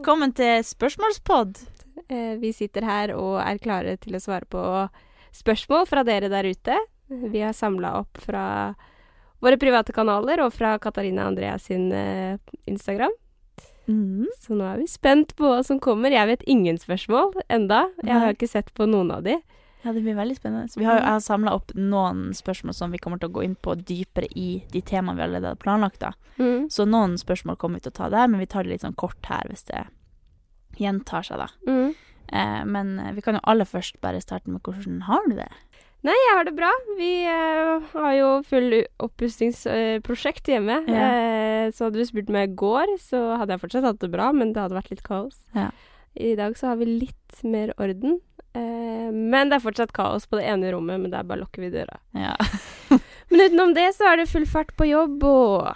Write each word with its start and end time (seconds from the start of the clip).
velkommen 0.00 0.32
til 0.32 0.62
spørsmålspod. 0.64 1.58
Eh, 2.08 2.38
Vi 2.40 2.54
sitter 2.56 2.82
her 2.88 3.10
og 3.12 3.36
er 3.44 3.58
klare 3.60 3.98
til 4.00 4.16
å 4.16 4.20
svare 4.20 4.46
på 4.48 4.88
spørsmål 5.36 5.84
fra 5.86 6.02
dere 6.02 6.30
der 6.32 6.48
ute. 6.48 6.76
Vi 7.10 7.40
har 7.40 7.52
samla 7.52 7.98
opp 7.98 8.16
fra 8.16 8.74
våre 9.42 9.58
private 9.60 9.92
kanaler 9.92 10.40
og 10.40 10.54
fra 10.54 10.78
Katarina 10.78 11.26
Andreas 11.28 11.68
sin 11.68 11.92
eh, 11.92 12.38
Instagram. 12.66 13.12
Mm. 13.88 14.24
Så 14.40 14.56
nå 14.56 14.64
er 14.64 14.78
vi 14.78 14.86
spent 14.88 15.36
på 15.36 15.44
hva 15.44 15.60
som 15.66 15.78
kommer. 15.78 16.10
Jeg 16.10 16.26
vet 16.32 16.48
ingen 16.48 16.78
spørsmål 16.78 17.34
enda. 17.50 17.90
Jeg 18.00 18.14
har 18.24 18.32
ikke 18.32 18.48
sett 18.48 18.72
på 18.72 18.88
noen 18.88 19.10
av 19.12 19.22
de. 19.28 19.36
Ja, 19.82 19.94
det 19.96 20.02
blir 20.04 20.16
veldig 20.18 20.36
spennende. 20.36 20.68
Vi 20.76 20.84
har, 20.84 20.98
jeg 21.00 21.08
har 21.08 21.22
samla 21.24 21.54
opp 21.56 21.72
noen 21.78 22.34
spørsmål 22.36 22.76
som 22.76 22.92
vi 22.92 23.00
kommer 23.00 23.20
til 23.20 23.30
å 23.30 23.36
gå 23.38 23.46
inn 23.46 23.56
på 23.56 23.76
dypere 23.78 24.28
i 24.36 24.62
de 24.72 24.82
temaene 24.84 25.16
vi 25.16 25.24
allerede 25.24 25.54
har 25.54 25.62
planlagt. 25.62 26.02
da. 26.04 26.12
Så 26.72 26.84
noen 26.88 27.16
spørsmål 27.20 27.56
kommer 27.60 27.80
vi 27.80 27.88
til 27.88 27.94
å 27.94 27.98
ta 28.02 28.10
der, 28.12 28.28
men 28.28 28.42
vi 28.42 28.48
tar 28.50 28.64
det 28.64 28.74
litt 28.74 28.84
sånn 28.84 28.98
kort 29.00 29.24
her 29.28 29.48
hvis 29.48 29.64
det 29.70 29.86
gjentar 30.80 31.24
seg, 31.26 31.40
da. 31.40 31.48
Mm. 31.68 31.96
Eh, 32.30 32.60
men 32.68 32.92
eh, 33.02 33.12
vi 33.16 33.24
kan 33.24 33.36
jo 33.36 33.42
aller 33.50 33.66
først 33.66 33.98
bare 34.04 34.20
starte 34.22 34.52
med 34.52 34.62
hvordan 34.62 35.02
har 35.08 35.24
du 35.26 35.34
det? 35.40 35.50
Nei, 36.06 36.14
jeg 36.16 36.36
har 36.38 36.46
det 36.48 36.54
bra. 36.56 36.70
Vi 36.96 37.10
eh, 37.28 37.88
har 37.92 38.12
jo 38.16 38.28
full 38.48 38.78
oppussingsprosjekt 39.04 40.48
hjemme. 40.48 40.78
Ja. 40.88 41.08
Eh, 41.10 41.72
så 41.76 41.88
hadde 41.88 42.00
du 42.00 42.08
spurt 42.08 42.30
meg 42.32 42.52
i 42.52 42.58
går, 42.62 42.94
så 43.02 43.34
hadde 43.40 43.56
jeg 43.56 43.64
fortsatt 43.66 43.88
hatt 43.88 44.00
det 44.00 44.12
bra, 44.12 44.30
men 44.36 44.54
det 44.54 44.62
hadde 44.62 44.78
vært 44.78 44.94
litt 44.94 45.04
kaos. 45.04 45.42
Ja. 45.56 45.68
I 46.16 46.32
dag 46.38 46.56
så 46.58 46.72
har 46.72 46.80
vi 46.80 46.88
litt 47.04 47.42
mer 47.46 47.74
orden. 47.78 48.18
Eh, 48.54 49.10
men 49.12 49.50
det 49.50 49.58
er 49.58 49.64
fortsatt 49.64 49.92
kaos 49.94 50.26
på 50.26 50.38
det 50.40 50.46
ene 50.50 50.72
rommet, 50.74 51.00
men 51.02 51.10
der 51.12 51.22
bare 51.26 51.42
lukker 51.44 51.62
vi 51.62 51.70
døra. 51.74 51.98
Ja. 52.16 52.34
Men 53.30 53.40
utenom 53.46 53.74
det 53.76 53.84
så 53.94 54.08
er 54.10 54.16
det 54.18 54.24
full 54.26 54.42
fart 54.50 54.72
på 54.74 54.88
jobb, 54.88 55.22
og 55.22 55.68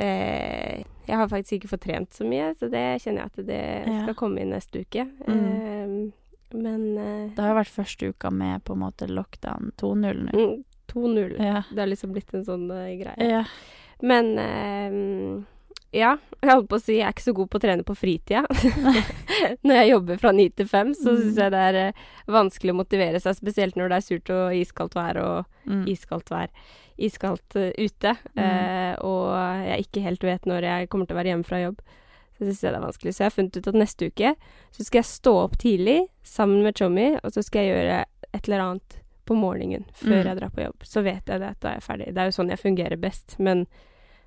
eh, 0.00 0.80
jeg 1.04 1.16
har 1.18 1.28
faktisk 1.28 1.58
ikke 1.58 1.68
fått 1.74 1.82
trent 1.84 2.14
så 2.16 2.24
mye, 2.24 2.54
så 2.56 2.70
det 2.72 2.84
kjenner 3.02 3.26
jeg 3.26 3.32
at 3.34 3.42
det 3.50 3.58
Ja. 3.90 3.98
skal 4.06 4.16
komme 4.16 4.40
inn 4.40 4.54
neste 4.54 4.80
uke. 4.86 5.04
Mm. 5.26 5.42
Eh, 5.44 6.56
men 6.56 6.86
eh, 6.96 7.26
Det 7.36 7.42
har 7.44 7.52
jo 7.52 7.58
vært 7.60 7.74
første 7.74 8.08
uka 8.14 8.30
med 8.32 8.64
på 8.64 8.72
en 8.72 8.80
måte 8.86 9.10
lockdown 9.12 9.74
2.0 9.76 10.24
nå. 10.30 10.32
mm, 10.32 10.64
2-0. 10.94 11.36
Ja. 11.36 11.60
Det 11.68 11.82
har 11.84 11.92
liksom 11.92 12.14
blitt 12.16 12.32
en 12.34 12.48
sånn 12.48 12.64
uh, 12.72 12.88
greie. 12.96 13.28
Ja. 13.28 13.44
Men 14.00 14.32
ja, 15.92 16.16
jeg 16.40 16.50
holdt 16.54 16.68
på 16.70 16.76
å 16.78 16.82
si 16.82 16.94
jeg 16.98 17.06
er 17.06 17.12
ikke 17.12 17.24
så 17.26 17.34
god 17.36 17.48
på 17.50 17.58
å 17.58 17.62
trene 17.64 17.84
på 17.86 17.94
fritida. 17.98 18.44
når 19.66 19.74
jeg 19.80 19.90
jobber 19.90 20.20
fra 20.22 20.32
ni 20.36 20.48
til 20.54 20.68
fem, 20.70 20.92
så 20.96 21.14
syns 21.18 21.38
jeg 21.40 21.52
det 21.54 21.62
er 21.70 21.78
eh, 21.80 22.04
vanskelig 22.30 22.74
å 22.74 22.78
motivere 22.80 23.20
seg, 23.22 23.36
spesielt 23.38 23.76
når 23.78 23.90
det 23.92 23.98
er 24.00 24.06
surt 24.06 24.30
og 24.36 24.54
iskaldt 24.60 24.98
vær 24.98 25.22
og 25.24 25.56
Mm. 25.70 25.82
iskaldt 25.92 26.30
vær. 26.32 26.48
Iskaldt 26.98 27.54
uh, 27.60 27.68
ute. 27.78 28.14
eh, 28.40 28.94
og 29.06 29.26
jeg 29.68 29.84
ikke 29.84 30.00
helt 30.02 30.24
vet 30.24 30.46
når 30.48 30.64
jeg 30.66 30.88
kommer 30.90 31.06
til 31.06 31.14
å 31.14 31.18
være 31.20 31.30
hjemme 31.30 31.46
fra 31.46 31.60
jobb. 31.60 31.82
Så 32.38 32.46
syns 32.48 32.62
jeg 32.64 32.72
det 32.72 32.78
er 32.80 32.86
vanskelig. 32.86 33.12
Så 33.14 33.20
jeg 33.22 33.28
har 33.28 33.34
funnet 33.36 33.58
ut 33.60 33.68
at 33.68 33.78
neste 33.78 34.08
uke 34.08 34.32
så 34.72 34.86
skal 34.86 34.98
jeg 35.02 35.10
stå 35.10 35.34
opp 35.44 35.58
tidlig 35.60 35.98
sammen 36.26 36.64
med 36.64 36.74
Chommy, 36.80 37.10
og 37.22 37.36
så 37.36 37.44
skal 37.44 37.68
jeg 37.68 37.74
gjøre 37.76 37.98
et 38.32 38.48
eller 38.48 38.64
annet 38.64 38.96
på 39.28 39.36
morgenen 39.38 39.84
før 39.94 40.16
Mm. 40.24 40.26
jeg 40.32 40.36
drar 40.40 40.50
på 40.56 40.64
jobb. 40.64 40.88
Så 40.88 41.02
vet 41.06 41.28
jeg 41.28 41.44
det 41.44 41.50
at 41.52 41.60
da 41.60 41.68
er 41.68 41.78
jeg 41.78 41.86
ferdig. 41.86 42.08
Det 42.16 42.18
er 42.24 42.32
jo 42.32 42.36
sånn 42.40 42.50
jeg 42.56 42.64
fungerer 42.64 42.98
best. 43.04 43.36
Men 43.38 43.66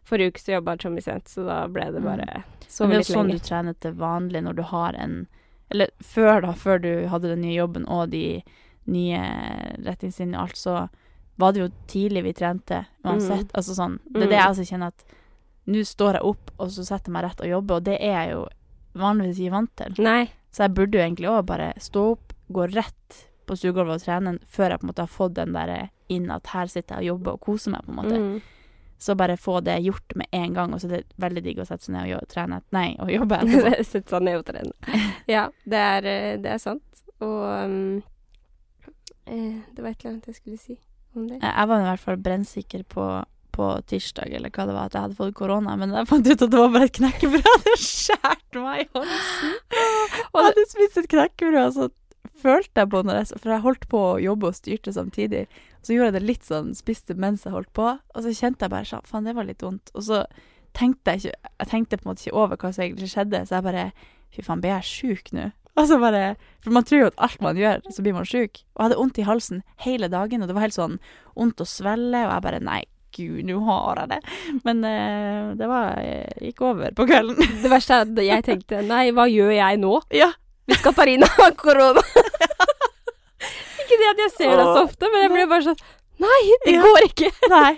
forrige 0.05 0.33
uke 0.33 0.39
så 0.43 0.51
jobba 0.57 0.77
Tjommi 0.77 1.01
sent, 1.01 1.27
så 1.31 1.45
da 1.47 1.67
ble 1.67 1.85
det 1.91 2.01
Mm. 2.03 2.03
sove 2.03 2.17
litt 2.17 2.27
lenger. 2.27 2.43
det 2.67 2.93
er 2.93 2.97
jo 2.99 3.13
sånn 3.15 3.27
lenger. 3.27 3.39
du 3.39 3.47
trener 3.49 3.73
til 3.79 3.93
vanlig 3.93 4.43
når 4.43 4.55
du 4.55 4.61
har 4.63 4.93
en 4.95 5.27
Eller 5.71 5.87
før, 6.03 6.41
da, 6.41 6.51
før 6.53 6.81
du 6.81 7.07
hadde 7.07 7.29
den 7.29 7.41
nye 7.41 7.55
jobben 7.55 7.85
og 7.87 8.09
de 8.11 8.43
nye 8.85 9.21
retningslinjene 9.85 10.37
og 10.37 10.43
alt, 10.49 10.57
så 10.59 10.89
var 11.37 11.53
det 11.53 11.61
jo 11.63 11.69
tidlig 11.87 12.23
vi 12.23 12.33
trente 12.33 12.85
uansett. 13.03 13.49
Altså 13.57 13.73
sånn 13.73 13.99
Det 14.11 14.23
er 14.23 14.27
det 14.27 14.37
jeg 14.37 14.47
altså 14.47 14.65
kjenner 14.69 14.87
at 14.87 15.03
nå 15.65 15.79
står 15.87 16.13
jeg 16.19 16.21
opp, 16.23 16.51
og 16.59 16.67
så 16.69 16.83
setter 16.85 17.09
jeg 17.09 17.13
meg 17.13 17.23
rett 17.23 17.41
og 17.41 17.47
jobber, 17.47 17.75
og 17.79 17.83
det 17.87 17.97
er 18.01 18.13
jeg 18.25 18.31
jo 18.35 18.47
vanligvis 18.99 19.39
ikke 19.39 19.51
vant 19.55 19.75
til. 19.79 20.03
Nei. 20.03 20.29
Så 20.51 20.63
jeg 20.67 20.73
burde 20.75 20.97
jo 20.99 21.03
egentlig 21.07 21.29
òg 21.31 21.45
bare 21.45 21.73
stå 21.79 22.03
opp, 22.11 22.33
gå 22.51 22.67
rett 22.75 23.21
på 23.47 23.55
stuegulvet 23.57 23.95
og 23.95 24.03
trene 24.03 24.39
før 24.45 24.69
jeg 24.69 24.79
på 24.79 24.83
en 24.83 24.91
måte 24.91 25.05
har 25.07 25.07
fått 25.07 25.33
den 25.39 25.53
der 25.53 25.89
inn 26.09 26.29
at 26.31 26.47
her 26.53 26.67
sitter 26.67 26.99
jeg 27.01 27.09
og 27.09 27.17
jobber 27.17 27.33
og 27.33 27.41
koser 27.41 27.71
meg, 27.71 27.81
på 27.87 27.89
en 27.89 27.95
måte. 27.95 28.19
Mm. 28.19 28.41
Så 29.03 29.15
bare 29.19 29.35
få 29.37 29.59
det 29.59 29.81
gjort 29.83 30.15
med 30.15 30.27
en 30.31 30.53
gang, 30.53 30.73
og 30.73 30.79
så 30.79 30.87
er 30.87 31.01
det 31.01 31.19
veldig 31.19 31.41
digg 31.43 31.57
å 31.59 31.65
sette 31.67 31.83
seg 31.83 31.91
ned 31.97 32.05
og 32.05 32.11
gjøre, 32.13 32.27
trene 32.31 32.59
Nei, 32.71 32.87
å 33.03 33.09
jobbe. 33.11 33.39
Sette 33.91 34.13
seg 34.13 34.23
ned 34.23 34.39
og 34.39 34.45
trene. 34.47 34.71
Ja, 35.35 35.49
det 35.67 35.81
er, 35.89 36.07
eh, 36.07 36.31
det 36.39 36.53
er 36.53 36.61
sant. 36.63 37.03
Og 37.23 37.41
um, 37.43 37.97
eh, 39.27 39.59
Det 39.75 39.83
var 39.83 39.91
et 39.91 39.99
eller 40.05 40.13
annet 40.13 40.31
jeg 40.31 40.39
skulle 40.39 40.61
si 40.61 40.77
om 41.17 41.27
det. 41.27 41.41
Jeg 41.43 41.69
var 41.73 41.83
i 41.83 41.87
hvert 41.89 42.03
fall 42.05 42.21
brennsikker 42.29 42.85
på, 42.95 43.07
på 43.59 43.67
tirsdag, 43.91 44.31
eller 44.39 44.55
hva 44.55 44.69
det 44.69 44.77
var, 44.77 44.87
at 44.87 44.95
jeg 44.95 45.07
hadde 45.09 45.19
fått 45.19 45.35
korona, 45.35 45.75
men 45.79 45.91
jeg 45.99 46.09
fant 46.09 46.29
ut 46.31 46.47
at 46.47 46.55
det 46.55 46.63
var 46.63 46.71
bare 46.77 46.87
et 46.87 46.97
knekkebrød. 47.01 47.51
Det 47.67 47.75
skjærte 47.83 48.63
meg 48.63 48.85
i 48.85 48.89
halsen. 48.95 49.53
Og 50.29 50.39
jeg 50.39 50.47
hadde 50.47 50.65
spist 50.71 51.03
et 51.03 51.11
knekkebrød, 51.11 51.63
og 51.65 51.75
så 51.75 51.91
følte 52.41 52.83
jeg 52.83 52.91
på 52.91 53.03
når 53.05 53.19
jeg 53.19 53.41
For 53.41 53.53
jeg 53.53 53.65
holdt 53.65 53.85
på 53.91 54.01
å 54.13 54.21
jobbe 54.21 54.49
og 54.49 54.57
styrte 54.57 54.93
samtidig. 54.95 55.45
Så 55.83 55.95
gjorde 55.95 56.11
jeg 56.11 56.17
det 56.17 56.27
litt 56.27 56.47
sånn, 56.47 56.73
spiste 56.77 57.15
mens 57.19 57.45
jeg 57.45 57.55
holdt 57.55 57.71
på, 57.75 57.89
og 57.99 58.25
så 58.25 58.33
kjente 58.33 58.65
jeg 58.65 58.73
bare 58.73 58.89
sånn 58.89 59.05
Faen, 59.09 59.27
det 59.27 59.35
var 59.37 59.47
litt 59.47 59.63
vondt. 59.63 59.91
Og 59.93 60.07
så 60.07 60.23
tenkte 60.77 61.13
jeg 61.13 61.23
ikke 61.23 61.51
Jeg 61.59 61.71
tenkte 61.73 61.99
på 61.99 62.07
en 62.07 62.13
måte 62.13 62.25
ikke 62.25 62.39
over 62.45 62.59
hva 62.59 62.71
som 62.73 62.85
egentlig 62.85 63.11
skjedde, 63.13 63.43
så 63.47 63.59
jeg 63.59 63.67
bare 63.67 63.89
Fy 64.33 64.41
faen, 64.41 64.63
blir 64.63 64.73
jeg 64.73 64.89
sjuk 64.89 65.35
nå? 65.35 65.51
Og 65.77 65.87
så 65.89 65.99
bare 66.01 66.23
For 66.63 66.73
man 66.73 66.85
tror 66.87 67.03
jo 67.03 67.11
at 67.11 67.21
alt 67.27 67.43
man 67.43 67.59
gjør, 67.59 67.83
så 67.89 68.05
blir 68.05 68.15
man 68.17 68.27
sjuk. 68.29 68.63
Og 68.73 68.79
jeg 68.79 68.87
hadde 68.87 68.97
vondt 69.01 69.21
i 69.21 69.27
halsen 69.27 69.61
hele 69.85 70.09
dagen, 70.09 70.41
og 70.41 70.49
det 70.49 70.57
var 70.57 70.67
helt 70.67 70.77
sånn 70.77 70.99
vondt 71.33 71.63
å 71.63 71.69
svelle, 71.69 72.25
og 72.25 72.33
jeg 72.33 72.45
bare 72.45 72.61
Nei, 72.63 72.81
gud, 73.13 73.41
nå 73.45 73.59
har 73.67 74.03
jeg 74.03 74.11
det. 74.13 74.19
Men 74.65 74.85
uh, 74.85 75.53
det 75.57 75.69
var 75.69 75.99
eh, 76.01 76.47
gikk 76.49 76.63
over 76.65 76.95
på 76.97 77.07
kvelden. 77.09 77.41
Det 77.63 77.71
verste 77.71 77.99
er 77.99 78.07
at 78.07 78.23
jeg 78.25 78.45
tenkte 78.45 78.81
nei, 78.87 79.07
hva 79.15 79.27
gjør 79.29 79.53
jeg 79.57 79.81
nå? 79.83 79.99
ja. 80.13 80.31
Hvis 80.69 80.81
Katarina 80.85 81.27
har 81.37 81.51
korona. 81.59 82.01
ikke 83.83 83.97
det 83.99 84.09
at 84.13 84.21
jeg 84.23 84.31
ser 84.37 84.53
det 84.55 84.65
så 84.69 84.83
ofte, 84.85 85.09
men 85.11 85.25
jeg 85.25 85.33
blir 85.35 85.49
bare 85.51 85.65
sånn 85.71 85.83
Nei, 86.23 86.41
det 86.63 86.75
Ja. 86.75 86.81
går 86.85 87.05
ikke. 87.07 87.29
Nei. 87.51 87.71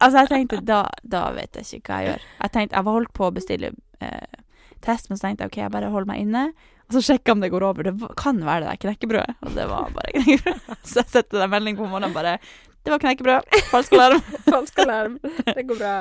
Altså, 0.00 0.22
jeg 0.22 0.28
tenkte 0.30 0.60
da, 0.72 0.78
da 1.04 1.26
vet 1.36 1.58
jeg 1.60 1.80
ikke 1.82 1.92
hva 1.92 1.98
jeg 2.02 2.08
gjør. 2.08 2.22
Jeg 2.40 2.52
tenkte, 2.54 2.76
jeg 2.78 2.86
var 2.88 2.96
holdt 2.96 3.12
på 3.14 3.26
å 3.28 3.34
bestille 3.36 3.70
eh, 4.02 4.38
test, 4.82 5.10
men 5.10 5.20
så 5.20 5.26
tenkte 5.28 5.44
jeg 5.44 5.52
OK, 5.52 5.58
jeg 5.60 5.74
bare 5.74 5.90
holder 5.92 6.08
meg 6.10 6.22
inne. 6.24 6.44
Og 6.88 6.96
så 6.96 7.02
sjekker 7.04 7.30
jeg 7.30 7.36
om 7.36 7.44
det 7.44 7.50
går 7.52 7.66
over. 7.68 7.86
Det 7.90 8.08
kan 8.18 8.40
være 8.42 8.64
det 8.64 8.70
der 8.72 8.80
knekkebrødet. 8.86 9.36
Og 9.46 9.54
det 9.60 9.66
var 9.70 9.92
bare 9.94 10.14
knekkebrød. 10.16 10.72
Så 10.88 11.02
jeg 11.02 11.12
setter 11.12 11.44
deg 11.44 11.52
melding 11.52 11.78
på 11.78 11.86
morgenen 11.86 12.16
bare 12.16 12.34
Det 12.82 12.90
var 12.96 13.04
knekkebrød. 13.04 13.60
Falsk 13.70 13.94
alarm. 13.96 14.24
Falsk 14.48 14.82
alarm. 14.82 15.14
Det 15.46 15.66
går 15.68 15.78
bra. 15.84 15.92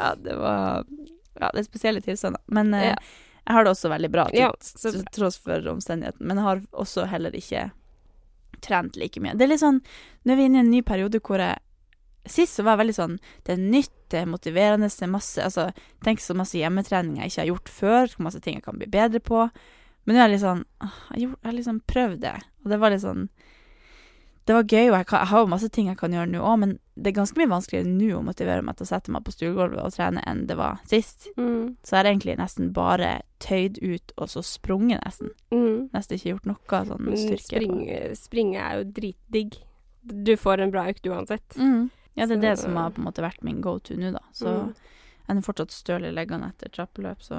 Ja, 0.00 0.10
det 0.18 0.34
var 0.40 0.82
Ja, 1.38 1.48
det 1.52 1.60
er 1.62 1.68
spesielle 1.68 2.02
tilstander. 2.02 2.40
Men 2.48 2.74
eh, 2.74 2.88
Ja. 2.90 2.96
Jeg 3.44 3.56
har 3.56 3.66
det 3.66 3.74
også 3.74 3.90
veldig 3.92 4.10
bra, 4.12 4.24
til 4.32 4.40
Ja, 4.40 4.50
til 4.80 5.02
tross 5.12 5.36
for 5.40 5.66
omstendigheten. 5.68 6.24
Men 6.24 6.40
jeg 6.40 6.46
har 6.46 6.62
også 6.72 7.04
heller 7.10 7.34
ikke 7.36 7.66
trent 8.64 8.96
like 8.96 9.20
mye. 9.20 9.34
Det 9.36 9.44
er 9.44 9.52
litt 9.52 9.62
sånn 9.64 9.82
Nå 10.24 10.32
er 10.32 10.38
vi 10.38 10.48
inne 10.48 10.62
i 10.62 10.64
en 10.64 10.72
ny 10.72 10.80
periode 10.86 11.20
hvor 11.24 11.42
jeg 11.42 11.60
Sist 12.24 12.56
så 12.56 12.64
var 12.64 12.78
jeg 12.78 12.84
veldig 12.84 12.96
sånn 12.96 13.16
Det 13.44 13.52
er 13.52 13.60
nytt, 13.60 13.96
det 14.08 14.22
er 14.22 14.30
motiverende, 14.30 14.88
det 14.88 15.04
er 15.04 15.12
masse 15.12 15.42
Altså, 15.44 15.66
tenk 16.06 16.22
så 16.24 16.36
masse 16.38 16.56
hjemmetrening 16.56 17.18
jeg 17.20 17.32
ikke 17.32 17.42
har 17.42 17.50
gjort 17.50 17.72
før, 17.74 18.08
så 18.08 18.24
masse 18.24 18.40
ting 18.44 18.56
jeg 18.56 18.64
kan 18.64 18.80
bli 18.80 18.88
bedre 18.88 19.20
på. 19.20 19.42
Men 20.04 20.16
nå 20.16 20.22
er 20.22 20.28
jeg 20.28 20.36
litt 20.36 20.44
sånn 20.46 20.64
jeg 21.12 21.34
har 21.44 21.58
liksom 21.58 21.82
prøvd 21.90 22.22
det, 22.24 22.36
og 22.64 22.72
det 22.72 22.80
var 22.80 22.94
litt 22.94 23.04
sånn 23.04 23.28
det 24.46 24.54
var 24.54 24.62
gøy, 24.68 24.90
og 24.90 24.96
jeg, 24.98 25.06
kan, 25.06 25.18
jeg 25.20 25.28
har 25.28 25.40
jo 25.40 25.46
masse 25.46 25.68
ting 25.72 25.86
jeg 25.88 25.96
kan 25.96 26.12
gjøre 26.12 26.28
nå 26.28 26.40
òg, 26.44 26.58
men 26.60 26.78
det 26.96 27.10
er 27.10 27.16
ganske 27.16 27.38
mye 27.40 27.48
vanskeligere 27.48 27.88
nå 27.88 28.18
å 28.18 28.22
motivere 28.26 28.62
meg 28.62 28.76
til 28.76 28.84
å 28.84 28.90
sette 28.90 29.10
meg 29.10 29.24
på 29.24 29.32
stuegulvet 29.34 29.80
og 29.82 29.94
trene 29.96 30.22
enn 30.28 30.44
det 30.46 30.56
var 30.58 30.78
sist. 30.86 31.28
Mm. 31.38 31.76
Så 31.82 31.96
jeg 31.96 31.98
har 32.02 32.10
egentlig 32.12 32.36
nesten 32.38 32.72
bare 32.76 33.22
tøyd 33.40 33.80
ut 33.82 34.12
og 34.18 34.28
så 34.28 34.42
sprunget, 34.44 35.00
nesten. 35.04 35.32
Mm. 35.50 35.88
Nesten 35.94 36.18
ikke 36.18 36.34
gjort 36.34 36.46
noe 36.52 36.82
sånn 36.90 37.08
styrke. 37.16 37.56
springe, 37.56 38.00
springe 38.20 38.60
er 38.60 38.82
jo 38.82 38.84
dritdigg. 39.00 39.58
Du 40.04 40.36
får 40.36 40.60
en 40.60 40.70
bra 40.74 40.86
økt 40.92 41.08
uansett. 41.08 41.56
Mm. 41.56 41.88
Ja, 42.14 42.26
det 42.26 42.36
er 42.36 42.36
Så- 42.36 42.40
det 42.42 42.58
som 42.58 42.76
har 42.76 42.90
på 42.90 42.98
en 43.00 43.06
måte 43.08 43.24
vært 43.24 43.42
min 43.42 43.60
go 43.60 43.78
to 43.78 43.94
nå, 43.96 44.12
da. 44.12 44.20
Så 44.32 44.46
Mm. 44.46 44.74
Jeg 45.26 45.36
er 45.36 45.40
fortsatt 45.46 45.70
støl 45.72 46.04
i 46.04 46.10
leggene 46.12 46.50
etter 46.52 46.68
trappeløp, 46.68 47.22
så 47.24 47.38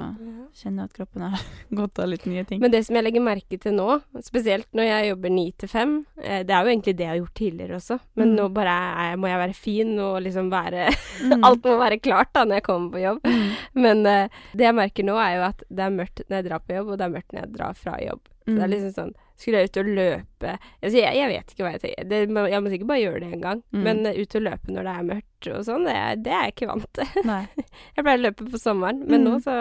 kjenner 0.58 0.82
jeg 0.82 0.90
at 0.90 0.94
kroppen 0.96 1.22
har 1.22 1.42
godt 1.80 2.00
av 2.02 2.08
litt 2.10 2.24
nye 2.26 2.42
ting. 2.48 2.58
Men 2.60 2.72
det 2.74 2.80
som 2.86 2.96
jeg 2.98 3.04
legger 3.06 3.22
merke 3.22 3.58
til 3.62 3.76
nå, 3.76 4.00
spesielt 4.26 4.66
når 4.74 4.88
jeg 4.88 5.08
jobber 5.12 5.30
ni 5.36 5.44
til 5.58 5.68
fem 5.70 5.92
eh, 6.22 6.40
Det 6.42 6.50
er 6.56 6.64
jo 6.66 6.72
egentlig 6.72 6.96
det 6.98 7.04
jeg 7.06 7.12
har 7.12 7.20
gjort 7.20 7.34
tidligere 7.42 7.76
også, 7.78 7.98
men 8.16 8.26
Mm. 8.32 8.36
nå 8.40 8.48
bare 8.56 8.76
er, 9.06 9.16
må 9.16 9.28
jeg 9.30 9.38
være 9.38 9.54
fin 9.54 9.92
og 10.02 10.22
liksom 10.26 10.50
være 10.50 10.88
Mm. 11.26 11.44
Alt 11.48 11.64
må 11.64 11.78
være 11.80 11.96
klart 12.04 12.28
da 12.36 12.42
når 12.44 12.58
jeg 12.58 12.64
kommer 12.66 12.90
på 12.92 13.00
jobb. 13.00 13.20
Mm. 13.24 13.52
Men 13.80 14.02
uh, 14.04 14.28
det 14.52 14.66
jeg 14.66 14.74
merker 14.76 15.06
nå, 15.08 15.14
er 15.16 15.36
jo 15.38 15.44
at 15.46 15.62
det 15.70 15.84
er 15.86 15.94
mørkt 15.94 16.20
når 16.28 16.36
jeg 16.42 16.44
drar 16.50 16.60
på 16.66 16.74
jobb, 16.76 16.90
og 16.92 16.98
det 17.00 17.06
er 17.06 17.14
mørkt 17.14 17.32
når 17.32 17.40
jeg 17.40 17.52
drar 17.54 17.78
fra 17.78 17.94
jobb. 18.04 18.20
Så 18.44 18.52
det 18.52 18.62
er 18.62 18.66
Mm. 18.68 18.74
liksom 18.74 18.92
sånn 18.98 19.14
Skulle 19.36 19.58
jeg 19.60 19.68
ut 19.68 19.76
og 19.82 19.88
løpe 19.98 20.52
altså 20.56 20.96
jeg, 20.96 21.12
jeg 21.18 21.28
vet 21.28 21.50
ikke 21.52 21.64
hva 21.66 21.72
jeg 21.74 21.80
tenker. 21.82 22.04
Det, 22.08 22.20
jeg 22.52 22.62
må 22.64 22.70
sikkert 22.72 22.88
bare 22.88 23.02
gjøre 23.02 23.20
det 23.20 23.30
en 23.36 23.42
gang. 23.44 23.62
Mm. 23.76 23.82
Men 23.84 24.00
eh, 24.08 24.16
ut 24.22 24.36
og 24.38 24.42
løpe 24.46 24.72
når 24.72 24.88
det 24.88 24.94
er 24.96 25.08
mørkt 25.10 25.48
og 25.52 25.62
sånn, 25.68 25.84
det, 25.84 25.96
det 26.24 26.32
er 26.32 26.42
jeg 26.46 26.54
ikke 26.56 26.68
vant 26.72 26.90
til. 26.96 27.30
Jeg 27.96 28.02
pleier 28.06 28.18
å 28.18 28.24
løpe 28.26 28.46
på 28.50 28.60
sommeren, 28.62 29.02
men 29.06 29.20
Mm. 29.26 29.28
nå 29.28 29.38
så 29.44 29.56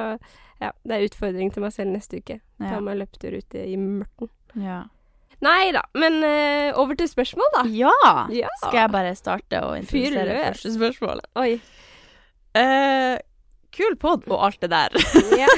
Ja, 0.63 0.69
det 0.87 0.95
er 0.95 1.03
utfordring 1.09 1.49
til 1.51 1.65
meg 1.65 1.73
selv 1.75 1.91
neste 1.91 2.21
uke. 2.23 2.37
Ta 2.63 2.77
Ja. 2.77 2.79
meg 2.79 2.93
en 2.95 3.01
løpetur 3.03 3.33
ute 3.35 3.65
i 3.67 3.75
mørten. 3.75 4.29
Ja. 4.63 4.77
Nei 5.43 5.71
da, 5.75 5.81
men 5.99 6.21
uh, 6.23 6.71
over 6.79 6.95
til 6.95 7.09
spørsmål, 7.11 7.49
da. 7.57 7.63
ja! 7.67 7.91
Ja. 8.31 8.47
Skal 8.63 8.79
jeg 8.85 8.91
bare 8.95 9.11
starte 9.19 9.59
og 9.67 9.75
introdusere 9.81 10.37
første 10.47 10.71
spørsmål? 10.77 11.19
Oi. 11.43 11.57
Eh, 12.55 13.17
kul 13.75 13.97
pod 13.99 14.25
og 14.31 14.47
alt 14.47 14.61
det 14.63 14.71
der. 14.73 14.95
Yeah. 15.35 15.51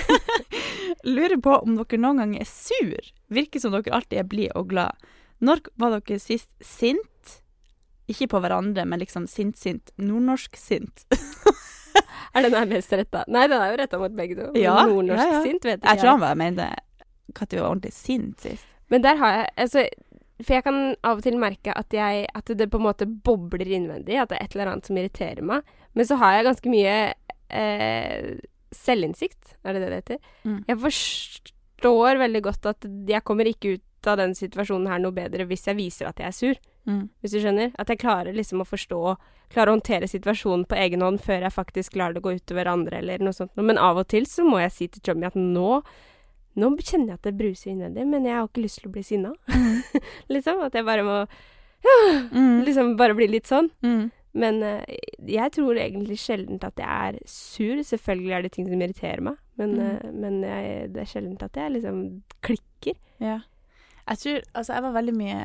Lurer 1.08 1.38
på 1.44 1.60
om 1.62 1.78
dere 1.78 2.02
noen 2.02 2.24
gang 2.24 2.36
er 2.40 2.50
sur. 2.50 3.12
Virker 3.34 3.64
som 3.64 3.76
dere 3.76 3.94
alltid 3.96 4.22
er 4.24 4.30
blide 4.30 4.58
og 4.58 4.72
glad. 4.74 4.98
Når 5.44 5.68
var 5.78 6.00
dere 6.00 6.20
sist 6.22 6.50
sint? 6.64 7.38
Ikke 8.08 8.30
på 8.32 8.40
hverandre, 8.42 8.86
men 8.88 9.02
liksom 9.02 9.28
sint-sint. 9.28 9.92
Nordnorsk-sint. 10.00 11.06
Er 12.38 12.46
den 12.46 12.54
her 12.54 12.68
mest 12.70 12.92
retta? 12.94 13.24
Nei, 13.32 13.48
den 13.50 13.58
er 13.58 13.72
jo 13.72 13.78
retta 13.80 14.00
mot 14.02 14.14
begge 14.16 14.36
to. 14.38 14.50
Ja, 14.60 14.76
Nordnorsk 14.86 15.24
ja, 15.24 15.38
ja. 15.38 15.44
sint, 15.46 15.64
vet 15.66 15.80
ikke 15.80 15.94
Jeg 15.96 16.02
tror 16.04 16.12
han 16.14 16.22
bare 16.22 16.40
mente 16.40 16.68
når 17.38 17.48
vi 17.52 17.60
var 17.60 17.70
ordentlig 17.70 17.94
sint 17.94 18.44
sist. 18.46 18.68
Men 18.94 19.04
der 19.04 19.18
har 19.20 19.34
jeg 19.36 19.48
altså, 19.64 19.82
For 20.40 20.56
jeg 20.56 20.64
kan 20.64 20.78
av 21.04 21.20
og 21.20 21.26
til 21.26 21.38
merke 21.42 21.74
at, 21.76 21.94
jeg, 21.94 22.28
at 22.34 22.52
det 22.60 22.70
på 22.72 22.80
en 22.80 22.86
måte 22.86 23.06
bobler 23.06 23.68
innvendig. 23.68 24.16
At 24.22 24.32
det 24.32 24.38
er 24.38 24.46
et 24.46 24.56
eller 24.56 24.72
annet 24.72 24.88
som 24.88 25.00
irriterer 25.00 25.44
meg. 25.46 25.68
Men 25.98 26.08
så 26.08 26.18
har 26.22 26.38
jeg 26.38 26.48
ganske 26.48 26.72
mye 26.72 26.96
eh, 27.50 28.38
selvinnsikt, 28.74 29.56
er 29.64 29.74
det 29.76 29.84
det 29.84 29.90
det 29.92 30.00
heter? 30.02 30.32
Mm. 30.44 30.60
Jeg 30.68 30.80
forstår 30.84 32.20
veldig 32.24 32.42
godt 32.44 32.66
at 32.74 32.88
jeg 33.08 33.24
kommer 33.28 33.50
ikke 33.50 33.78
ut 33.78 34.08
av 34.08 34.20
den 34.22 34.36
situasjonen 34.38 34.88
her 34.92 35.02
noe 35.04 35.16
bedre 35.16 35.48
hvis 35.50 35.68
jeg 35.68 35.80
viser 35.80 36.10
at 36.10 36.20
jeg 36.22 36.28
er 36.28 36.36
sur. 36.36 36.60
Mm. 36.88 37.10
Hvis 37.22 37.34
du 37.36 37.42
skjønner? 37.44 37.74
At 37.80 37.90
jeg 37.92 38.00
klarer 38.00 38.36
liksom 38.36 38.64
å 38.64 38.68
forstå 38.68 39.02
Klarer 39.48 39.72
å 39.72 39.78
håndtere 39.78 40.10
situasjonen 40.12 40.66
på 40.68 40.76
egen 40.76 41.00
hånd 41.00 41.22
før 41.24 41.46
jeg 41.46 41.56
faktisk 41.56 41.94
lar 41.96 42.12
det 42.12 42.20
gå 42.20 42.34
utover 42.36 42.68
andre, 42.68 42.98
eller 43.00 43.22
noe 43.24 43.32
sånt. 43.32 43.54
Men 43.56 43.80
av 43.80 43.96
og 44.02 44.10
til 44.12 44.26
så 44.28 44.44
må 44.44 44.58
jeg 44.60 44.74
si 44.76 44.88
til 44.92 45.06
Jommy 45.08 45.30
at 45.30 45.38
nå 45.40 45.78
Nå 46.58 46.72
kjenner 46.82 47.14
jeg 47.14 47.20
at 47.20 47.28
det 47.30 47.38
bruser 47.38 47.70
innvendig, 47.72 48.04
men 48.10 48.26
jeg 48.26 48.34
har 48.34 48.48
ikke 48.50 48.64
lyst 48.64 48.82
til 48.82 48.90
å 48.90 48.94
bli 48.96 49.04
sinna. 49.06 49.32
liksom. 50.34 50.64
At 50.66 50.74
jeg 50.76 50.88
bare 50.88 51.06
må 51.06 51.18
Mm. 52.32 52.64
liksom 52.68 52.96
bare 52.98 53.14
bli 53.14 53.28
litt 53.30 53.48
sånn. 53.48 53.70
Mm. 53.86 54.10
Men 54.38 54.60
eh, 54.64 54.98
jeg 55.34 55.52
tror 55.56 55.80
egentlig 55.82 56.20
sjelden 56.22 56.60
at 56.62 56.78
jeg 56.78 57.12
er 57.12 57.18
sur. 57.26 57.80
Selvfølgelig 57.90 58.34
er 58.38 58.46
det 58.46 58.52
ting 58.54 58.68
som 58.70 58.82
irriterer 58.84 59.24
meg, 59.26 59.38
men, 59.58 59.74
Mm. 59.74 59.86
eh, 59.88 60.12
men 60.14 60.42
jeg, 60.46 60.92
det 60.94 61.02
er 61.02 61.10
sjelden 61.10 61.38
at 61.42 61.58
jeg 61.58 61.74
liksom 61.78 62.02
klikker. 62.46 63.00
Ja. 63.24 63.40
Jeg 64.08 64.18
tror 64.22 64.44
Altså, 64.56 64.74
jeg 64.78 64.84
var 64.86 64.94
veldig 64.96 65.14
mye 65.18 65.40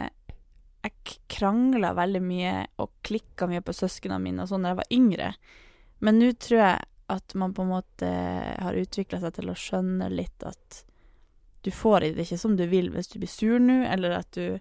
Jeg 0.84 1.16
krangla 1.32 1.94
veldig 1.96 2.20
mye 2.22 2.52
og 2.82 2.90
klikka 3.06 3.46
mye 3.50 3.62
på 3.64 3.72
søsknene 3.74 4.18
mine 4.22 4.42
og 4.44 4.48
sånn 4.50 4.62
da 4.66 4.72
jeg 4.74 4.80
var 4.82 4.92
yngre. 4.98 5.28
Men 6.02 6.18
nå 6.18 6.32
tror 6.42 6.58
jeg 6.58 6.78
at 7.14 7.34
man 7.38 7.52
på 7.54 7.62
en 7.62 7.70
måte 7.70 8.08
har 8.58 8.78
utvikla 8.78 9.20
seg 9.22 9.34
til 9.36 9.50
å 9.52 9.54
skjønne 9.58 10.08
litt 10.10 10.42
at 10.48 10.82
du 11.62 11.70
får 11.70 12.00
det 12.00 12.24
ikke 12.26 12.38
som 12.42 12.56
du 12.58 12.64
vil 12.66 12.90
hvis 12.90 13.12
du 13.12 13.18
blir 13.22 13.30
sur 13.30 13.58
nå, 13.62 13.84
eller 13.86 14.16
at 14.18 14.30
du 14.34 14.58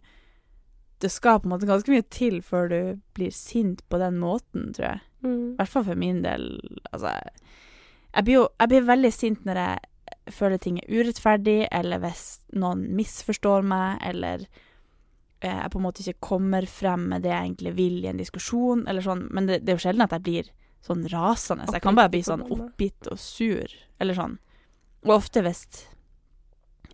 Det 1.01 1.09
skal 1.09 1.39
på 1.41 1.49
en 1.49 1.55
måte 1.55 1.69
ganske 1.69 1.91
mye 1.91 2.05
til 2.13 2.41
før 2.45 2.69
du 2.69 2.81
blir 3.17 3.33
sint 3.33 3.81
på 3.89 3.99
den 4.01 4.19
måten, 4.21 4.71
tror 4.75 4.87
jeg. 4.87 5.05
I 5.25 5.55
hvert 5.59 5.71
fall 5.71 5.85
for 5.87 5.99
min 5.99 6.21
del. 6.25 6.47
Altså, 6.91 7.13
jeg 8.11 8.27
blir 8.27 8.37
jo 8.39 8.47
jeg 8.59 8.71
blir 8.71 8.89
veldig 8.89 9.11
sint 9.13 9.47
når 9.47 9.61
jeg 9.61 10.33
føler 10.35 10.61
ting 10.61 10.79
er 10.79 10.91
urettferdig, 10.91 11.59
eller 11.71 12.01
hvis 12.03 12.25
noen 12.57 12.83
misforstår 12.97 13.65
meg, 13.65 14.01
eller 14.05 14.45
eh, 15.41 15.57
jeg 15.57 15.71
på 15.73 15.79
en 15.79 15.85
måte 15.85 16.03
ikke 16.03 16.29
kommer 16.31 16.67
frem 16.69 17.07
med 17.13 17.25
det 17.25 17.31
jeg 17.33 17.49
egentlig 17.49 17.73
vil 17.77 17.99
i 18.03 18.09
en 18.11 18.21
diskusjon, 18.21 18.85
eller 18.87 19.05
sånn. 19.05 19.25
Men 19.33 19.49
det, 19.49 19.61
det 19.65 19.73
er 19.73 19.79
jo 19.79 19.85
sjelden 19.87 20.05
at 20.05 20.15
jeg 20.17 20.25
blir 20.27 20.51
sånn 20.85 21.03
rasende. 21.11 21.67
Så 21.69 21.77
jeg 21.77 21.85
kan 21.85 21.97
bare 21.97 22.11
bli 22.13 22.23
sånn 22.25 22.45
oppgitt 22.47 23.09
og 23.11 23.19
sur, 23.21 23.75
eller 24.01 24.17
sånn. 24.17 24.37
Og 25.05 25.15
ofte 25.15 25.41
hvis 25.41 25.63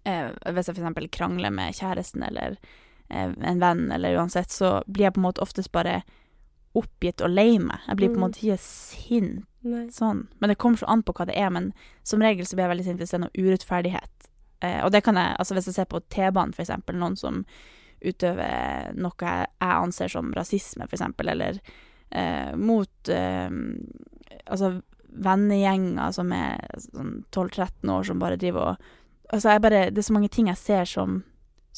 eh, 0.08 0.32
Hvis 0.32 0.70
jeg 0.70 0.78
eksempel 0.78 1.10
krangler 1.12 1.52
med 1.52 1.76
kjæresten 1.76 2.24
eller 2.24 2.56
en 3.10 3.60
venn, 3.60 3.92
eller 3.92 4.18
uansett, 4.18 4.50
så 4.52 4.84
blir 4.88 5.04
jeg 5.08 5.14
på 5.14 5.22
en 5.22 5.28
måte 5.30 5.42
oftest 5.42 5.72
bare 5.72 6.02
oppgitt 6.76 7.22
og 7.26 7.30
lei 7.34 7.58
meg. 7.60 7.80
Jeg 7.88 7.98
blir 7.98 8.10
på 8.10 8.18
en 8.18 8.20
Mm. 8.20 8.26
måte 8.30 8.42
ikke 8.44 8.60
sint 8.60 9.46
Nei. 9.64 9.88
sånn. 9.88 10.28
Men 10.40 10.50
det 10.50 10.58
kommer 10.58 10.78
så 10.78 10.86
an 10.88 11.02
på 11.04 11.14
hva 11.14 11.26
det 11.26 11.36
er. 11.38 11.50
Men 11.50 11.74
som 12.04 12.20
regel 12.20 12.46
så 12.46 12.56
blir 12.56 12.68
jeg 12.68 12.78
veldig 12.78 12.86
sint 12.86 13.00
hvis 13.00 13.10
det 13.12 13.18
er 13.18 13.26
noe 13.26 13.38
urettferdighet. 13.38 14.30
Eh, 14.62 14.84
og 14.86 14.92
det 14.92 15.04
kan 15.04 15.16
jeg, 15.16 15.36
altså 15.40 15.54
hvis 15.56 15.66
jeg 15.66 15.74
ser 15.76 15.86
på 15.86 16.02
T-banen 16.10 16.54
eksempel, 16.54 16.96
noen 16.96 17.16
som 17.18 17.46
utøver 18.04 18.94
noe 18.96 19.12
jeg, 19.20 19.48
anser 19.62 20.08
som 20.08 20.34
rasisme, 20.34 20.86
eksempel, 20.88 21.30
eller 21.30 21.60
eh, 22.12 22.56
mot 22.56 23.10
eh, 23.10 23.50
altså 24.48 24.82
vennegjenger 25.18 26.12
som 26.14 26.32
er 26.32 26.60
sånn 26.78 27.24
12-13 27.32 27.90
år 27.90 28.04
som 28.06 28.20
bare 28.20 28.38
driver 28.38 28.74
og 28.74 28.78
Altså 29.30 29.50
jeg 29.52 29.62
bare 29.62 29.80
Det 29.92 29.98
er 29.98 30.08
så 30.08 30.14
mange 30.14 30.30
ting 30.32 30.48
jeg 30.48 30.56
ser 30.56 30.86
som 30.86 31.24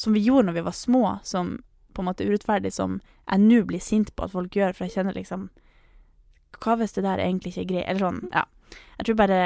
som 0.00 0.14
vi 0.16 0.22
gjorde 0.24 0.48
når 0.48 0.56
vi 0.56 0.66
var 0.70 0.76
små, 0.76 1.02
som 1.28 1.58
på 1.92 2.00
en 2.02 2.06
måte 2.08 2.24
er 2.24 2.30
urettferdig, 2.32 2.70
som 2.72 3.00
jeg 3.28 3.42
nå 3.44 3.58
blir 3.68 3.82
sint 3.84 4.14
på 4.16 4.24
at 4.24 4.32
folk 4.32 4.54
gjør, 4.56 4.72
for 4.76 4.86
jeg 4.86 4.94
kjenner 4.96 5.16
liksom 5.18 5.48
Hva 6.60 6.74
hvis 6.80 6.92
det 6.96 7.04
der 7.04 7.20
egentlig 7.22 7.52
ikke 7.52 7.60
er 7.62 7.68
greit? 7.70 7.84
Eller 7.88 8.00
sånn, 8.06 8.22
ja. 8.34 8.44
Jeg 8.98 9.06
tror 9.06 9.16
bare 9.20 9.36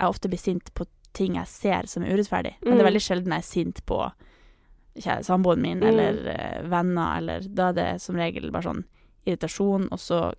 jeg 0.00 0.08
ofte 0.08 0.28
blir 0.32 0.38
sint 0.40 0.68
på 0.76 0.84
ting 1.16 1.34
jeg 1.38 1.48
ser 1.50 1.86
som 1.90 2.02
er 2.04 2.12
urettferdig, 2.14 2.52
men 2.62 2.76
det 2.76 2.80
er 2.80 2.84
Mm. 2.84 2.88
veldig 2.90 3.02
sjelden 3.02 3.32
jeg 3.34 3.42
er 3.44 3.48
sint 3.48 3.80
på 3.86 3.98
samboeren 5.24 5.60
min 5.62 5.80
Mm. 5.80 5.88
eller 5.88 6.26
eh, 6.34 6.62
venner, 6.68 7.16
eller 7.18 7.40
da 7.48 7.68
er 7.68 7.72
det 7.72 8.00
som 8.02 8.16
regel 8.16 8.50
bare 8.50 8.62
sånn 8.62 8.84
irritasjon, 9.26 9.88
og 9.92 9.98
så 9.98 10.32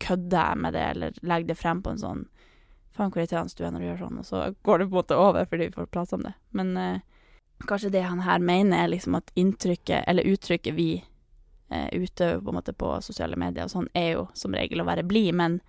kødder 0.00 0.48
jeg 0.50 0.58
med 0.58 0.72
det, 0.74 0.82
eller 0.90 1.10
legger 1.22 1.46
det 1.48 1.58
frem 1.58 1.82
på 1.82 1.90
en 1.90 1.98
sånn 1.98 2.26
Faen, 2.96 3.10
hvor 3.12 3.20
irriterende 3.20 3.54
du 3.56 3.64
er 3.64 3.70
når 3.70 3.80
du 3.80 3.86
gjør 3.90 3.98
sånn, 4.06 4.18
og 4.18 4.24
så 4.24 4.54
går 4.64 4.78
det 4.78 4.86
på 4.88 4.96
en 4.96 5.02
måte 5.02 5.16
over 5.20 5.44
fordi 5.44 5.66
vi 5.68 5.74
får 5.76 5.86
prate 5.92 6.14
om 6.16 6.22
det. 6.22 6.34
Men 6.52 6.76
eh, 6.78 7.00
kanskje 7.66 7.90
det 7.92 8.02
han 8.04 8.20
her 8.20 8.38
mener, 8.38 8.84
er 8.84 8.88
liksom 8.92 9.14
at 9.18 9.30
inntrykket, 9.34 10.04
eller 10.06 10.26
uttrykket 10.28 10.74
vi 10.76 11.02
eh, 11.70 11.88
utøver 11.92 12.42
på 12.44 12.52
en 12.52 12.58
måte 12.60 12.74
på 12.76 12.92
sosiale 13.02 13.36
medier 13.40 13.64
og 13.64 13.70
sånn, 13.72 13.88
er 13.94 14.12
jo 14.18 14.26
som 14.34 14.54
regel 14.54 14.80
å 14.84 14.88
være 14.88 15.06
blid, 15.08 15.32
men 15.34 15.60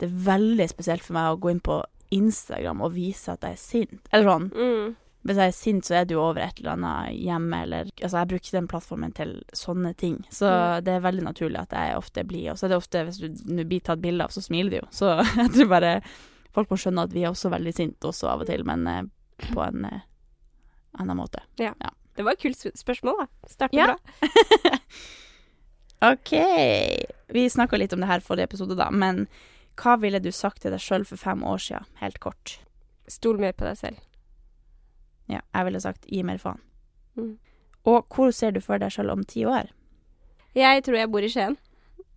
det 0.00 0.08
er 0.08 0.18
veldig 0.26 0.66
spesielt 0.72 1.04
for 1.04 1.14
meg 1.14 1.30
å 1.34 1.38
gå 1.40 1.50
inn 1.54 1.60
på 1.60 1.82
Instagram 2.10 2.80
og 2.82 2.94
vise 2.96 3.30
at 3.32 3.44
jeg 3.46 3.52
er 3.52 3.60
sint. 3.62 4.00
Eller 4.12 4.26
sånn. 4.26 4.48
Mm. 4.56 4.96
Hvis 5.28 5.36
jeg 5.36 5.50
er 5.52 5.54
sint, 5.54 5.84
så 5.84 5.94
er 6.00 6.06
det 6.08 6.14
jo 6.16 6.22
over 6.24 6.40
et 6.40 6.58
eller 6.62 6.72
annet 6.78 7.18
hjemme, 7.20 7.58
eller 7.66 7.90
Altså, 8.00 8.16
jeg 8.22 8.28
bruker 8.30 8.46
ikke 8.48 8.56
den 8.56 8.68
plattformen 8.72 9.12
til 9.14 9.34
sånne 9.52 9.92
ting. 10.00 10.14
Så 10.32 10.48
Mm. 10.48 10.84
det 10.84 10.92
er 10.94 11.00
veldig 11.04 11.22
naturlig 11.26 11.60
at 11.60 11.70
jeg 11.76 11.96
ofte 11.96 12.24
blir. 12.24 12.50
Og 12.50 12.56
så 12.58 12.64
er 12.64 12.68
det 12.72 12.78
ofte, 12.80 13.04
hvis 13.04 13.18
du 13.44 13.64
blir 13.64 13.80
tatt 13.84 14.00
bilde 14.00 14.24
av, 14.24 14.30
så 14.32 14.40
smiler 14.42 14.70
du 14.70 14.76
jo. 14.80 14.86
Så 14.90 15.12
jeg 15.36 15.52
tror 15.52 15.68
bare 15.68 16.00
folk 16.56 16.70
må 16.72 16.76
skjønne 16.80 17.04
at 17.04 17.12
vi 17.12 17.22
er 17.24 17.30
også 17.30 17.50
veldig 17.52 17.74
sinte 17.76 18.08
også 18.08 18.28
av 18.32 18.40
og 18.40 18.46
til, 18.48 18.64
men 18.64 18.86
eh, 18.88 19.02
på 19.52 19.60
en 19.68 19.84
eh, 19.84 20.00
annen 20.98 21.16
måte. 21.16 21.42
Det 21.56 22.24
var 22.26 22.32
et 22.34 22.40
kult 22.42 22.58
spørsmål, 22.78 23.20
da. 23.22 23.26
Starter 23.48 23.78
Ja. 23.78 23.86
bra. 23.86 24.78
OK. 26.12 26.32
Vi 27.28 27.50
snakka 27.50 27.76
litt 27.78 27.92
om 27.92 28.00
det 28.00 28.08
her 28.10 28.20
forrige 28.24 28.48
episode, 28.50 28.74
da, 28.78 28.90
men 28.90 29.26
hva 29.80 29.96
ville 30.00 30.18
du 30.20 30.30
sagt 30.32 30.62
til 30.64 30.72
deg 30.74 30.80
sjøl 30.82 31.04
for 31.08 31.16
fem 31.20 31.44
år 31.46 31.60
siden, 31.62 31.86
helt 32.00 32.18
kort? 32.20 32.58
Stol 33.10 33.38
mer 33.40 33.52
på 33.56 33.64
deg 33.68 33.76
selv. 33.78 34.00
Ja, 35.30 35.40
jeg 35.54 35.68
ville 35.68 35.80
sagt 35.80 36.08
gi 36.10 36.22
mer 36.26 36.40
faen. 36.42 36.60
Mm. 37.16 37.36
Og 37.88 38.06
hvor 38.12 38.32
ser 38.34 38.52
du 38.52 38.60
for 38.60 38.78
deg 38.82 38.92
sjøl 38.92 39.12
om 39.12 39.22
ti 39.24 39.44
år? 39.48 39.70
Jeg 40.56 40.82
tror 40.84 40.96
jeg 40.98 41.10
bor 41.12 41.22
i 41.24 41.30
Skien. 41.30 41.56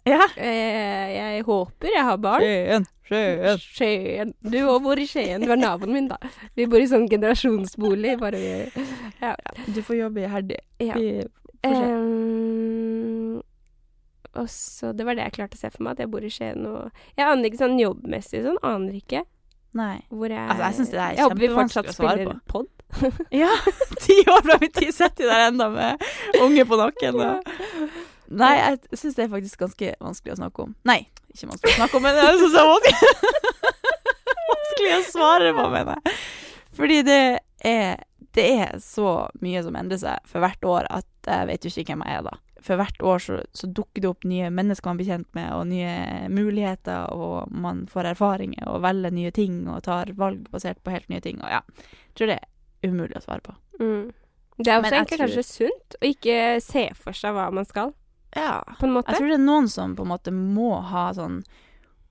Ja. 0.05 0.25
Eh, 0.35 1.13
jeg 1.15 1.43
håper 1.47 1.87
jeg 1.93 2.03
har 2.03 2.17
barn. 2.19 2.41
Skien, 2.43 2.85
Skien. 3.07 3.61
Skien. 3.61 4.33
Du 4.43 4.57
òg 4.67 4.81
bor 4.83 4.99
i 4.99 5.05
Skien. 5.07 5.43
Du 5.43 5.51
er 5.53 5.59
naboen 5.59 5.93
min, 5.95 6.09
da. 6.11 6.17
Vi 6.57 6.65
bor 6.67 6.81
i 6.83 6.89
sånn 6.91 7.07
generasjonsbolig. 7.11 8.17
Bare 8.19 8.41
vi 8.41 8.83
Ja. 9.21 9.35
Du 9.67 9.79
får 9.81 10.01
jobbe 10.01 10.25
iherdig. 10.25 10.59
ja. 10.83 10.97
Ehm, 11.63 13.39
og 14.35 14.47
så 14.49 14.91
Det 14.95 15.05
var 15.05 15.15
det 15.15 15.23
jeg 15.23 15.33
klarte 15.37 15.55
å 15.55 15.61
se 15.61 15.69
for 15.71 15.83
meg, 15.85 15.93
at 15.95 15.99
jeg 16.03 16.11
bor 16.11 16.25
i 16.25 16.31
Skien 16.33 16.65
og 16.67 16.89
Jeg 17.15 17.23
aner 17.27 17.47
ikke 17.47 17.61
sånn 17.61 17.79
jobbmessig 17.79 18.43
sånn, 18.43 18.57
aner 18.65 18.97
ikke 18.97 19.21
Nei. 19.73 20.01
hvor 20.09 20.27
jeg 20.29 20.43
Altså, 20.43 20.63
jeg 20.63 20.75
syns 20.79 20.91
det 20.91 20.99
er 20.99 21.15
kjempevanskelig 21.21 21.93
å 21.93 21.95
svare 21.95 22.25
spiller 22.25 22.41
pod. 22.51 22.67
Ja, 23.33 23.49
ti 24.03 24.19
år 24.29 24.43
fram 24.45 24.65
i 24.67 24.69
tid 24.75 24.91
sitter 24.93 25.23
de 25.23 25.29
der 25.31 25.47
enda 25.47 25.69
med 25.73 26.03
unge 26.43 26.65
på 26.69 26.77
nakken. 26.77 27.15
Og... 27.15 27.55
Nei, 28.31 28.53
jeg 28.59 28.99
syns 28.99 29.17
det 29.17 29.25
er 29.25 29.33
faktisk 29.33 29.65
ganske 29.65 29.91
vanskelig 29.99 30.35
å 30.35 30.39
snakke 30.39 30.65
om. 30.65 30.75
Nei, 30.87 31.01
ikke 31.33 31.49
vanskelig 31.49 31.73
å 31.73 31.79
snakke 31.81 31.99
om, 31.99 32.05
men 32.05 32.19
jeg 32.19 32.39
syns 32.39 32.55
det 32.55 32.61
er 32.61 32.71
vanskelig. 32.71 33.11
vanskelig 34.53 34.93
å 34.95 35.03
svare 35.09 35.51
på, 35.57 35.67
mener 35.73 35.99
jeg. 35.99 36.15
Fordi 36.73 37.01
det 37.05 37.19
er, 37.63 37.99
det 38.33 38.47
er 38.63 38.79
så 38.83 39.11
mye 39.43 39.65
som 39.65 39.77
endrer 39.77 40.01
seg 40.01 40.29
for 40.29 40.43
hvert 40.43 40.65
år 40.69 40.89
at 40.93 41.29
jeg 41.29 41.49
vet 41.49 41.65
jo 41.65 41.73
ikke 41.73 41.93
hvem 41.93 42.05
jeg 42.07 42.19
er 42.19 42.25
da. 42.29 42.35
For 42.63 42.79
hvert 42.79 43.03
år 43.03 43.19
så, 43.19 43.37
så 43.51 43.67
dukker 43.67 44.03
det 44.03 44.09
opp 44.09 44.25
nye 44.27 44.47
mennesker 44.53 44.87
man 44.87 44.99
blir 44.99 45.09
kjent 45.11 45.29
med, 45.35 45.49
og 45.51 45.67
nye 45.67 46.29
muligheter, 46.31 47.11
og 47.11 47.51
man 47.51 47.83
får 47.91 48.13
erfaringer 48.13 48.69
og 48.71 48.83
velger 48.85 49.13
nye 49.15 49.33
ting 49.35 49.65
og 49.67 49.83
tar 49.87 50.13
valg 50.19 50.47
basert 50.53 50.79
på 50.83 50.93
helt 50.95 51.09
nye 51.11 51.23
ting. 51.23 51.41
Og 51.43 51.51
ja, 51.51 51.59
jeg 51.67 52.19
tror 52.19 52.31
det 52.31 52.39
er 52.39 52.93
umulig 52.93 53.19
å 53.19 53.25
svare 53.25 53.43
på. 53.43 53.57
Mm. 53.81 54.13
Det 54.59 54.69
er 54.69 54.79
også 54.79 54.95
egentlig 54.95 55.19
kanskje 55.23 55.43
sunt 55.47 55.95
å 55.97 56.07
ikke 56.07 56.37
se 56.63 56.85
for 56.95 57.17
seg 57.17 57.35
hva 57.35 57.49
man 57.53 57.67
skal, 57.67 57.91
Ja, 58.35 58.63
på 58.79 58.87
en 58.87 58.95
måte. 58.95 59.11
Jeg 59.11 59.21
tror 59.21 59.31
det 59.31 59.37
er 59.37 59.45
noen 59.45 59.67
som 59.69 59.95
på 59.97 60.05
en 60.05 60.13
måte 60.13 60.33
må 60.33 60.75
ha 60.89 61.09
sånn 61.13 61.43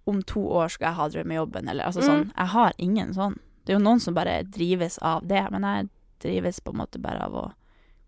Om 0.06 0.22
to 0.26 0.42
år 0.50 0.70
skal 0.74 0.88
jeg 0.88 0.98
ha 0.98 1.08
drømmejobben, 1.14 1.68
eller 1.70 1.86
altså 1.86 2.02
sånn. 2.02 2.24
Mm. 2.26 2.30
Jeg 2.34 2.50
har 2.56 2.72
ingen 2.82 3.12
sånn. 3.14 3.36
Det 3.62 3.70
er 3.70 3.76
jo 3.78 3.84
noen 3.84 4.00
som 4.02 4.16
bare 4.16 4.40
drives 4.42 4.96
av 4.98 5.22
det, 5.30 5.44
men 5.54 5.62
jeg 5.62 5.90
drives 6.24 6.58
på 6.60 6.72
en 6.72 6.80
måte 6.80 6.98
bare 7.02 7.22
av 7.22 7.36
å 7.38 7.44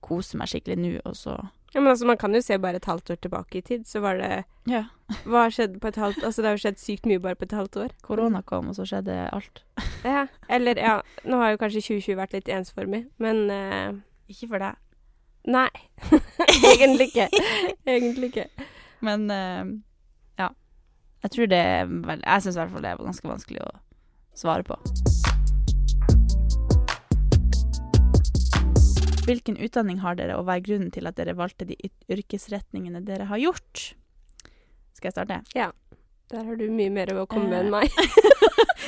kose 0.04 0.38
meg 0.38 0.50
skikkelig 0.50 0.78
nå, 0.80 0.94
og 1.09 1.16
så 1.18 1.37
Ja, 1.75 1.80
men 1.80 1.90
altså, 1.90 2.06
man 2.06 2.18
kan 2.21 2.35
jo 2.35 2.42
se 2.44 2.59
bare 2.62 2.78
et 2.78 2.87
halvt 2.90 3.11
år 3.14 3.21
tilbake 3.23 3.59
i 3.59 3.62
tid, 3.66 3.87
så 3.87 4.02
var 4.04 4.18
det 4.21 4.44
Ja. 4.71 4.85
Hva 5.30 5.47
skjedde 5.52 5.80
på 5.83 5.90
et 5.90 6.00
halvt 6.00 6.23
Altså, 6.25 6.42
det 6.42 6.50
har 6.50 6.59
jo 6.59 6.64
skjedd 6.64 6.80
sykt 6.83 7.06
mye 7.06 7.23
bare 7.23 7.38
på 7.38 7.47
et 7.49 7.56
halvt 7.56 7.78
år. 7.85 7.94
Korona 8.02 8.42
kom, 8.42 8.71
og 8.71 8.78
så 8.78 8.87
skjedde 8.88 9.16
alt. 9.30 9.62
Ja. 10.04 10.26
Eller, 10.49 10.78
ja 10.78 11.00
Nå 11.25 11.40
har 11.40 11.54
jo 11.54 11.61
kanskje 11.62 11.83
2020 11.87 12.18
vært 12.21 12.37
litt 12.37 12.50
ensformig, 12.52 13.06
men 13.23 13.47
uh, 13.50 14.00
Ikke 14.30 14.50
for 14.50 14.62
deg. 14.62 14.80
Nei. 15.45 15.69
Egentlig 16.73 17.11
ikke. 17.13 17.29
Egentlig 17.95 18.31
ikke. 18.33 18.47
Men 19.05 19.27
uh, 19.31 19.65
ja. 20.41 20.49
Jeg 21.25 21.31
tror 21.35 21.51
det 21.53 21.59
er 21.61 21.85
veldig 21.89 22.25
Jeg 22.25 22.45
syns 22.47 22.57
i 22.57 22.61
hvert 22.63 22.73
fall 22.73 22.85
det 22.87 22.93
er 22.95 23.03
ganske 23.05 23.29
vanskelig 23.29 23.61
å 23.65 23.71
svare 24.35 24.65
på. 24.67 24.79
Hvilken 29.25 29.57
utdanning 29.57 30.03
har 30.05 30.19
dere, 30.19 30.35
og 30.37 30.45
hva 30.45 30.59
er 30.59 30.65
grunnen 30.67 30.91
til 30.93 31.07
at 31.09 31.17
dere 31.17 31.33
valgte 31.39 31.65
de 31.69 31.77
yrkesretningene 32.13 33.01
dere 33.07 33.25
har 33.31 33.41
gjort? 33.41 33.95
Skal 34.97 35.09
jeg 35.09 35.15
starte? 35.17 35.39
Ja. 35.57 35.71
Der 36.33 36.45
har 36.45 36.59
du 36.61 36.67
mye 36.73 36.93
mer 36.93 37.13
å 37.17 37.25
komme 37.29 37.49
med 37.49 37.59
Eh. 37.59 37.65
enn 37.65 37.73
meg. 37.73 37.89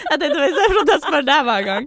Jeg 0.07 0.21
tenkte 0.23 0.39
hvis 0.39 0.59
jeg 0.61 1.01
spørre 1.03 1.25
deg 1.27 1.41
hver 1.49 1.65
gang. 1.67 1.87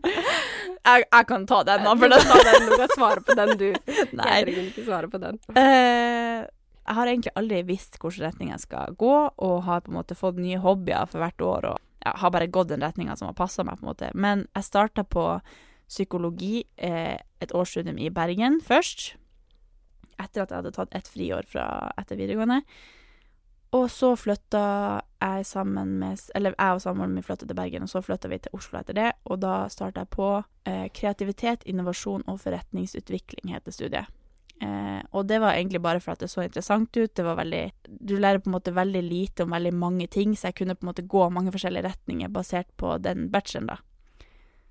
Jeg, 0.86 1.04
jeg 1.06 1.28
kan 1.30 1.46
ta 1.50 1.60
den, 1.68 1.84
da. 1.86 1.96
For 2.00 2.16
ta 2.16 2.40
den, 2.48 2.70
du 2.70 2.78
kan 2.80 2.94
svare 2.96 3.26
på 3.26 3.36
den, 3.38 3.52
du. 3.60 3.68
Nei. 4.20 4.30
Jeg 4.32 4.48
trenger 4.48 4.64
ikke 4.72 4.86
svare 4.88 5.12
på 5.12 5.22
den. 5.22 5.40
Uh, 5.58 6.48
jeg 6.90 6.98
har 6.98 7.12
egentlig 7.12 7.34
aldri 7.38 7.62
visst 7.68 8.00
hvilken 8.02 8.26
retning 8.26 8.52
jeg 8.54 8.64
skal 8.64 8.96
gå, 8.98 9.16
og 9.30 9.56
har 9.68 9.84
på 9.86 9.92
en 9.94 10.00
måte 10.00 10.18
fått 10.18 10.40
nye 10.42 10.62
hobbyer 10.64 11.10
for 11.12 11.22
hvert 11.22 11.46
år. 11.46 11.68
Og 11.74 12.06
ja, 12.06 12.16
har 12.24 12.34
bare 12.34 12.50
gått 12.50 12.72
den 12.72 12.86
retninga 12.86 13.18
som 13.20 13.30
har 13.30 13.38
passa 13.38 13.66
meg. 13.68 13.78
på 13.78 13.86
en 13.86 13.92
måte. 13.92 14.12
Men 14.16 14.48
jeg 14.56 14.70
starta 14.70 15.04
på 15.04 15.26
psykologi, 15.90 16.64
eh, 16.78 17.18
et 17.42 17.54
årsstudium 17.54 18.00
i 18.00 18.10
Bergen 18.14 18.60
først. 18.62 19.16
Etter 20.20 20.44
at 20.44 20.50
jeg 20.50 20.58
hadde 20.58 20.74
tatt 20.76 20.96
ett 20.96 21.08
friår 21.08 21.46
fra 21.50 21.92
etter 21.98 22.18
videregående. 22.18 22.62
Og 23.78 23.90
så 23.94 24.16
flytta 24.18 25.02
jeg 25.22 25.46
sammen 25.46 25.98
med 26.00 26.22
Eller 26.36 26.56
jeg 26.58 26.76
og 26.76 26.82
samboeren 26.82 27.14
min 27.14 27.26
flytta 27.26 27.48
til 27.48 27.58
Bergen, 27.58 27.84
og 27.84 27.92
så 27.92 28.02
flytta 28.02 28.32
vi 28.32 28.40
til 28.40 28.56
Oslo 28.56 28.80
etter 28.80 28.98
det. 28.98 29.10
Og 29.26 29.42
da 29.44 29.68
starta 29.72 30.06
jeg 30.06 30.14
på 30.16 30.30
eh, 30.70 30.88
kreativitet, 30.96 31.66
innovasjon 31.66 32.24
og 32.28 32.40
forretningsutvikling, 32.44 33.52
heter 33.54 33.76
studiet. 33.76 34.08
Eh, 34.62 35.00
og 35.16 35.28
det 35.28 35.40
var 35.40 35.56
egentlig 35.56 35.82
bare 35.82 36.02
for 36.04 36.14
at 36.14 36.24
det 36.24 36.32
så 36.32 36.44
interessant 36.44 36.96
ut. 36.98 37.14
Det 37.16 37.24
var 37.24 37.40
veldig 37.40 37.64
Du 37.88 38.18
lærer 38.18 38.40
på 38.44 38.50
en 38.50 38.58
måte 38.58 38.76
veldig 38.76 39.04
lite 39.04 39.44
om 39.44 39.56
veldig 39.56 39.74
mange 39.74 40.08
ting, 40.08 40.36
så 40.36 40.50
jeg 40.50 40.60
kunne 40.60 40.76
på 40.76 40.86
en 40.86 40.92
måte 40.92 41.08
gå 41.08 41.30
mange 41.30 41.52
forskjellige 41.56 41.88
retninger 41.88 42.28
basert 42.30 42.72
på 42.78 42.98
den 42.98 43.30
bacheloren, 43.32 43.76
da. 43.76 43.80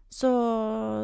Så 0.09 0.29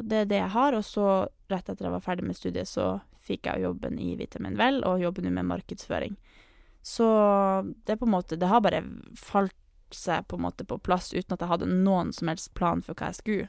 det 0.03 0.17
er 0.17 0.29
det 0.29 0.39
jeg 0.41 0.53
har, 0.55 0.73
og 0.73 0.85
så 0.85 1.09
rett 1.53 1.69
etter 1.69 1.85
jeg 1.85 1.93
var 1.93 2.05
ferdig 2.05 2.25
med 2.25 2.37
studiet, 2.37 2.69
så 2.69 3.01
fikk 3.25 3.49
jeg 3.49 3.65
jobben 3.65 3.99
i 4.01 4.15
Vitamin 4.17 4.57
Vel, 4.57 4.81
og 4.85 5.01
jobber 5.01 5.25
nå 5.25 5.33
med 5.33 5.49
markedsføring. 5.49 6.17
Så 6.85 7.07
det 7.87 7.95
er 7.95 8.01
på 8.01 8.05
en 8.05 8.13
måte 8.13 8.37
Det 8.37 8.51
har 8.51 8.61
bare 8.61 8.83
falt 9.17 9.57
seg 9.95 10.27
på 10.29 10.37
en 10.37 10.45
måte 10.45 10.67
på 10.69 10.77
plass 10.83 11.13
uten 11.15 11.37
at 11.37 11.41
jeg 11.41 11.49
hadde 11.49 11.71
noen 11.71 12.11
som 12.13 12.29
helst 12.29 12.51
plan 12.59 12.83
for 12.85 12.99
hva 12.99 13.13
jeg 13.13 13.21
skulle. 13.21 13.47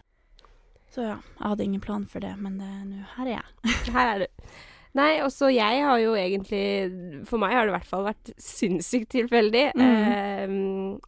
Så 0.93 1.03
ja, 1.03 1.17
jeg 1.39 1.43
hadde 1.43 1.65
ingen 1.65 1.83
plan 1.83 2.05
for 2.07 2.23
det, 2.23 2.31
men 2.39 2.59
nå 2.61 3.01
her 3.17 3.27
er 3.27 3.33
jeg. 3.33 3.73
Her 3.95 4.11
er 4.13 4.23
du. 4.23 4.49
Nei, 4.95 5.19
også 5.25 5.49
jeg 5.51 5.81
har 5.83 5.99
jo 5.99 6.13
egentlig 6.15 7.25
For 7.27 7.41
meg 7.41 7.51
har 7.51 7.67
det 7.67 7.73
i 7.73 7.75
hvert 7.75 7.89
fall 7.89 8.05
vært 8.05 8.31
sinnssykt 8.39 9.09
tilfeldig. 9.11 9.65
Eh, 9.75 10.53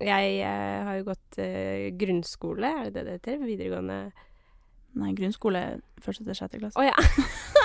jeg 0.04 0.34
uh, 0.44 0.88
har 0.90 0.98
jo 1.00 1.08
gått 1.08 1.40
uh, 1.40 1.88
grunnskole, 1.96 2.68
er 2.68 2.90
det 2.90 2.98
det 2.98 3.06
det 3.06 3.16
heter? 3.22 3.46
Videregående 3.46 4.00
Nei, 4.98 5.12
grunnskole 5.14 5.62
første 6.02 6.26
til 6.26 6.36
sjette 6.36 6.58
klasse. 6.58 6.80
Å 6.80 6.88
ja. 6.88 6.96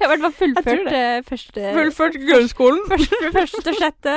jeg 0.00 0.08
har 0.08 0.14
i 0.16 0.20
hvert 0.20 0.22
fall 0.24 0.38
fullført 0.40 0.84
det. 0.88 1.00
eh, 1.00 1.22
første 1.28 1.72
Fullført 1.76 2.16
grunnskolen! 2.26 2.80
Første, 2.90 3.32
første 3.36 3.62
til 3.66 3.76
sjette. 3.78 4.14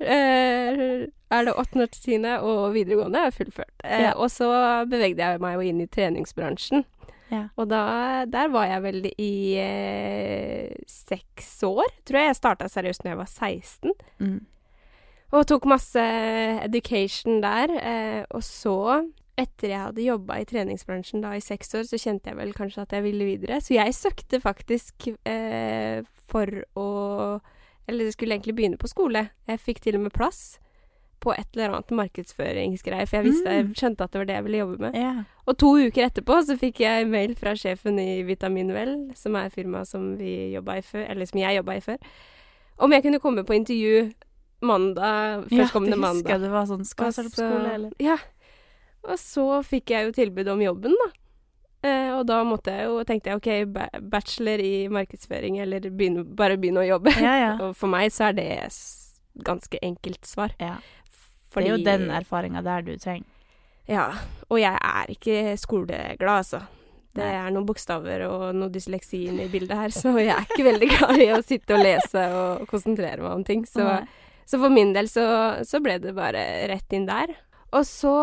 Eh, 0.00 1.06
er 1.34 1.44
det 1.48 1.54
åttende 1.58 1.86
til 1.90 2.02
tiende, 2.08 2.34
og 2.42 2.72
videregående 2.74 3.22
er 3.28 3.34
fullført. 3.34 3.72
Eh, 3.84 4.02
Ja. 4.08 4.12
Og 4.18 4.28
så 4.30 4.48
bevegde 4.90 5.22
jeg 5.22 5.40
meg 5.42 5.54
jo 5.56 5.60
inn 5.70 5.80
i 5.80 5.86
treningsbransjen. 5.86 6.84
Ja. 7.32 7.46
Og 7.58 7.68
da, 7.70 8.24
der 8.30 8.50
var 8.52 8.66
jeg 8.68 8.82
vel 8.84 9.06
i 9.18 9.30
seks 10.90 11.48
år, 11.66 11.88
tror 12.06 12.20
jeg. 12.20 12.30
Jeg 12.32 12.38
starta 12.38 12.68
seriøst 12.70 13.04
når 13.04 13.14
jeg 13.14 13.20
var 13.22 13.30
16. 13.30 13.94
Mm. 14.20 14.40
Og 15.34 15.46
tok 15.50 15.64
masse 15.66 16.04
education 16.62 17.40
der. 17.42 17.72
Eh, 17.80 18.20
og 18.30 18.44
så, 18.46 18.76
etter 19.36 19.68
jeg 19.72 19.80
hadde 19.80 20.04
jobba 20.04 20.36
i 20.40 20.44
treningsbransjen 20.46 21.20
da 21.24 21.32
i 21.34 21.40
seks 21.42 21.74
år, 21.74 21.82
så 21.88 21.98
kjente 21.98 22.30
jeg 22.30 22.36
vel 22.38 22.52
kanskje 22.54 22.82
at 22.84 22.92
jeg 22.94 23.02
ville 23.02 23.24
videre. 23.26 23.60
Så 23.60 23.74
jeg 23.74 23.94
søkte 23.96 24.38
faktisk 24.40 25.08
eh, 25.26 26.02
for 26.30 26.46
å 26.78 26.88
Eller 27.86 28.06
jeg 28.06 28.14
skulle 28.14 28.34
egentlig 28.38 28.54
begynne 28.56 28.78
på 28.80 28.88
skole. 28.88 29.26
Jeg 29.46 29.58
fikk 29.60 29.80
til 29.84 29.96
og 29.98 30.06
med 30.06 30.12
plass 30.16 30.58
på 31.20 31.32
et 31.36 31.46
eller 31.54 31.74
annet 31.74 31.90
markedsføringsgreie, 31.92 33.06
for 33.08 33.16
jeg 33.18 33.24
visste, 33.26 33.44
jeg 33.52 33.64
Mm. 33.66 33.74
skjønte 33.74 34.04
at 34.04 34.12
det 34.12 34.18
var 34.20 34.24
det 34.26 34.34
jeg 34.38 34.44
ville 34.44 34.58
jobbe 34.62 34.78
med. 34.78 34.94
Yeah. 34.96 35.24
Og 35.46 35.58
to 35.58 35.70
uker 35.76 36.06
etterpå 36.08 36.38
så 36.46 36.56
fikk 36.58 36.80
jeg 36.80 37.06
mail 37.08 37.34
fra 37.34 37.52
sjefen 37.54 37.98
i 38.00 38.22
Vitaminvel, 38.24 39.10
som 39.16 39.36
er 39.36 39.48
firmaet 39.50 39.86
som 39.88 40.16
vi 40.16 40.52
jobba 40.54 40.78
i 40.78 40.80
før, 40.82 41.04
eller 41.10 41.26
som 41.26 41.40
jeg 41.40 41.56
jobba 41.56 41.76
i 41.76 41.80
før, 41.80 41.96
om 42.78 42.92
jeg 42.92 43.02
kunne 43.02 43.20
komme 43.20 43.44
på 43.44 43.54
intervju 43.56 44.12
mandag, 44.64 45.44
førstkommende 45.50 45.96
mandag. 45.96 46.30
ja, 46.30 46.38
det 46.38 46.40
husker 46.40 46.40
mandag. 46.40 46.40
Det 46.40 46.50
var 46.50 46.64
sånn 46.66 46.84
Skal 46.88 47.12
du 47.12 47.22
på 47.28 47.36
skole, 47.36 47.74
eller? 47.74 47.92
Ja. 48.00 48.16
Og 49.04 49.20
så 49.20 49.46
fikk 49.66 49.92
jeg 49.92 50.08
jo 50.08 50.16
tilbud 50.16 50.48
om 50.54 50.62
jobben, 50.64 50.96
da. 51.02 51.10
Eh, 51.84 52.10
og 52.16 52.24
da 52.28 52.38
måtte 52.48 52.72
jeg 52.72 52.88
jo, 52.88 53.00
tenkte 53.04 53.30
jeg 53.32 53.40
ok, 53.40 54.00
bachelor 54.08 54.62
i 54.64 54.88
markedsføring, 54.92 55.58
eller 55.60 55.90
begynne, 55.90 56.24
bare 56.24 56.56
begynne 56.60 56.80
å 56.80 56.88
jobbe. 56.88 57.12
Ja, 57.20 57.34
ja. 57.42 57.52
og 57.66 57.76
for 57.76 57.92
meg 57.92 58.12
så 58.14 58.30
er 58.30 58.38
det 58.38 58.48
ganske 59.44 59.80
enkelt 59.82 60.24
svar. 60.28 60.56
ja. 60.62 60.78
Fordi, 61.54 61.68
det 61.68 61.70
er 61.70 61.78
jo 61.78 61.84
den 61.86 62.10
erfaringa 62.10 62.64
der 62.66 62.82
du 62.82 62.96
trenger. 62.98 63.28
Ja. 63.86 64.08
Og 64.48 64.58
jeg 64.58 64.74
er 64.74 65.10
ikke 65.12 65.52
skoleglad, 65.60 66.40
altså. 66.40 66.64
Det 67.14 67.22
er 67.22 67.52
noen 67.54 67.66
bokstaver 67.68 68.24
og 68.26 68.56
noe 68.58 68.72
dysleksi 68.74 69.20
inne 69.28 69.44
i 69.46 69.52
bildet 69.52 69.78
her, 69.78 69.92
så 69.94 70.10
jeg 70.18 70.32
er 70.34 70.48
ikke 70.48 70.66
veldig 70.66 70.88
glad 70.96 71.20
i 71.22 71.28
å 71.30 71.38
sitte 71.46 71.76
og 71.76 71.84
lese 71.84 72.24
og 72.34 72.64
konsentrere 72.66 73.22
meg 73.22 73.36
om 73.36 73.44
ting. 73.46 73.62
Så, 73.70 73.86
så 74.42 74.58
for 74.58 74.74
min 74.74 74.90
del 74.96 75.06
så, 75.12 75.26
så 75.62 75.78
ble 75.84 76.00
det 76.02 76.16
bare 76.16 76.42
rett 76.72 76.96
inn 76.96 77.06
der. 77.06 77.36
Og 77.70 77.86
så 77.86 78.16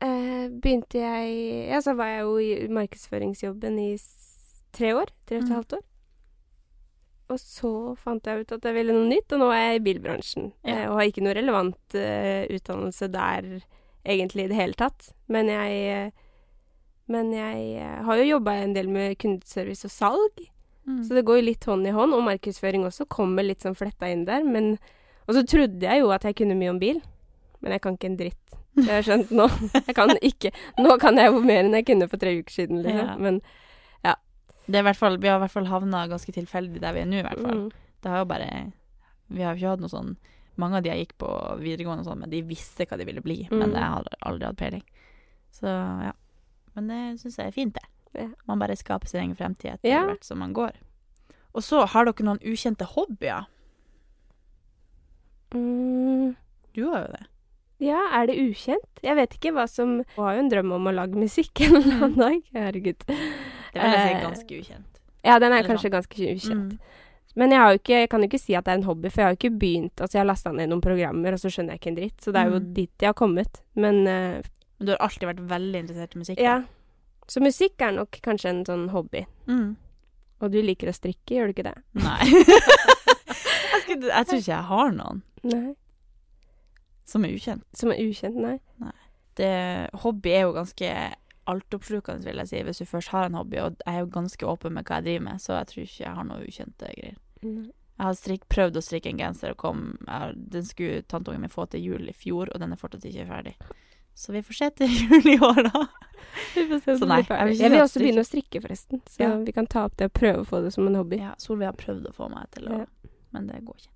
eh, 0.00 0.48
begynte 0.50 0.98
jeg 1.00 1.68
Ja, 1.70 1.80
så 1.80 1.94
var 1.96 2.06
jeg 2.06 2.20
jo 2.22 2.36
i 2.38 2.68
markedsføringsjobben 2.68 3.78
i 3.80 3.90
tre 4.72 4.92
år. 4.94 5.06
Tre 5.26 5.36
og 5.38 5.42
et 5.44 5.48
Mm. 5.50 5.54
halvt 5.56 5.72
år. 5.78 5.84
Og 7.28 7.38
så 7.42 7.96
fant 7.98 8.24
jeg 8.24 8.40
ut 8.44 8.52
at 8.54 8.62
jeg 8.68 8.74
ville 8.76 8.92
noe 8.94 9.08
nytt, 9.10 9.32
og 9.34 9.40
nå 9.40 9.48
er 9.50 9.72
jeg 9.72 9.80
i 9.80 9.84
bilbransjen. 9.88 10.52
Ja. 10.64 10.76
Eh, 10.76 10.88
og 10.90 10.98
har 11.00 11.08
ikke 11.10 11.24
noe 11.26 11.34
relevant 11.34 11.94
eh, 11.98 12.46
utdannelse 12.54 13.08
der 13.10 13.48
egentlig 14.06 14.44
i 14.44 14.48
det 14.52 14.56
hele 14.60 14.74
tatt. 14.78 15.12
Men 15.28 15.46
jeg 15.50 15.80
eh, 15.90 16.10
Men 17.08 17.30
jeg 17.30 17.76
eh, 17.78 18.02
har 18.02 18.16
jo 18.18 18.24
jobba 18.38 18.50
en 18.64 18.72
del 18.74 18.88
med 18.88 19.16
kundeservice 19.18 19.84
og 19.86 19.90
salg, 19.94 20.46
Mm. 20.86 21.02
så 21.02 21.14
det 21.14 21.24
går 21.26 21.36
jo 21.40 21.42
litt 21.48 21.64
hånd 21.66 21.84
i 21.86 21.90
hånd. 21.90 22.14
Og 22.14 22.22
markedsføring 22.22 22.84
også 22.86 23.08
kommer 23.10 23.42
litt 23.42 23.58
sånn 23.60 23.74
fletta 23.74 24.06
inn 24.06 24.24
der. 24.24 24.44
Men 24.44 24.78
Og 25.28 25.34
så 25.34 25.42
trodde 25.42 25.80
jeg 25.82 25.98
jo 26.00 26.10
at 26.14 26.22
jeg 26.22 26.36
kunne 26.36 26.54
mye 26.54 26.70
om 26.70 26.78
bil, 26.78 27.00
men 27.60 27.72
jeg 27.72 27.80
kan 27.82 27.96
ikke 27.96 28.04
en 28.06 28.16
dritt. 28.16 28.54
Det 28.76 28.84
har 28.86 28.98
jeg 29.00 29.06
skjønt 29.08 29.30
nå. 29.32 29.46
Jeg 29.86 29.94
kan 29.96 30.10
ikke 30.20 30.50
Nå 30.78 30.98
kan 31.00 31.16
jeg 31.16 31.32
jo 31.32 31.40
mer 31.40 31.64
enn 31.64 31.72
jeg 31.78 31.86
kunne 31.88 32.08
for 32.12 32.20
tre 32.20 32.34
uker 32.38 32.52
siden, 32.52 32.82
liksom. 32.84 33.06
Ja. 33.08 33.16
Men 33.16 33.40
Det 34.68 34.80
er 34.80 34.82
hvert 34.82 34.98
fall, 34.98 35.16
vi 35.22 35.28
har 35.30 35.36
i 35.38 35.44
hvert 35.44 35.52
fall 35.54 35.68
havna 35.70 36.00
ganske 36.10 36.32
tilfeldig 36.34 36.80
der 36.82 36.92
vi 36.96 37.00
er 37.04 37.06
nå, 37.06 37.20
i 37.20 37.22
hvert 37.22 37.38
fall. 37.38 37.60
mm, 37.68 37.70
Det 38.02 38.10
har 38.10 38.18
jo 38.18 38.24
bare 38.32 38.48
Vi 39.30 39.42
har 39.46 39.54
jo 39.54 39.60
ikke 39.60 39.70
hatt 39.76 39.80
noe 39.84 39.92
sånn 39.92 40.16
mange 40.58 40.76
av 40.78 40.82
de 40.82 40.88
jeg 40.90 41.04
gikk 41.06 41.14
på 41.20 41.28
videregående 41.60 42.00
og 42.02 42.06
sånn, 42.08 42.18
men 42.24 42.30
de 42.32 42.40
visste 42.42 42.86
hva 42.88 42.96
de 42.98 43.04
ville 43.04 43.20
bli. 43.20 43.46
Men 43.50 43.70
Mm. 43.70 43.74
jeg 43.76 43.92
hadde 43.92 44.16
aldri 44.24 44.46
hatt 44.46 44.56
peiling. 44.56 44.82
Så 45.52 45.66
ja. 45.68 46.12
Men 46.74 46.88
det 46.88 47.00
syns 47.20 47.36
jeg 47.36 47.46
er 47.46 47.52
fint, 47.52 47.74
det. 47.74 47.84
Ja. 48.22 48.28
Man 48.48 48.58
bare 48.58 48.74
skaper 48.76 49.06
sin 49.06 49.20
egen 49.20 49.36
fremtid 49.36 49.70
etter 49.74 49.88
Ja. 49.90 50.02
hvert 50.06 50.24
som 50.24 50.38
man 50.38 50.54
går. 50.54 50.72
Og 51.54 51.62
så 51.62 51.86
har 51.86 52.04
dere 52.06 52.24
noen 52.24 52.40
ukjente 52.40 52.84
hobbyer. 52.88 53.44
Mm. 55.54 56.34
Du 56.74 56.84
har 56.90 57.06
jo 57.06 57.12
det. 57.12 57.26
Ja, 57.82 58.00
er 58.16 58.26
det 58.30 58.36
ukjent? 58.40 59.00
Jeg 59.04 59.16
vet 59.18 59.34
ikke 59.36 59.50
hva 59.52 59.66
som 59.68 59.98
Hun 60.16 60.24
har 60.24 60.34
jo 60.38 60.44
en 60.46 60.48
drøm 60.52 60.70
om 60.72 60.86
å 60.88 60.94
lage 60.96 61.18
musikk 61.20 61.60
en 61.66 61.76
eller 61.76 61.96
annen 62.06 62.14
dag. 62.20 62.38
Herregud. 62.56 63.02
Det 63.06 63.16
vil 63.82 63.90
jeg 63.92 64.04
si 64.06 64.14
Eh, 64.14 64.22
ganske 64.22 64.60
ukjent. 64.62 65.00
Ja, 65.26 65.38
den 65.42 65.52
er 65.52 65.58
Eller 65.60 65.68
kanskje 65.74 65.90
ganske 65.92 66.16
ukjent. 66.32 66.72
Mm. 66.76 67.02
Men 67.36 67.50
jeg, 67.52 67.60
har 67.60 67.72
jo 67.74 67.78
ikke, 67.82 67.96
jeg 68.00 68.08
kan 68.08 68.22
jo 68.24 68.28
ikke 68.30 68.40
si 68.40 68.54
at 68.56 68.64
det 68.64 68.72
er 68.72 68.78
en 68.80 68.86
hobby, 68.88 69.10
for 69.12 69.20
jeg 69.20 69.26
har 69.26 69.34
jo 69.34 69.36
ikke 69.42 69.58
begynt 69.60 70.00
Altså, 70.00 70.16
jeg 70.16 70.22
har 70.22 70.28
lasta 70.30 70.52
ned 70.56 70.70
noen 70.72 70.80
programmer, 70.80 71.34
og 71.36 71.42
så 71.42 71.50
skjønner 71.52 71.74
jeg 71.76 71.80
ikke 71.82 71.90
en 71.92 71.98
dritt. 71.98 72.16
Så 72.24 72.32
det 72.32 72.40
er 72.40 72.48
jo 72.54 72.60
Mm. 72.62 72.70
dit 72.78 72.92
jeg 73.04 73.08
har 73.10 73.14
kommet. 73.18 73.60
Men 73.74 74.00
uh, 74.08 74.40
Men 74.78 74.86
du 74.86 74.92
har 74.92 75.02
alltid 75.04 75.28
vært 75.28 75.44
veldig 75.48 75.78
interessert 75.84 76.14
i 76.16 76.18
musikk? 76.24 76.40
ja. 76.40 76.62
Så 77.28 77.40
musikk 77.42 77.80
er 77.82 77.90
nok 77.90 78.20
kanskje 78.22 78.48
en 78.52 78.64
sånn 78.64 78.88
hobby. 78.92 79.24
Mm. 79.48 79.76
Og 80.40 80.50
du 80.52 80.60
liker 80.62 80.86
å 80.88 80.94
strikke, 80.94 81.34
gjør 81.34 81.48
du 81.50 81.52
ikke 81.56 81.64
det? 81.66 81.74
Nei. 81.98 82.22
jeg, 83.72 83.80
skulle, 83.82 84.06
jeg 84.12 84.26
tror 84.28 84.38
ikke 84.38 84.52
jeg 84.52 84.66
har 84.70 84.92
noen 84.94 85.22
Nei. 85.42 85.74
Som 87.06 87.24
er 87.24 87.34
ukjent. 87.36 87.64
Som 87.76 87.92
er 87.94 88.02
ukjent, 88.02 88.36
nei. 88.42 88.58
Det, 89.36 89.50
hobby 90.02 90.32
er 90.32 90.46
jo 90.48 90.52
ganske 90.56 90.90
altoppslukende, 91.46 92.24
vil 92.26 92.40
jeg 92.42 92.48
si, 92.50 92.60
hvis 92.66 92.80
du 92.82 92.86
først 92.90 93.12
har 93.14 93.28
en 93.28 93.36
hobby. 93.38 93.58
Og 93.62 93.76
jeg 93.86 93.94
er 93.94 94.02
jo 94.02 94.08
ganske 94.14 94.46
åpen 94.50 94.74
med 94.74 94.86
hva 94.88 94.98
jeg 94.98 95.06
driver 95.06 95.24
med, 95.28 95.42
så 95.44 95.58
jeg 95.60 95.68
tror 95.72 95.82
ikke 95.84 96.04
jeg 96.04 96.14
har 96.18 96.26
noe 96.26 96.46
ukjente 96.48 96.92
greier. 96.96 97.18
Nei. 97.46 97.66
Jeg 97.96 98.04
har 98.04 98.16
strikk, 98.18 98.42
prøvd 98.52 98.76
å 98.76 98.82
strikke 98.84 99.08
en 99.08 99.20
genser, 99.22 99.54
og 99.54 99.60
kom, 99.62 99.84
jeg, 100.04 100.34
den 100.52 100.66
skulle 100.68 101.04
tanteungen 101.08 101.46
min 101.46 101.52
få 101.52 101.64
til 101.72 101.80
jul 101.86 102.10
i 102.10 102.12
fjor, 102.12 102.50
og 102.52 102.60
den 102.60 102.74
er 102.74 102.80
fortsatt 102.80 103.06
ikke 103.08 103.24
ferdig. 103.30 103.54
Så 104.16 104.32
vi 104.34 104.42
får 104.44 104.58
se 104.58 104.68
til 104.80 104.92
jul 105.00 105.30
i 105.32 105.38
år, 105.44 105.62
da. 105.70 105.86
Vi 106.56 106.66
får 106.68 106.82
se 106.84 106.96
Så 107.00 107.08
nei, 107.08 107.22
jeg 107.24 107.48
vil 107.52 107.62
Jeg 107.62 107.72
vil 107.72 107.82
også 107.86 108.02
begynne 108.02 108.24
å 108.24 108.28
strikke, 108.28 108.60
forresten. 108.66 109.00
Så 109.08 109.22
Ja. 109.24 109.30
vi 109.46 109.52
kan 109.56 109.66
ta 109.70 109.86
opp 109.88 109.96
det 109.96 110.10
og 110.10 110.16
prøve 110.18 110.42
å 110.44 110.48
få 110.48 110.60
det 110.64 110.72
som 110.76 110.88
en 110.90 110.96
hobby. 110.98 111.22
Ja, 111.22 111.34
Solveig 111.40 111.70
har 111.70 111.78
prøvd 111.80 112.10
å 112.10 112.14
få 112.16 112.28
meg 112.32 112.50
til 112.56 112.68
å 112.68 112.80
Ja. 112.82 112.86
Men 113.32 113.46
det 113.48 113.62
går 113.64 113.76
ikke. 113.80 113.92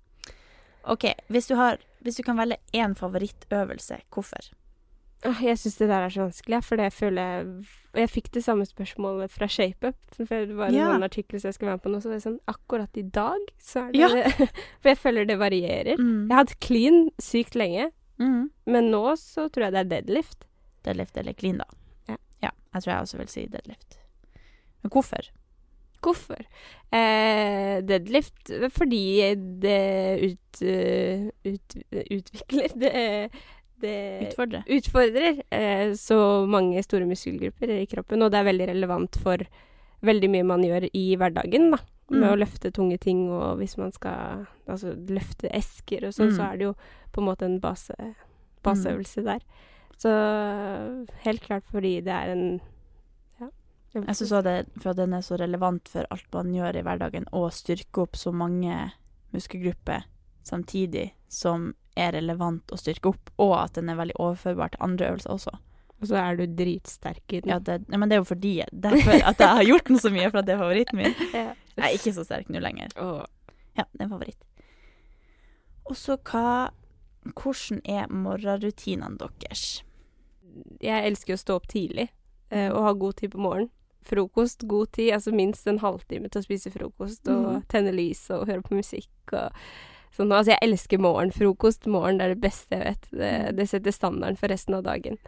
OK, 0.89 1.05
hvis 1.29 1.47
du, 1.47 1.55
har, 1.55 1.77
hvis 2.01 2.15
du 2.17 2.23
kan 2.23 2.37
velge 2.37 2.57
én 2.73 2.95
favorittøvelse, 2.97 3.99
hvorfor? 4.11 4.49
Jeg 5.21 5.57
syns 5.61 5.75
det 5.77 5.87
der 5.91 6.01
er 6.07 6.09
så 6.09 6.23
vanskelig, 6.23 6.63
for 6.65 6.75
det 6.81 6.87
føler 6.93 7.21
jeg 7.21 7.65
jeg 8.01 8.09
fikk 8.09 8.29
det 8.33 8.41
samme 8.43 8.65
spørsmålet 8.65 9.29
fra 9.29 9.45
ShapeUp. 9.51 9.95
For 10.17 10.25
det 10.47 10.55
var 10.57 10.71
Ja. 10.73 10.93
en 10.95 11.03
artikkel 11.03 11.39
som 11.39 11.49
jeg 11.49 11.53
skulle 11.59 11.69
være 11.69 11.77
med 11.77 11.83
på 11.83 11.91
nå, 11.91 11.99
så 12.01 12.09
var 12.09 12.15
det 12.15 12.23
sånn 12.23 12.39
Akkurat 12.47 12.97
i 12.97 13.03
dag, 13.03 13.39
så 13.61 13.83
er 13.87 13.91
det 13.91 13.99
Ja. 13.99 14.07
For 14.81 14.89
jeg 14.89 14.97
føler 14.97 15.25
det 15.27 15.37
varierer. 15.37 15.97
Mm. 15.99 16.27
Jeg 16.27 16.31
har 16.31 16.41
hatt 16.45 16.59
clean 16.59 17.09
sykt 17.19 17.53
lenge, 17.55 17.91
Mm. 18.19 18.49
men 18.65 18.91
nå 18.91 19.03
så 19.17 19.49
tror 19.49 19.63
jeg 19.65 19.73
det 19.73 19.79
er 19.79 19.89
deadlift. 20.01 20.45
Deadlift 20.83 21.17
eller 21.17 21.33
clean, 21.33 21.57
da. 21.57 21.65
Ja. 22.41 22.49
Jeg 22.73 22.81
tror 22.83 22.93
jeg 22.93 23.01
også 23.01 23.17
vil 23.17 23.27
si 23.27 23.45
deadlift. 23.47 23.97
Men 24.83 24.89
hvorfor? 24.89 25.29
Hvorfor? 26.01 26.39
Eh, 26.91 27.79
deadlift 27.85 28.51
fordi 28.73 29.03
det 29.61 29.77
ut, 30.25 30.61
eh, 30.65 31.27
ut, 31.45 31.75
utvikler 31.91 32.73
Det, 32.75 33.29
det 33.81 33.95
utfordrer, 34.31 34.63
utfordrer 34.67 35.41
eh, 35.51 35.93
så 35.97 36.45
mange 36.49 36.81
store 36.83 37.05
muskelgrupper 37.09 37.69
i 37.79 37.85
kroppen, 37.89 38.21
og 38.25 38.31
det 38.33 38.41
er 38.41 38.49
veldig 38.49 38.67
relevant 38.73 39.15
for 39.21 39.45
veldig 40.03 40.29
mye 40.33 40.43
man 40.49 40.65
gjør 40.65 40.89
i 40.93 41.05
hverdagen, 41.15 41.71
da. 41.71 41.77
Med 42.11 42.25
Mm. 42.25 42.31
å 42.33 42.39
løfte 42.41 42.71
tunge 42.75 42.97
ting, 42.99 43.29
og 43.31 43.57
hvis 43.61 43.77
man 43.79 43.91
skal 43.95 44.45
altså, 44.67 44.91
løfte 45.07 45.47
esker 45.55 46.03
og 46.09 46.11
sånn, 46.11 46.33
Mm. 46.33 46.35
så 46.35 46.43
er 46.51 46.57
det 46.57 46.65
jo 46.65 46.73
på 47.13 47.21
en 47.21 47.27
måte 47.29 47.45
en 47.47 47.59
base, 47.61 47.95
baseøvelse 48.65 49.23
der. 49.23 49.39
Så 49.97 50.09
helt 51.23 51.41
klart 51.45 51.63
fordi 51.71 52.01
det 52.03 52.11
er 52.11 52.31
en. 52.33 52.59
Jeg 53.91 54.15
syns 54.15 54.31
òg 54.37 54.45
det 54.47 54.55
for 54.79 54.95
den 54.95 55.13
er 55.17 55.23
så 55.25 55.35
relevant 55.39 55.89
for 55.91 56.07
alt 56.13 56.27
man 56.35 56.53
gjør 56.55 56.79
i 56.79 56.83
hverdagen, 56.87 57.27
og 57.35 57.51
styrke 57.55 58.05
opp 58.05 58.15
så 58.19 58.31
mange 58.31 58.91
muskelgrupper 59.35 60.05
samtidig 60.47 61.11
som 61.31 61.73
er 61.99 62.13
relevant 62.15 62.71
å 62.71 62.79
styrke 62.79 63.11
opp, 63.11 63.33
og 63.41 63.57
at 63.59 63.75
den 63.75 63.91
er 63.91 63.99
veldig 63.99 64.15
overførbar 64.19 64.71
til 64.73 64.85
andre 64.87 65.11
øvelser 65.11 65.35
også. 65.35 65.57
Og 66.01 66.09
så 66.09 66.17
er 66.17 66.39
du 66.39 66.45
dritsterk 66.57 67.35
i 67.35 67.41
den. 67.43 67.51
Ja, 67.51 67.59
det, 67.61 67.81
ja, 67.91 67.99
men 67.99 68.09
det 68.09 68.17
er 68.17 68.23
jo 68.23 68.29
fordi 68.31 68.53
derfor 68.71 69.19
at 69.19 69.43
jeg 69.43 69.57
har 69.59 69.67
gjort 69.67 69.91
den 69.91 69.99
så 70.01 70.11
mye, 70.13 70.29
for 70.31 70.41
at 70.41 70.47
det 70.47 70.55
er 70.55 70.63
favoritten 70.63 71.01
min. 71.01 71.19
Ja. 71.41 71.51
Jeg 71.77 71.85
er 71.87 71.93
ikke 71.95 72.11
så 72.11 72.23
sterk 72.27 72.49
nå 72.51 72.59
lenger. 72.59 72.91
Ja, 73.77 73.85
det 73.95 74.03
er 74.03 74.09
favoritt. 74.11 74.41
Og 75.87 75.97
så 75.97 76.17
hva 76.19 76.71
Hvordan 77.21 77.83
er 77.85 78.09
morgenrutinene 78.09 79.19
deres? 79.21 79.83
Jeg 80.81 81.05
elsker 81.05 81.35
å 81.35 81.39
stå 81.39 81.57
opp 81.59 81.67
tidlig 81.69 82.07
eh, 82.49 82.71
og 82.73 82.81
ha 82.81 82.93
god 82.97 83.19
tid 83.19 83.35
på 83.35 83.43
morgenen. 83.45 83.69
Frokost, 84.07 84.65
god 84.69 84.91
tid, 84.97 85.11
altså 85.15 85.33
minst 85.35 85.67
en 85.69 85.81
halvtime 85.83 86.29
til 86.31 86.41
å 86.41 86.45
spise 86.45 86.71
frokost 86.73 87.27
og 87.29 87.47
mm. 87.47 87.63
tenne 87.71 87.93
lys 87.93 88.23
og 88.33 88.47
høre 88.49 88.63
på 88.65 88.79
musikk 88.79 89.35
og 89.35 89.53
sånn. 90.15 90.31
Altså, 90.31 90.55
jeg 90.55 90.63
elsker 90.65 91.01
morgenfrokost. 91.01 91.87
Morgen 91.91 92.21
er 92.23 92.33
det 92.33 92.41
beste 92.43 92.77
jeg 92.77 92.87
vet. 92.87 93.07
Det, 93.13 93.31
det 93.59 93.67
setter 93.69 93.95
standarden 93.95 94.39
for 94.41 94.51
resten 94.51 94.79
av 94.79 94.85
dagen. 94.87 95.19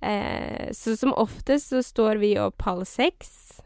Eh, 0.00 0.72
så 0.76 0.96
som 0.96 1.14
oftest 1.16 1.72
så 1.72 1.82
står 1.84 2.22
vi 2.22 2.34
opp 2.40 2.64
halv 2.66 2.84
seks. 2.88 3.60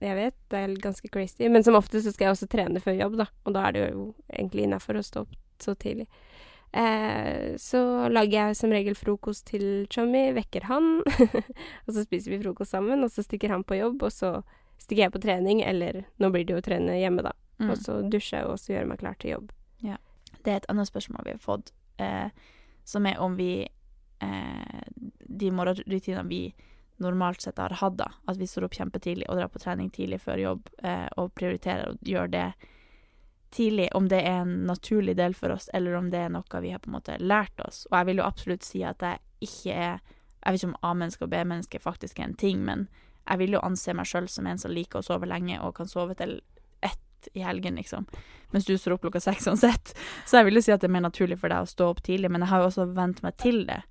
Jeg 0.00 0.16
vet, 0.16 0.36
det 0.48 0.60
er 0.60 0.76
ganske 0.80 1.08
crazy, 1.12 1.48
men 1.52 1.64
som 1.64 1.76
oftest 1.76 2.06
så 2.06 2.14
skal 2.14 2.30
jeg 2.30 2.36
også 2.36 2.48
trene 2.48 2.80
før 2.80 2.96
jobb, 2.96 3.18
da. 3.20 3.26
Og 3.44 3.56
da 3.56 3.66
er 3.68 3.76
det 3.76 3.82
jo 3.90 4.06
egentlig 4.32 4.64
innafor 4.64 4.96
å 4.96 5.04
stå 5.04 5.26
opp 5.26 5.34
så 5.60 5.74
tidlig. 5.76 6.06
Eh, 6.72 7.56
så 7.58 7.82
lager 8.12 8.36
jeg 8.36 8.58
som 8.60 8.74
regel 8.74 8.94
frokost 8.98 9.48
til 9.50 9.86
Chommy, 9.90 10.30
vekker 10.36 10.68
han, 10.70 11.00
og 11.84 11.92
så 11.92 12.04
spiser 12.04 12.36
vi 12.36 12.42
frokost 12.44 12.76
sammen, 12.76 13.02
og 13.04 13.10
så 13.10 13.24
stikker 13.26 13.54
han 13.54 13.66
på 13.66 13.80
jobb, 13.80 14.04
og 14.06 14.14
så 14.14 14.36
stikker 14.80 15.06
jeg 15.08 15.14
på 15.14 15.22
trening, 15.22 15.64
eller 15.66 16.04
nå 16.22 16.30
blir 16.30 16.46
det 16.46 16.54
jo 16.54 16.60
å 16.62 16.66
trene 16.66 17.00
hjemme, 17.00 17.26
da. 17.26 17.34
Mm. 17.60 17.72
Og 17.72 17.80
så 17.82 17.98
dusjer 18.08 18.40
jeg 18.40 18.48
og 18.48 18.60
så 18.60 18.72
gjør 18.72 18.86
meg 18.88 19.02
klar 19.02 19.18
til 19.20 19.34
jobb. 19.34 19.50
Det 20.44 20.52
er 20.52 20.62
et 20.62 20.70
annet 20.72 20.88
spørsmål 20.88 21.26
vi 21.26 21.34
har 21.34 21.42
fått, 21.42 21.72
eh, 22.00 22.28
som 22.84 23.06
er 23.06 23.20
om 23.20 23.36
vi 23.36 23.68
eh, 24.20 24.82
De 25.40 25.50
morgenrutinene 25.50 26.28
vi 26.28 26.54
normalt 27.00 27.40
sett 27.40 27.58
har 27.58 27.72
hatt, 27.80 27.96
da. 27.96 28.10
At 28.28 28.36
vi 28.36 28.46
står 28.46 28.66
opp 28.66 28.76
kjempetidlig 28.76 29.28
og 29.28 29.38
drar 29.38 29.48
på 29.48 29.60
trening 29.62 29.88
tidlig 29.90 30.20
før 30.20 30.42
jobb, 30.42 30.68
eh, 30.84 31.08
og 31.16 31.32
prioriterer 31.34 31.92
å 31.92 31.96
gjøre 32.04 32.32
det 32.34 32.48
tidlig. 33.54 33.88
Om 33.96 34.08
det 34.08 34.22
er 34.22 34.42
en 34.42 34.54
naturlig 34.68 35.16
del 35.18 35.34
for 35.34 35.54
oss, 35.54 35.68
eller 35.74 35.94
om 35.98 36.10
det 36.12 36.24
er 36.24 36.32
noe 36.32 36.62
vi 36.62 36.72
har 36.72 36.82
på 36.82 36.90
en 36.90 36.96
måte 36.98 37.18
lært 37.18 37.60
oss. 37.66 37.84
Og 37.90 37.98
jeg 37.98 38.10
vil 38.10 38.22
jo 38.22 38.26
absolutt 38.26 38.66
si 38.66 38.84
at 38.86 39.02
jeg 39.02 39.22
ikke 39.40 39.76
er 39.76 40.00
Jeg 40.40 40.54
vet 40.54 40.62
ikke 40.62 40.70
om 40.70 40.88
A-menneske 40.88 41.24
og 41.26 41.30
B-menneske 41.34 41.78
faktisk 41.84 42.18
er 42.18 42.24
en 42.24 42.34
ting, 42.34 42.62
men 42.64 42.86
jeg 43.28 43.38
vil 43.42 43.52
jo 43.58 43.60
anse 43.60 43.92
meg 43.92 44.08
sjøl 44.08 44.24
som 44.32 44.46
en 44.48 44.58
som 44.58 44.72
liker 44.72 45.02
å 45.02 45.04
sove 45.04 45.28
lenge 45.28 45.58
og 45.60 45.74
kan 45.76 45.90
sove 45.90 46.14
til 46.16 46.38
ett 46.80 47.28
i 47.36 47.42
helgen, 47.44 47.76
liksom. 47.76 48.06
Mens 48.50 48.64
du 48.64 48.72
står 48.78 48.96
opp 48.96 49.04
klokka 49.04 49.20
seks 49.20 49.50
uansett. 49.50 49.92
Så 50.24 50.40
jeg 50.40 50.48
vil 50.48 50.56
jo 50.56 50.62
si 50.64 50.72
at 50.72 50.80
det 50.80 50.88
er 50.88 50.96
mer 50.96 51.04
naturlig 51.04 51.36
for 51.42 51.52
deg 51.52 51.60
å 51.60 51.68
stå 51.68 51.90
opp 51.92 52.00
tidlig, 52.06 52.30
men 52.32 52.40
jeg 52.40 52.54
har 52.54 52.64
jo 52.64 52.70
også 52.70 52.88
vent 52.96 53.20
meg 53.22 53.36
til 53.36 53.66
det. 53.68 53.82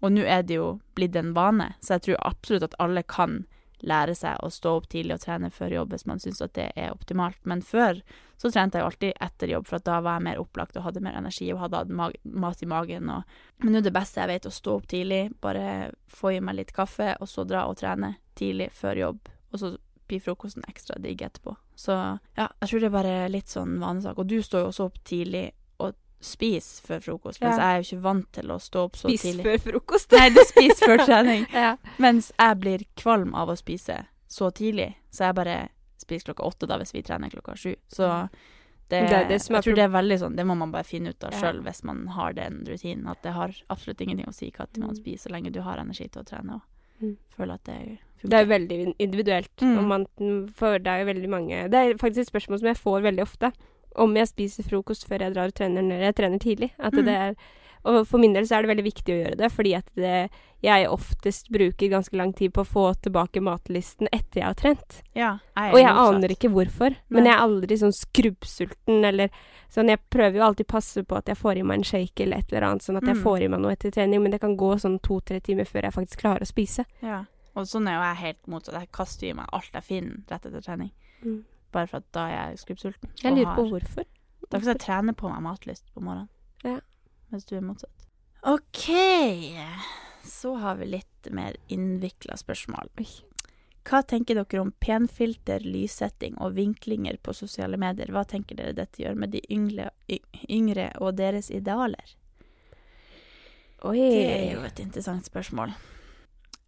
Og 0.00 0.14
nå 0.14 0.24
er 0.24 0.48
det 0.48 0.56
jo 0.56 0.78
blitt 0.96 1.16
en 1.18 1.34
vane, 1.36 1.74
så 1.84 1.98
jeg 1.98 2.06
tror 2.06 2.26
absolutt 2.30 2.66
at 2.70 2.78
alle 2.82 3.04
kan 3.04 3.42
lære 3.86 4.14
seg 4.18 4.40
å 4.42 4.50
stå 4.52 4.74
opp 4.78 4.88
tidlig 4.90 5.18
og 5.18 5.22
trene 5.24 5.50
før 5.54 5.74
jobb 5.76 5.94
hvis 5.94 6.06
man 6.10 6.22
syns 6.22 6.42
at 6.44 6.54
det 6.58 6.70
er 6.74 6.94
optimalt. 6.94 7.38
Men 7.48 7.62
før 7.62 8.00
så 8.38 8.50
trente 8.54 8.78
jeg 8.78 8.84
jo 8.84 8.90
alltid 8.90 9.22
etter 9.24 9.52
jobb, 9.54 9.66
for 9.66 9.82
da 9.82 9.98
var 10.04 10.18
jeg 10.18 10.26
mer 10.28 10.42
opplagt 10.42 10.76
og 10.78 10.84
hadde 10.86 11.02
mer 11.02 11.18
energi 11.18 11.48
og 11.52 11.62
hadde 11.64 11.82
hatt 11.82 12.22
mat 12.22 12.62
i 12.62 12.70
magen. 12.70 13.10
Og 13.10 13.22
Men 13.64 13.74
nå 13.74 13.80
er 13.80 13.88
det 13.88 13.94
beste 13.94 14.22
jeg 14.22 14.30
vet, 14.30 14.46
å 14.46 14.54
stå 14.54 14.76
opp 14.78 14.86
tidlig, 14.90 15.24
bare 15.42 15.90
få 16.06 16.36
i 16.36 16.40
meg 16.40 16.60
litt 16.60 16.72
kaffe, 16.76 17.16
og 17.18 17.28
så 17.30 17.44
dra 17.44 17.66
og 17.66 17.78
trene 17.80 18.14
tidlig 18.38 18.70
før 18.74 19.02
jobb. 19.02 19.32
Og 19.52 19.62
så 19.62 19.74
blir 20.08 20.22
frokosten 20.24 20.64
ekstra 20.68 20.96
digg 21.02 21.22
etterpå. 21.22 21.56
Så 21.78 21.92
ja, 21.92 22.46
jeg 22.46 22.68
tror 22.68 22.80
det 22.80 22.88
er 22.88 22.94
bare 22.94 23.16
litt 23.30 23.50
sånn 23.50 23.76
vanesak. 23.82 24.18
Og 24.18 24.30
du 24.30 24.38
står 24.42 24.64
jo 24.64 24.70
også 24.70 24.86
opp 24.88 25.02
tidlig 25.06 25.50
og 26.18 26.24
spiser 26.24 26.82
før 26.86 27.00
frokost, 27.00 27.40
mens 27.40 27.56
jeg 27.58 27.64
er 27.64 27.76
jo 27.82 27.86
ikke 27.96 28.02
vant 28.02 28.32
til 28.32 28.50
å 28.50 28.58
stå 28.58 28.84
opp 28.88 28.96
så 28.98 29.08
Spis 29.08 29.22
tidlig. 29.22 29.44
før 29.44 29.58
frokost. 29.70 30.12
Nei, 30.12 30.28
du 30.30 30.40
spiser 30.44 30.86
før 30.86 31.04
trening. 31.06 31.46
ja. 31.52 31.76
Mens 31.98 32.32
jeg 32.38 32.58
blir 32.60 32.84
kvalm 32.96 33.34
av 33.34 33.48
å 33.48 33.56
spise 33.56 34.06
så 34.28 34.50
tidlig, 34.50 34.94
så 35.10 35.28
jeg 35.30 35.34
bare 35.38 35.68
spiser 35.96 36.32
klokka 36.32 36.42
åtte 36.48 36.66
da 36.66 36.78
hvis 36.78 36.92
vi 36.94 37.02
trener 37.02 37.30
klokka 37.30 37.54
sju. 37.56 37.74
Så 37.88 38.28
det, 38.88 38.88
Det 38.88 38.98
er 38.98 39.28
det 39.28 39.36
er 39.36 39.54
jeg 39.54 39.62
tror 39.62 39.74
det 39.76 39.84
er 39.84 39.88
veldig 39.94 40.18
sånn, 40.18 40.36
det 40.36 40.46
må 40.48 40.56
man 40.56 40.70
bare 40.72 40.84
finne 40.84 41.10
ut 41.12 41.24
av 41.24 41.32
Ja. 41.32 41.38
sjøl 41.40 41.62
hvis 41.62 41.84
man 41.84 42.06
har 42.08 42.32
den 42.32 42.64
rutinen. 42.66 43.06
At 43.08 43.22
det 43.22 43.32
har 43.36 43.54
absolutt 43.70 44.00
ingenting 44.00 44.26
å 44.26 44.34
si 44.34 44.50
hva 44.50 44.66
man 44.78 44.90
Mm. 44.90 44.96
spiser, 44.96 45.28
så 45.28 45.32
lenge 45.34 45.52
du 45.52 45.60
har 45.62 45.76
energi 45.78 46.08
til 46.10 46.22
å 46.22 46.26
trene 46.26 46.54
og 46.54 46.62
Mm. 47.00 47.16
føler 47.36 47.54
at 47.54 47.64
det 47.64 47.98
funker. 48.18 48.28
Det 48.30 48.32
er 48.32 48.44
jo 48.44 48.52
veldig 48.58 48.94
individuelt. 48.98 49.56
Mm. 49.60 49.84
Man, 49.86 50.06
for 50.52 50.78
det 50.78 50.86
er 50.88 51.04
jo 51.04 51.12
veldig 51.14 51.28
mange 51.28 51.70
Det 51.70 51.74
er 51.74 51.94
faktisk 51.94 52.18
et 52.26 52.32
spørsmål 52.32 52.58
som 52.58 52.66
jeg 52.66 52.76
får 52.76 53.02
veldig 53.02 53.22
ofte. 53.22 53.52
Om 53.96 54.14
jeg 54.16 54.28
spiser 54.28 54.62
frokost 54.64 55.06
før 55.08 55.18
jeg 55.20 55.34
drar 55.34 55.46
og 55.48 55.54
trener 55.54 55.82
når 55.82 56.00
jeg 56.00 56.14
trener 56.14 56.38
tidlig. 56.38 56.70
At 56.78 56.92
Mm. 56.92 57.04
det 57.04 57.14
er 57.14 57.34
Og 57.84 58.04
for 58.08 58.18
min 58.18 58.32
del 58.34 58.42
så 58.44 58.56
er 58.58 58.62
det 58.66 58.76
veldig 58.76 58.84
viktig 58.92 59.12
å 59.14 59.18
gjøre 59.24 59.36
det, 59.38 59.52
fordi 59.52 59.74
at 59.76 59.86
det, 59.94 60.30
jeg 60.62 60.88
oftest 60.88 61.48
bruker 61.48 61.88
ganske 61.88 62.12
lang 62.16 62.32
tid 62.34 62.52
på 62.52 62.60
å 62.64 62.66
få 62.66 63.00
tilbake 63.00 63.40
matlisten 63.40 64.08
etter 64.12 64.40
jeg 64.40 64.44
har 64.44 64.54
trent. 64.54 65.02
Ja, 65.14 65.38
jeg 65.56 65.72
Og 65.72 65.78
jeg 65.78 65.86
aner 65.94 66.28
ikke 66.28 66.50
hvorfor, 66.50 66.96
men 67.08 67.22
Nei. 67.24 67.30
jeg 67.30 67.38
er 67.38 67.44
aldri 67.46 67.76
sånn 67.78 67.94
skrubbsulten 67.94 69.04
eller 69.04 69.30
sånn 69.70 69.88
Jeg 69.88 70.00
prøver 70.10 70.34
jo 70.36 70.42
alltid 70.42 70.66
passe 70.66 71.02
på 71.04 71.16
at 71.16 71.26
jeg 71.26 71.36
får 71.36 71.58
i 71.58 71.62
meg 71.62 71.78
en 71.78 71.84
shake 71.84 72.20
eller 72.24 72.38
et 72.38 72.52
eller 72.52 72.66
annet, 72.66 72.82
sånn 72.82 72.96
at 72.96 73.04
jeg 73.04 73.16
Mm. 73.16 73.22
får 73.22 73.42
i 73.42 73.48
meg 73.48 73.60
noe 73.60 73.72
etter 73.72 73.90
trening, 73.92 74.22
men 74.22 74.32
det 74.32 74.40
kan 74.40 74.56
gå 74.56 74.74
sånn 74.74 75.00
to-tre 75.00 75.40
timer 75.40 75.64
før 75.64 75.82
jeg 75.82 75.92
faktisk 75.92 76.18
klarer 76.20 76.40
å 76.42 76.46
spise. 76.52 76.84
Ja. 77.00 77.24
Og 77.56 77.64
sånn 77.64 77.86
er 77.88 77.94
jo 77.94 78.02
jeg 78.02 78.16
helt 78.16 78.46
motsatt. 78.48 78.74
Jeg 78.80 78.92
kaster 78.92 79.28
i 79.28 79.32
meg 79.32 79.46
alt 79.52 79.70
jeg 79.72 79.82
finner 79.84 80.16
rett 80.28 80.44
etter 80.46 80.60
trening. 80.60 80.90
Mm. 81.24 81.44
Bare 81.74 81.88
for 81.90 82.00
at 82.00 82.08
da 82.16 82.26
er 82.28 82.36
jeg 82.36 82.62
skrubbsulten. 82.64 83.12
Jeg 83.22 83.36
lurer 83.36 83.54
på 83.56 83.68
hvorfor. 83.68 84.08
Det 84.48 84.56
er 84.56 84.62
fordi 84.62 84.74
jeg 84.74 84.84
trener 84.86 85.16
på 85.18 85.28
meg 85.28 85.44
matlyst 85.44 85.88
på 85.92 86.00
morgenen. 86.00 86.30
Ja. 86.64 86.78
Mens 87.28 87.44
du 87.48 87.56
er 87.58 87.64
motsatt. 87.64 88.06
OK. 88.48 88.86
Så 90.24 90.54
har 90.62 90.78
vi 90.80 90.92
litt 90.94 91.28
mer 91.34 91.56
innvikla 91.68 92.38
spørsmål. 92.40 92.88
Hva 93.88 94.02
tenker 94.04 94.36
dere 94.36 94.60
om 94.60 94.70
penfilter, 94.84 95.64
lyssetting 95.64 96.36
og 96.44 96.56
vinklinger 96.58 97.16
på 97.24 97.32
sosiale 97.36 97.78
medier? 97.80 98.10
Hva 98.12 98.24
tenker 98.28 98.58
dere 98.58 98.76
dette 98.76 99.02
gjør 99.02 99.16
med 99.16 99.32
de 99.32 99.40
yngre, 99.52 99.90
yngre 100.48 100.90
og 101.00 101.16
deres 101.20 101.48
idealer? 101.50 102.16
Oi. 103.88 103.96
Det 103.96 104.24
er 104.26 104.52
jo 104.56 104.64
et 104.66 104.80
interessant 104.82 105.28
spørsmål. 105.28 105.72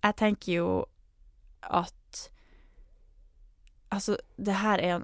Jeg 0.01 0.17
tenker 0.17 0.53
jo 0.55 0.69
at 1.61 1.95
Altså, 3.91 4.17
det 4.39 4.55
her 4.61 4.79
er 4.79 4.93
jo 4.93 4.99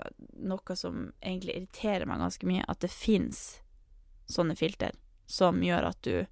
noe 0.47 0.77
som 0.79 1.09
egentlig 1.25 1.57
irriterer 1.57 2.07
meg 2.07 2.21
ganske 2.23 2.47
mye, 2.47 2.63
at 2.71 2.79
det 2.85 2.93
fins 2.93 3.59
sånne 4.31 4.55
filter 4.59 4.95
som 5.31 5.59
gjør 5.63 5.89
at 5.91 6.07
du 6.07 6.23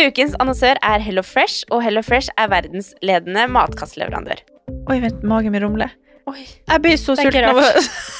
Ukens 0.00 0.36
annonsør 0.40 0.78
er 0.86 1.02
Hello 1.02 1.24
Fresh, 1.26 1.64
og 1.72 1.82
Hello 1.84 2.02
Fresh 2.04 2.32
er 2.38 2.48
verdensledende 2.52 3.48
matkastleverandør. 3.52 4.40
Oi, 4.88 5.00
vent, 5.02 5.24
magen 5.26 5.52
min 5.52 5.64
rumler. 5.64 5.92
Oi. 6.30 6.44
Jeg 6.44 6.82
blir 6.84 6.96
så 7.00 7.16
sulten 7.18 7.48
av 7.50 7.58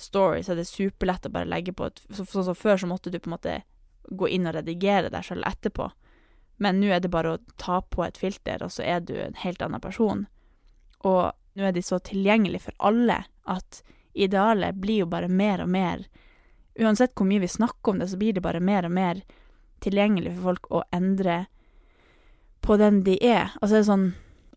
stories 0.00 0.48
er 0.48 0.58
det 0.58 0.68
superlett 0.68 1.26
å 1.26 1.32
bare 1.32 1.48
legge 1.48 1.74
på 1.76 1.88
et 1.88 2.00
Sånn 2.12 2.46
som 2.46 2.56
før 2.56 2.80
så 2.80 2.88
måtte 2.90 3.10
du 3.10 3.18
på 3.18 3.30
en 3.30 3.36
måte 3.36 3.58
gå 4.08 4.28
inn 4.28 4.48
og 4.48 4.56
redigere 4.56 5.10
deg 5.12 5.24
sjøl 5.24 5.44
etterpå. 5.46 5.90
Men 6.62 6.80
nå 6.80 6.90
er 6.92 7.00
det 7.00 7.10
bare 7.12 7.36
å 7.36 7.42
ta 7.56 7.80
på 7.82 8.04
et 8.04 8.18
filter, 8.18 8.62
og 8.62 8.72
så 8.74 8.84
er 8.84 9.00
du 9.00 9.14
en 9.18 9.38
helt 9.42 9.62
annen 9.62 9.82
person. 9.82 10.26
Og 11.06 11.32
nå 11.58 11.64
er 11.66 11.74
de 11.74 11.82
så 11.82 11.98
tilgjengelige 12.02 12.68
for 12.68 12.76
alle 12.90 13.22
at 13.50 13.82
idealet 14.12 14.78
blir 14.78 15.04
jo 15.04 15.10
bare 15.10 15.28
mer 15.28 15.64
og 15.64 15.72
mer 15.72 16.06
Uansett 16.72 17.12
hvor 17.12 17.26
mye 17.28 17.42
vi 17.42 17.48
snakker 17.52 17.92
om 17.92 17.98
det, 18.00 18.06
så 18.08 18.16
blir 18.16 18.32
det 18.32 18.40
bare 18.40 18.60
mer 18.64 18.86
og 18.88 18.94
mer 18.96 19.18
tilgjengelig 19.84 20.30
for 20.38 20.46
folk 20.46 20.70
å 20.72 20.78
endre 20.94 21.34
på 22.64 22.78
den 22.80 23.02
de 23.04 23.18
er. 23.20 23.52
Altså 23.58 23.74
det 23.74 23.80
er 23.82 23.88
sånn 23.90 24.06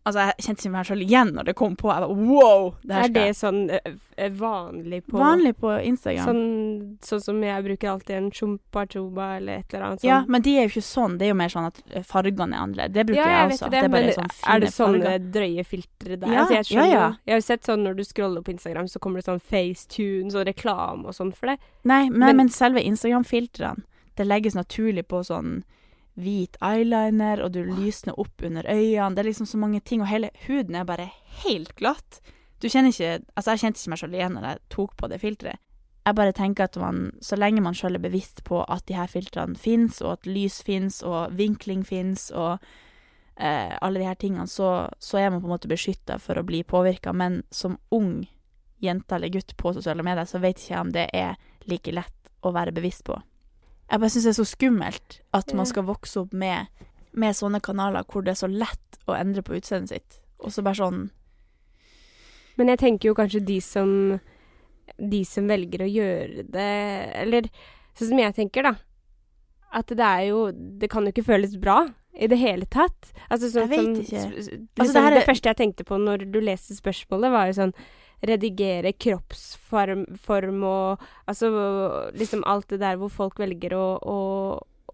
Altså, 0.06 0.22
jeg 0.22 0.44
kjente 0.46 0.70
meg 0.70 0.84
sjøl 0.86 1.00
igjen 1.02 1.30
når 1.34 1.48
det 1.48 1.54
kom 1.58 1.72
på. 1.74 1.88
Jeg 1.90 2.04
var, 2.04 2.12
wow! 2.14 2.68
Det 2.86 2.94
her 2.94 3.08
Er 3.08 3.12
det 3.16 3.24
sånn 3.34 3.56
eh, 3.74 3.88
eh, 4.16 4.28
vanlig 4.38 5.00
på 5.08 5.18
Vanlig 5.18 5.56
på 5.58 5.72
Instagram. 5.82 6.28
Sånn, 6.28 6.44
sånn 7.02 7.22
som 7.24 7.40
jeg 7.42 7.64
bruker 7.66 7.90
alltid 7.90 8.16
en 8.20 8.28
chumpa 8.30 8.84
chuba 8.92 9.26
eller 9.40 9.64
et 9.64 9.74
eller 9.74 9.88
annet 9.88 10.04
sånt. 10.04 10.06
Ja, 10.06 10.20
men 10.30 10.44
de 10.46 10.54
er 10.54 10.68
jo 10.68 10.72
ikke 10.76 10.84
sånn. 10.86 11.16
Det 11.18 11.26
er 11.26 11.32
jo 11.32 11.38
mer 11.42 11.50
sånn 11.50 11.66
at 11.72 11.82
eh, 11.90 12.06
fargene 12.06 12.54
er 12.54 12.62
annerledes. 12.62 12.94
Det 12.94 13.06
bruker 13.10 13.22
ja, 13.24 13.26
jeg, 13.32 13.42
jeg 13.50 13.56
også. 13.58 13.64
det, 13.66 13.76
Det, 13.76 13.82
er 13.90 13.94
bare 13.96 14.14
sånn 14.20 14.30
er 14.54 14.62
det 14.62 14.72
sånne 14.76 15.04
farger. 15.10 15.28
drøye 15.40 15.64
filtre 15.74 16.16
der? 16.22 16.30
Ja, 16.36 16.40
altså, 16.44 16.54
jeg 16.54 16.62
ja, 16.62 16.70
skjønner 16.70 16.94
ja. 16.94 17.08
Jeg 17.26 17.34
har 17.34 17.42
jo 17.42 17.46
sett 17.50 17.66
sånn 17.72 17.82
når 17.88 17.98
du 17.98 18.04
scroller 18.06 18.46
på 18.46 18.54
Instagram, 18.54 18.86
så 18.94 19.02
kommer 19.02 19.18
det 19.20 19.26
sånn 19.26 19.42
FaceTune, 19.42 20.30
sånn 20.30 20.46
reklame 20.46 21.10
og 21.10 21.18
sånn 21.18 21.34
for 21.34 21.50
det. 21.50 21.58
Nei, 21.82 22.04
men, 22.10 22.20
Men- 22.28 22.36
men 22.44 22.48
selve 22.54 22.78
Instagram-filtrene, 22.86 23.82
det 24.16 24.24
legges 24.30 24.54
naturlig 24.54 25.08
på 25.10 25.24
sånn 25.26 25.64
hvit 26.16 26.56
eyeliner, 26.64 27.42
og 27.44 27.52
du 27.52 27.60
lysner 27.66 28.16
opp 28.18 28.42
under 28.44 28.66
øynene. 28.68 29.14
Det 29.14 29.22
er 29.22 29.28
liksom 29.30 29.48
så 29.50 29.60
mange 29.60 29.80
ting, 29.80 30.02
og 30.02 30.10
hele 30.10 30.32
huden 30.46 30.74
er 30.74 30.88
bare 30.88 31.10
helt 31.44 31.74
glatt. 31.76 32.20
Du 32.62 32.68
kjenner 32.68 32.88
ikke 32.88 33.20
Altså, 33.36 33.52
jeg 33.52 33.60
kjente 33.60 33.80
ikke 33.80 33.92
meg 33.92 34.00
sjøl 34.00 34.16
igjen 34.16 34.36
når 34.36 34.48
jeg 34.48 34.62
tok 34.72 34.96
på 34.96 35.10
det 35.12 35.20
filteret. 35.20 35.62
Jeg 36.06 36.14
bare 36.14 36.32
tenker 36.32 36.64
at 36.68 36.76
man, 36.78 37.10
så 37.20 37.36
lenge 37.36 37.60
man 37.60 37.74
sjøl 37.74 37.98
er 37.98 38.04
bevisst 38.04 38.44
på 38.46 38.60
at 38.62 38.84
de 38.86 38.94
her 38.94 39.10
filtrene 39.10 39.58
fins, 39.58 39.98
og 40.04 40.12
at 40.12 40.28
lys 40.30 40.60
fins, 40.62 41.00
og 41.02 41.34
vinkling 41.34 41.82
fins, 41.84 42.30
og 42.30 42.62
eh, 43.34 43.74
alle 43.82 44.00
de 44.00 44.06
her 44.06 44.14
tingene, 44.14 44.46
så, 44.46 44.86
så 45.02 45.18
er 45.18 45.30
man 45.30 45.42
på 45.42 45.50
en 45.50 45.56
måte 45.56 45.70
beskytta 45.70 46.20
for 46.22 46.38
å 46.38 46.46
bli 46.46 46.62
påvirka. 46.62 47.12
Men 47.12 47.42
som 47.50 47.74
ung 47.90 48.20
jente 48.78 49.18
eller 49.18 49.34
gutt 49.34 49.56
på 49.58 49.74
sosiale 49.74 50.06
medier, 50.06 50.30
så 50.30 50.38
vet 50.38 50.62
ikke 50.62 50.74
jeg 50.74 50.84
om 50.84 50.94
det 50.94 51.08
er 51.12 51.34
like 51.66 51.92
lett 51.92 52.30
å 52.46 52.54
være 52.54 52.74
bevisst 52.76 53.02
på. 53.08 53.18
Jeg 53.90 54.00
bare 54.02 54.10
syns 54.10 54.24
det 54.26 54.32
er 54.32 54.44
så 54.44 54.48
skummelt 54.50 55.20
at 55.32 55.52
man 55.54 55.66
skal 55.66 55.84
vokse 55.86 56.16
opp 56.24 56.32
med, 56.34 56.66
med 57.14 57.34
sånne 57.38 57.60
kanaler 57.62 58.02
hvor 58.10 58.24
det 58.26 58.32
er 58.34 58.40
så 58.40 58.48
lett 58.50 58.98
å 59.06 59.14
endre 59.14 59.42
på 59.46 59.54
utseendet 59.58 59.88
sitt, 59.94 60.18
og 60.42 60.50
så 60.52 60.62
bare 60.66 60.74
sånn 60.80 61.10
Men 62.58 62.68
jeg 62.72 62.78
tenker 62.80 63.08
jo 63.10 63.14
kanskje 63.14 63.44
de 63.46 63.60
som 63.60 63.90
De 64.98 65.20
som 65.28 65.46
velger 65.48 65.84
å 65.84 65.90
gjøre 65.90 66.44
det 66.50 66.66
Eller 67.22 67.48
sånn 67.96 68.08
som 68.10 68.18
jeg 68.18 68.34
tenker, 68.36 68.62
da. 68.62 68.74
At 69.76 69.86
det 69.92 70.00
er 70.06 70.26
jo 70.30 70.50
Det 70.52 70.88
kan 70.92 71.04
jo 71.06 71.12
ikke 71.14 71.26
føles 71.26 71.56
bra 71.60 71.86
i 72.16 72.26
det 72.32 72.38
hele 72.40 72.64
tatt. 72.64 73.10
Altså, 73.28 73.50
sånn, 73.52 73.68
Jeg 73.68 73.78
vet 73.84 73.98
ikke. 74.06 74.16
s- 74.16 74.46
s- 74.46 74.48
Liksom, 74.48 74.68
Altså, 74.80 74.92
det, 74.92 74.94
det 74.94 75.02
her 75.04 75.16
er- 75.20 75.26
første 75.26 75.50
jeg 75.50 75.56
tenkte 75.58 75.84
på 75.84 75.98
når 76.00 76.22
du 76.32 76.38
leste 76.40 76.72
spørsmålet, 76.72 77.30
var 77.30 77.46
jo 77.50 77.52
sånn 77.58 77.74
Redigere 78.26 78.92
kroppsform 78.92 80.06
form 80.22 80.64
og 80.66 81.04
Altså 81.26 81.50
liksom 82.16 82.44
alt 82.46 82.68
det 82.72 82.80
der 82.82 82.98
hvor 83.00 83.12
folk 83.12 83.38
velger 83.38 83.74
å, 83.76 83.86
å, 84.02 84.18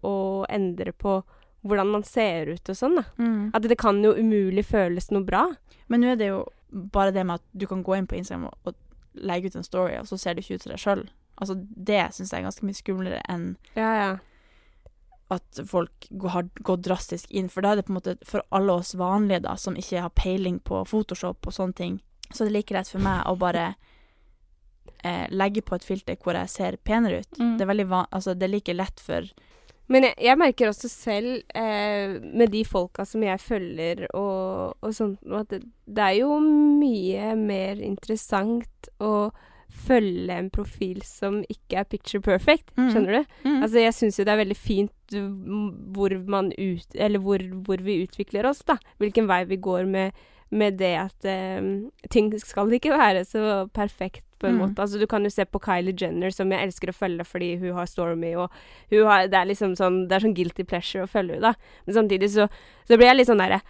å 0.03 0.15
endre 0.49 0.93
på 0.93 1.21
hvordan 1.63 1.93
man 1.93 2.03
ser 2.03 2.49
ut 2.51 2.69
og 2.69 2.75
sånn, 2.75 2.97
da. 2.99 3.03
Mm. 3.17 3.51
At 3.55 3.63
det 3.71 3.77
kan 3.79 4.01
jo 4.03 4.11
umulig 4.17 4.65
føles 4.67 5.07
noe 5.15 5.23
bra. 5.23 5.45
Men 5.87 6.03
nå 6.03 6.09
er 6.11 6.19
det 6.19 6.27
jo 6.33 6.41
bare 6.73 7.13
det 7.15 7.23
med 7.23 7.39
at 7.39 7.45
du 7.55 7.63
kan 7.69 7.83
gå 7.85 7.95
inn 7.95 8.09
på 8.09 8.17
Instagram 8.17 8.49
og, 8.49 8.57
og 8.67 8.75
legge 9.13 9.47
ut 9.47 9.55
en 9.55 9.63
story, 9.63 9.95
og 10.01 10.09
så 10.09 10.17
ser 10.19 10.35
du 10.35 10.41
ikke 10.43 10.57
ut 10.57 10.65
som 10.65 10.73
deg 10.73 10.81
sjøl. 10.81 11.03
Altså, 11.39 11.55
det 11.57 12.01
syns 12.13 12.33
jeg 12.33 12.41
er 12.41 12.47
ganske 12.49 12.67
mye 12.67 12.77
skumlere 12.77 13.21
enn 13.31 13.45
Ja, 13.77 13.89
ja. 13.97 14.11
at 15.33 15.61
folk 15.69 16.07
har 16.29 16.49
gått 16.61 16.83
drastisk 16.85 17.31
inn. 17.31 17.47
For 17.49 17.65
da 17.65 17.73
er 17.73 17.79
det 17.79 17.87
på 17.87 17.93
en 17.93 17.99
måte 18.01 18.17
for 18.27 18.43
alle 18.53 18.75
oss 18.81 18.93
vanlige, 18.99 19.45
da, 19.47 19.55
som 19.57 19.77
ikke 19.79 20.03
har 20.03 20.13
peiling 20.17 20.59
på 20.65 20.83
Photoshop 20.89 21.47
og 21.47 21.55
sånne 21.55 21.79
ting, 21.79 21.95
så 22.31 22.43
det 22.45 22.51
er 22.51 22.57
like 22.57 22.73
greit 22.73 22.89
for 22.89 23.03
meg 23.03 23.23
å 23.29 23.35
bare 23.39 23.73
eh, 25.03 25.25
legge 25.33 25.63
på 25.65 25.75
et 25.77 25.85
filter 25.85 26.17
hvor 26.23 26.37
jeg 26.37 26.49
ser 26.51 26.77
penere 26.85 27.23
ut. 27.23 27.39
Mm. 27.39 27.57
Det 27.59 27.67
er 27.67 28.07
altså, 28.11 28.33
det 28.33 28.47
er 28.47 28.55
like 28.55 28.73
lett 28.73 28.99
for 29.03 29.29
Men 29.91 30.03
jeg, 30.07 30.15
jeg 30.23 30.39
merker 30.39 30.69
også 30.69 30.89
selv, 30.89 31.41
eh, 31.53 32.19
med 32.23 32.51
de 32.51 32.63
folka 32.65 33.03
som 33.05 33.23
jeg 33.23 33.39
følger 33.43 34.05
og, 34.15 34.77
og 34.81 34.93
sånt, 34.95 35.19
at 35.27 35.49
det, 35.51 35.65
det 35.85 36.03
er 36.05 36.19
jo 36.21 36.37
mye 36.39 37.33
mer 37.35 37.81
interessant 37.83 38.87
å 39.03 39.31
følge 39.73 40.33
en 40.37 40.49
profil 40.53 41.01
som 41.03 41.41
ikke 41.49 41.81
er 41.81 41.87
picture 41.89 42.21
perfect, 42.23 42.69
Mm. 42.77 42.89
skjønner 42.93 43.15
du? 43.17 43.33
Mm. 43.43 43.57
Altså, 43.63 43.79
jeg 43.81 43.93
syns 43.97 44.19
jo 44.19 44.25
det 44.25 44.33
er 44.33 44.41
veldig 44.43 44.57
fint 44.57 45.15
hvor 45.93 46.13
man 46.29 46.51
ut... 46.57 46.95
Eller 46.95 47.19
hvor, 47.19 47.41
hvor 47.65 47.81
vi 47.83 47.99
utvikler 48.05 48.45
oss, 48.49 48.63
da. 48.65 48.77
Hvilken 49.01 49.27
vei 49.29 49.43
vi 49.49 49.57
går 49.57 49.85
med, 49.89 50.13
med 50.53 50.77
det 50.77 50.91
at 51.01 51.25
eh, 51.29 51.65
ting 52.13 52.29
skal 52.41 52.69
ikke 52.77 52.93
være 52.93 53.25
så 53.25 53.65
perfekt, 53.73 54.23
på 54.43 54.49
en 54.49 54.57
Mm. 54.57 54.59
måte. 54.59 54.81
Altså, 54.83 54.99
du 54.99 55.07
kan 55.07 55.23
jo 55.23 55.29
se 55.31 55.45
på 55.47 55.59
Kylie 55.63 55.95
Jenner, 55.95 56.29
som 56.35 56.49
jeg 56.51 56.59
elsker 56.67 56.89
å 56.91 56.95
følge 56.97 57.23
fordi 57.25 57.53
hun 57.61 57.77
har 57.77 57.85
Stormy, 57.87 58.33
og 58.35 58.51
har 58.91 59.27
Det 59.31 59.37
er 59.39 59.45
liksom 59.47 59.71
sånn 59.79 60.01
Det 60.09 60.17
er 60.17 60.25
sånn 60.27 60.35
guilty 60.35 60.65
pleasure 60.67 61.05
å 61.05 61.07
følge 61.09 61.37
henne, 61.37 61.41
da. 61.41 61.53
Men 61.87 61.95
samtidig 61.95 62.27
så, 62.33 62.49
så 62.85 62.97
blir 62.99 63.07
jeg 63.07 63.17
litt 63.21 63.29
sånn 63.31 63.39
derre 63.39 63.61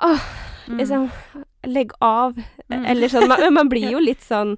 Åh, 0.00 0.20
Mm. 0.68 0.76
liksom 0.78 1.10
Legg 1.66 1.92
av. 2.02 2.34
Mm. 2.70 2.84
Eller 2.86 3.08
sånn 3.08 3.26
man, 3.28 3.40
man 3.54 3.68
blir 3.72 3.90
jo 3.90 3.98
litt 4.10 4.20
sånn 4.20 4.56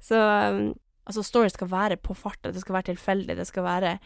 Så 0.00 0.18
um, 0.18 0.74
Altså, 1.06 1.22
story 1.22 1.48
skal 1.54 1.68
være 1.70 1.96
på 2.02 2.16
farta, 2.18 2.50
det 2.50 2.60
skal 2.60 2.74
være 2.80 2.90
tilfeldig, 2.96 3.36
det 3.36 3.46
skal 3.46 3.62
være 3.62 3.98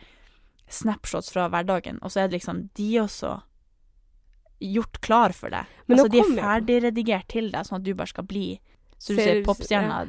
snapshots 0.69 1.33
fra 1.33 1.49
hverdagen, 1.49 1.99
og 2.03 2.11
så 2.13 2.21
er 2.21 2.29
det 2.29 2.37
liksom 2.43 2.69
de 2.77 2.91
også 3.01 3.41
gjort 4.61 5.01
klar 5.01 5.35
for 5.37 5.53
deg. 5.53 5.69
Men 5.89 5.99
altså, 5.99 6.13
de 6.13 6.21
er 6.23 6.35
ferdigredigert 6.39 7.29
til 7.33 7.51
deg, 7.53 7.67
sånn 7.67 7.81
at 7.81 7.87
du 7.87 7.95
bare 7.95 8.13
skal 8.13 8.29
bli 8.29 8.49
Så 9.01 9.15
du 9.15 9.23
Ser- 9.23 9.41
ser 9.41 9.45
popstjerna 9.47 10.03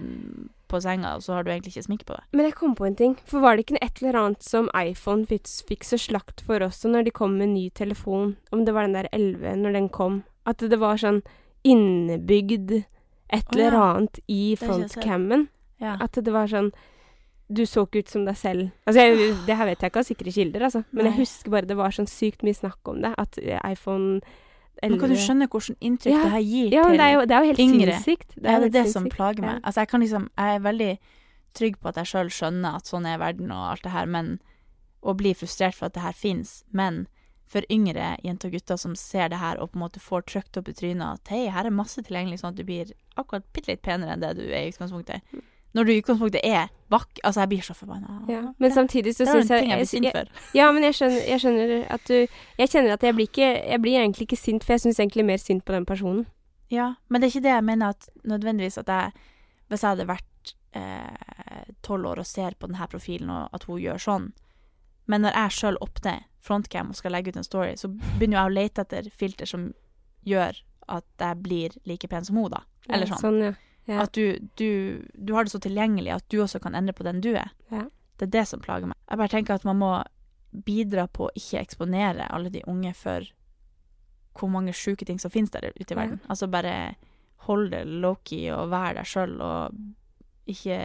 på 0.67 0.79
senga, 0.83 1.15
og 1.15 1.23
så 1.23 1.35
har 1.35 1.43
du 1.43 1.51
egentlig 1.51 1.71
ikke 1.75 1.85
sminke 1.85 2.07
på 2.07 2.15
deg. 2.17 2.25
Men 2.35 2.47
jeg 2.47 2.55
kom 2.59 2.75
på 2.75 2.87
en 2.87 2.95
ting. 2.95 3.15
For 3.27 3.43
var 3.43 3.55
det 3.55 3.65
ikke 3.65 3.79
et 3.83 4.01
eller 4.01 4.17
annet 4.19 4.43
som 4.43 4.69
iPhone 4.75 5.25
fikk, 5.27 5.83
så 5.87 5.99
slakt 5.99 6.43
for 6.43 6.59
også 6.63 6.91
når 6.91 7.07
de 7.07 7.13
kom 7.15 7.37
med 7.39 7.53
ny 7.53 7.69
telefon? 7.75 8.35
Om 8.51 8.65
det 8.67 8.75
var 8.75 8.87
den 8.87 8.97
der 8.99 9.07
11 9.11 9.63
når 9.63 9.77
den 9.79 9.89
kom? 9.89 10.23
At 10.45 10.63
det 10.63 10.79
var 10.79 10.99
sånn 10.99 11.21
innebygd 11.63 12.83
et 13.31 13.53
eller 13.53 13.71
ja. 13.71 13.83
annet 13.93 14.19
i 14.27 14.55
frontcammen. 14.59 15.47
Ja. 15.79 15.97
At 16.03 16.19
det 16.19 16.33
var 16.33 16.51
sånn 16.51 16.71
Du 17.51 17.65
så 17.67 17.83
ikke 17.85 17.99
ut 18.05 18.09
som 18.09 18.23
deg 18.25 18.37
selv. 18.39 18.69
Altså, 18.87 19.01
jeg, 19.03 19.33
det 19.47 19.57
her 19.59 19.65
vet 19.67 19.81
jeg 19.83 19.91
ikke 19.91 19.99
av 19.99 20.07
sikre 20.07 20.31
kilder, 20.31 20.63
altså. 20.69 20.83
Men 20.95 21.05
jeg 21.09 21.17
husker 21.19 21.51
bare 21.51 21.67
det 21.67 21.75
var 21.77 21.91
sånn 21.91 22.07
sykt 22.07 22.45
mye 22.47 22.55
snakk 22.55 22.91
om 22.93 23.01
det. 23.03 23.11
At 23.19 23.37
eh, 23.41 23.59
iPhone 23.71 24.21
11 24.81 24.89
Men 24.93 24.99
kan 25.01 25.09
du 25.11 25.15
skjønne 25.19 25.47
hvilket 25.51 25.77
inntrykk 25.83 26.13
Ja. 26.15 26.21
det 26.23 26.31
her 26.31 26.45
gir 26.47 26.71
Ja, 26.73 26.83
til 26.87 26.97
det 26.97 27.05
er 27.05 27.11
jo, 27.13 27.25
det 27.27 27.35
er 27.35 27.41
jo 27.43 27.49
helt 27.51 27.59
yngre? 27.59 27.97
sinnssykt. 27.99 28.35
Det 28.37 28.45
er 28.47 28.55
jo 28.55 28.59
det, 28.63 28.71
helt 28.71 28.73
det 28.79 28.93
som 28.93 29.09
plager 29.11 29.41
meg. 29.43 29.57
Ja. 29.59 29.65
Altså, 29.67 29.81
jeg 29.83 29.87
kan 29.91 29.99
liksom 30.05 30.29
Jeg 30.37 30.55
er 30.55 30.63
veldig 30.69 30.91
trygg 31.53 31.75
på 31.81 31.87
at 31.91 31.95
jeg 31.99 32.05
sjøl 32.13 32.29
skjønner 32.31 32.75
at 32.79 32.87
sånn 32.87 33.05
er 33.05 33.17
verden 33.19 33.51
og 33.51 33.65
alt 33.73 33.83
det 33.83 33.91
her, 33.91 34.05
men 34.07 34.39
Og 35.03 35.17
blir 35.17 35.33
frustrert 35.35 35.75
for 35.75 35.87
at 35.89 35.93
det 35.93 36.01
her 36.03 36.13
fins. 36.13 36.63
Men 36.71 37.07
for 37.51 37.65
yngre 37.69 38.15
jenter 38.23 38.47
og 38.47 38.53
gutter 38.53 38.77
som 38.77 38.95
ser 38.95 39.27
det 39.33 39.39
her 39.41 39.57
og 39.59 39.71
på 39.73 39.75
en 39.79 39.81
måte 39.83 39.99
får 39.99 40.21
trykt 40.29 40.57
opp 40.57 40.69
i 40.69 40.73
trynet 40.77 41.03
at 41.19 41.27
hei, 41.33 41.49
her 41.51 41.65
er 41.67 41.73
masse 41.75 41.99
tilgjengelig, 41.99 42.39
sånn 42.39 42.53
at 42.53 42.55
du 42.55 42.63
blir 42.63 42.93
akkurat 43.17 43.43
bitte 43.51 43.67
litt 43.73 43.81
penere 43.83 44.13
enn 44.13 44.21
det 44.23 44.37
du 44.37 44.43
er 44.47 44.67
i 44.67 44.71
utgangspunktet. 44.71 45.19
Når 45.73 45.85
du 45.87 45.91
i 45.93 46.01
utgangspunktet 46.01 46.41
er 46.43 46.67
vakk 46.91 47.19
Altså, 47.23 47.39
jeg 47.41 47.49
blir 47.49 47.61
så 47.63 47.73
forbanna. 47.73 48.17
Ja, 48.27 48.41
men 48.59 48.71
samtidig 48.71 49.13
så 49.15 49.23
syns 49.25 49.49
jeg 49.49 49.67
jeg 49.69 50.03
jeg- 50.03 50.11
for. 50.11 50.27
Ja, 50.53 50.71
men 50.71 50.83
jeg 50.83 50.93
skjønner, 50.93 51.21
jeg 51.27 51.39
skjønner 51.39 51.85
at 51.89 52.01
du 52.07 52.27
Jeg 52.59 52.69
kjenner 52.69 52.93
at 52.93 53.01
jeg 53.03 53.15
blir 53.15 53.27
ikke 53.27 53.69
Jeg 53.69 53.81
blir 53.81 53.99
egentlig 53.99 54.27
ikke 54.27 54.37
sint, 54.37 54.63
for 54.63 54.73
jeg 54.73 54.81
syns 54.81 54.99
egentlig 54.99 55.25
mer 55.25 55.37
synd 55.37 55.61
på 55.63 55.71
den 55.73 55.85
personen. 55.85 56.25
Ja, 56.69 56.95
men 57.09 57.21
det 57.21 57.27
er 57.27 57.39
ikke 57.39 57.43
det 57.43 57.55
jeg 57.55 57.63
mener 57.63 57.89
at 57.89 58.09
nødvendigvis 58.25 58.77
at 58.77 58.87
jeg 58.87 59.11
Hvis 59.69 59.81
jeg 59.81 59.89
hadde 59.89 60.07
vært 60.07 60.53
eh, 60.73 61.63
tolv 61.83 62.05
år 62.05 62.19
og 62.19 62.25
ser 62.25 62.51
på 62.59 62.67
denne 62.67 62.87
profilen 62.87 63.29
og 63.29 63.49
at 63.53 63.63
hun 63.63 63.79
gjør 63.79 63.97
sånn 63.99 64.31
Men 65.07 65.21
når 65.21 65.33
jeg 65.33 65.49
sjøl 65.51 65.77
åpner 65.81 66.23
frontcam 66.41 66.89
og 66.89 66.95
skal 66.95 67.11
legge 67.11 67.29
ut 67.29 67.37
en 67.37 67.43
story, 67.43 67.75
så 67.75 67.87
begynner 68.19 68.37
jeg 68.41 68.51
å 68.51 68.53
lete 68.53 68.81
etter 68.81 69.09
filter 69.11 69.45
som 69.45 69.73
gjør 70.25 70.55
at 70.89 71.03
jeg 71.19 71.37
blir 71.43 71.69
like 71.85 72.07
pen 72.09 72.23
som 72.25 72.35
hun, 72.35 72.49
da. 72.49 72.61
Eller 72.89 73.05
Ja, 73.07 73.15
sånn. 73.15 73.21
sånn, 73.21 73.43
ja. 73.43 73.51
Ja. 73.91 74.05
At 74.05 74.13
du, 74.15 74.37
du, 74.55 75.01
du 75.13 75.33
har 75.35 75.43
det 75.47 75.51
så 75.53 75.59
tilgjengelig 75.59 76.13
at 76.15 76.25
du 76.31 76.39
også 76.43 76.61
kan 76.63 76.75
endre 76.77 76.93
på 76.95 77.03
den 77.03 77.19
du 77.23 77.33
er. 77.35 77.51
Ja. 77.73 77.85
Det 78.21 78.29
er 78.29 78.33
det 78.39 78.47
som 78.47 78.61
plager 78.63 78.87
meg. 78.87 78.95
Jeg 79.09 79.19
bare 79.19 79.33
tenker 79.33 79.57
at 79.57 79.65
man 79.67 79.79
må 79.81 79.91
bidra 80.67 81.07
på 81.11 81.27
å 81.29 81.33
ikke 81.35 81.61
eksponere 81.63 82.27
alle 82.31 82.51
de 82.53 82.61
unge 82.67 82.91
for 82.95 83.25
hvor 84.37 84.49
mange 84.51 84.71
sjuke 84.75 85.03
ting 85.07 85.19
som 85.19 85.31
finnes 85.33 85.51
der 85.51 85.69
ute 85.75 85.91
i 85.91 85.95
Ja. 85.95 85.99
verden. 86.03 86.19
Altså 86.31 86.47
bare 86.51 86.95
hold 87.47 87.71
det 87.73 87.83
low-key 87.87 88.51
og 88.53 88.69
vær 88.71 88.93
deg 88.95 89.07
sjøl 89.09 89.33
og 89.41 89.75
ikke 90.51 90.77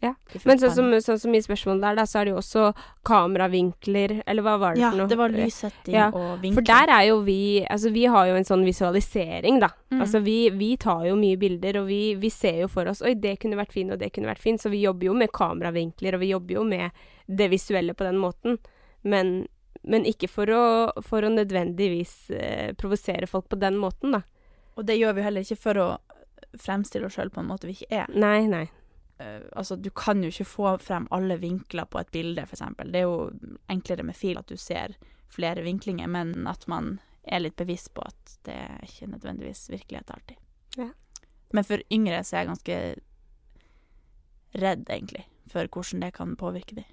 Ja. 0.00 0.14
Men 0.48 0.56
sånn 0.56 0.72
som, 0.72 0.86
sånn 1.04 1.18
som 1.20 1.34
i 1.36 1.42
spørsmålet 1.44 1.82
der, 1.84 1.96
da, 1.98 2.06
så 2.08 2.20
er 2.20 2.26
det 2.26 2.32
jo 2.32 2.38
også 2.40 2.70
kameravinkler, 3.04 4.14
eller 4.24 4.46
hva 4.46 4.54
var 4.60 4.76
det 4.76 4.80
Ja, 4.80 4.92
for 4.92 4.96
noe? 5.02 5.04
Ja, 5.04 5.10
det 5.12 5.18
var 5.20 5.34
lyssetting 5.34 5.96
Ja, 5.96 6.06
og 6.08 6.40
vinkler. 6.40 6.56
For 6.56 6.68
der 6.70 6.92
er 6.94 7.04
jo 7.10 7.18
vi 7.26 7.40
Altså, 7.68 7.92
vi 7.92 8.06
har 8.08 8.30
jo 8.30 8.38
en 8.38 8.48
sånn 8.48 8.64
visualisering, 8.64 9.60
da. 9.60 9.68
Mm. 9.92 10.00
Altså, 10.00 10.22
vi, 10.24 10.38
vi 10.56 10.70
tar 10.80 11.04
jo 11.10 11.18
mye 11.20 11.36
bilder, 11.40 11.82
og 11.82 11.90
vi, 11.92 12.00
vi 12.20 12.32
ser 12.32 12.62
jo 12.62 12.70
for 12.72 12.88
oss 12.88 13.04
Oi, 13.04 13.12
det 13.20 13.36
kunne 13.44 13.60
vært 13.60 13.76
fint, 13.76 13.92
og 13.92 14.00
det 14.00 14.12
kunne 14.16 14.30
vært 14.30 14.42
fint. 14.42 14.62
Så 14.62 14.72
vi 14.72 14.80
jobber 14.86 15.10
jo 15.10 15.16
med 15.20 15.32
kameravinkler, 15.36 16.16
og 16.16 16.24
vi 16.24 16.32
jobber 16.32 16.56
jo 16.56 16.64
med 16.72 17.04
det 17.28 17.50
visuelle 17.52 17.94
på 17.94 18.08
den 18.08 18.18
måten. 18.20 18.56
Men, 19.04 19.34
men 19.84 20.08
ikke 20.08 20.32
for 20.32 20.48
å, 20.48 20.64
for 21.04 21.28
å 21.28 21.32
nødvendigvis 21.32 22.14
eh, 22.32 22.72
provosere 22.80 23.28
folk 23.28 23.50
på 23.52 23.60
den 23.60 23.76
måten, 23.80 24.16
da. 24.16 24.24
Og 24.80 24.86
det 24.88 24.96
gjør 24.96 25.18
vi 25.18 25.28
heller 25.28 25.44
ikke 25.44 25.60
for 25.60 25.80
å 25.80 25.88
fremstille 26.58 27.06
oss 27.06 27.18
sjøl 27.18 27.30
på 27.32 27.42
en 27.42 27.50
måte 27.50 27.68
vi 27.68 27.76
ikke 27.76 28.04
er. 28.06 28.12
Nei, 28.16 28.46
nei. 28.48 28.66
Eh, 29.20 29.42
altså, 29.52 29.76
du 29.76 29.90
kan 29.90 30.22
jo 30.24 30.30
ikke 30.32 30.48
få 30.48 30.74
frem 30.80 31.06
alle 31.12 31.36
vinkler 31.40 31.84
på 31.90 32.00
et 32.00 32.10
bilde, 32.14 32.46
eksempel. 32.48 32.92
Det 32.92 33.02
er 33.02 33.08
jo 33.08 33.30
enklere 33.72 34.06
med 34.06 34.16
fil 34.16 34.40
at 34.40 34.48
du 34.48 34.56
ser 34.56 34.96
flere 35.30 35.62
vinklinger, 35.66 36.08
men 36.08 36.46
at 36.48 36.64
man 36.70 36.98
er 37.28 37.42
litt 37.44 37.58
bevisst 37.60 37.92
på 37.94 38.02
at 38.06 38.38
det 38.48 38.56
er 38.56 38.86
ikke 38.86 39.10
nødvendigvis 39.12 39.66
virkelighet 39.70 40.10
alltid. 40.14 40.38
Ja. 40.80 40.88
Men 41.52 41.66
for 41.66 41.82
yngre 41.92 42.22
så 42.24 42.36
er 42.36 42.44
jeg 42.44 42.50
ganske 42.52 42.78
redd, 44.60 44.86
egentlig, 44.88 45.26
for 45.50 45.68
hvordan 45.68 46.06
det 46.06 46.14
kan 46.16 46.32
påvirke 46.40 46.80
dem. 46.80 46.88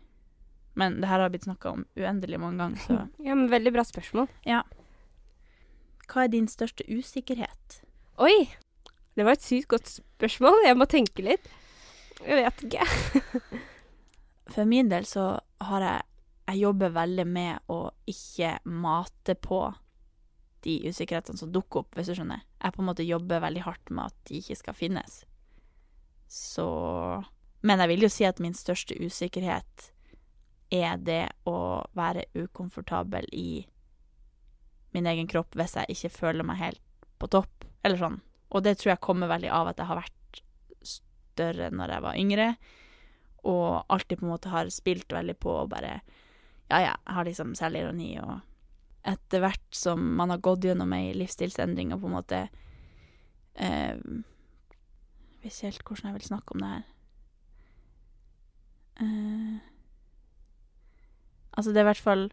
Men 0.78 1.00
det 1.02 1.10
her 1.10 1.24
har 1.24 1.32
blitt 1.34 1.48
snakka 1.48 1.72
om 1.74 1.86
uendelig 1.98 2.40
mange 2.42 2.60
ganger, 2.62 2.84
så 2.84 2.98
Ja, 3.28 3.34
men 3.38 3.48
veldig 3.50 3.74
bra 3.74 3.86
spørsmål. 3.88 4.28
ja. 4.46 4.64
Hva 6.08 6.24
er 6.24 6.30
din 6.32 6.46
største 6.48 6.86
usikkerhet? 6.88 7.82
Oi! 8.24 8.48
Det 9.18 9.26
var 9.28 9.36
et 9.36 9.44
sykt 9.44 9.68
godt 9.74 9.90
spørsmål. 9.92 10.62
Jeg 10.64 10.78
må 10.80 10.86
tenke 10.88 11.26
litt. 11.26 11.50
Jeg 12.26 12.40
vet 12.42 12.64
ikke. 12.68 12.86
For 14.54 14.70
min 14.70 14.90
del 14.90 15.06
så 15.06 15.34
har 15.68 15.84
jeg 15.84 16.06
Jeg 16.48 16.62
jobber 16.62 16.94
veldig 16.96 17.26
med 17.28 17.66
å 17.68 17.90
ikke 18.08 18.54
mate 18.72 19.34
på 19.36 19.58
de 20.64 20.78
usikkerhetene 20.88 21.36
som 21.38 21.52
dukker 21.52 21.82
opp, 21.82 21.98
hvis 21.98 22.08
du 22.08 22.14
skjønner. 22.16 22.46
Jeg 22.64 22.72
på 22.72 22.80
en 22.80 22.88
måte 22.88 23.04
jobber 23.04 23.42
veldig 23.44 23.66
hardt 23.66 23.92
med 23.92 24.08
at 24.08 24.16
de 24.30 24.40
ikke 24.40 24.56
skal 24.56 24.78
finnes. 24.78 25.18
Så 26.32 26.68
Men 27.62 27.84
jeg 27.84 27.92
vil 27.92 28.06
jo 28.06 28.10
si 28.14 28.24
at 28.24 28.40
min 28.40 28.56
største 28.56 28.96
usikkerhet 28.96 29.90
er 30.72 30.98
det 31.04 31.26
å 31.44 31.84
være 31.96 32.28
ukomfortabel 32.36 33.28
i 33.36 33.66
min 34.96 35.08
egen 35.08 35.28
kropp 35.28 35.56
hvis 35.58 35.76
jeg 35.76 35.96
ikke 35.96 36.16
føler 36.16 36.48
meg 36.48 36.62
helt 36.62 36.84
på 37.20 37.28
topp, 37.28 37.66
eller 37.84 38.00
sånn. 38.00 38.20
Og 38.54 38.64
det 38.64 38.78
tror 38.80 38.94
jeg 38.94 39.04
kommer 39.04 39.32
veldig 39.32 39.52
av 39.52 39.72
at 39.72 39.82
jeg 39.82 39.90
har 39.90 40.00
vært 40.00 40.16
større 41.38 41.72
når 41.72 41.94
jeg 41.94 42.06
var 42.08 42.20
yngre, 42.20 42.48
og 43.48 43.86
alltid 43.94 44.20
på 44.20 44.26
en 44.26 44.34
måte 44.34 44.52
har 44.52 44.70
spilt 44.74 45.14
veldig 45.14 45.38
på 45.40 45.54
og 45.64 45.70
bare 45.76 46.00
Ja, 46.68 46.82
ja, 46.84 46.96
jeg 47.08 47.14
har 47.16 47.24
liksom 47.24 47.54
selvironi, 47.56 48.18
og 48.20 48.42
etter 49.08 49.40
hvert 49.40 49.68
som 49.72 50.02
man 50.20 50.34
har 50.34 50.42
gått 50.44 50.66
gjennom 50.68 50.92
ei 50.98 51.14
livsstilsendring 51.16 51.94
og 51.96 52.02
på 52.02 52.10
en 52.10 52.16
måte 52.18 52.42
eh, 53.56 53.96
Jeg 53.96 55.44
vet 55.44 55.54
ikke 55.54 55.70
helt 55.70 55.86
hvordan 55.88 56.10
jeg 56.10 56.18
vil 56.18 56.28
snakke 56.28 56.56
om 56.56 56.64
det 56.66 56.72
her. 56.74 56.84
Eh, 59.00 59.56
altså, 61.54 61.72
det 61.72 61.80
er 61.80 61.86
i 61.86 61.92
hvert 61.92 62.04
fall 62.04 62.28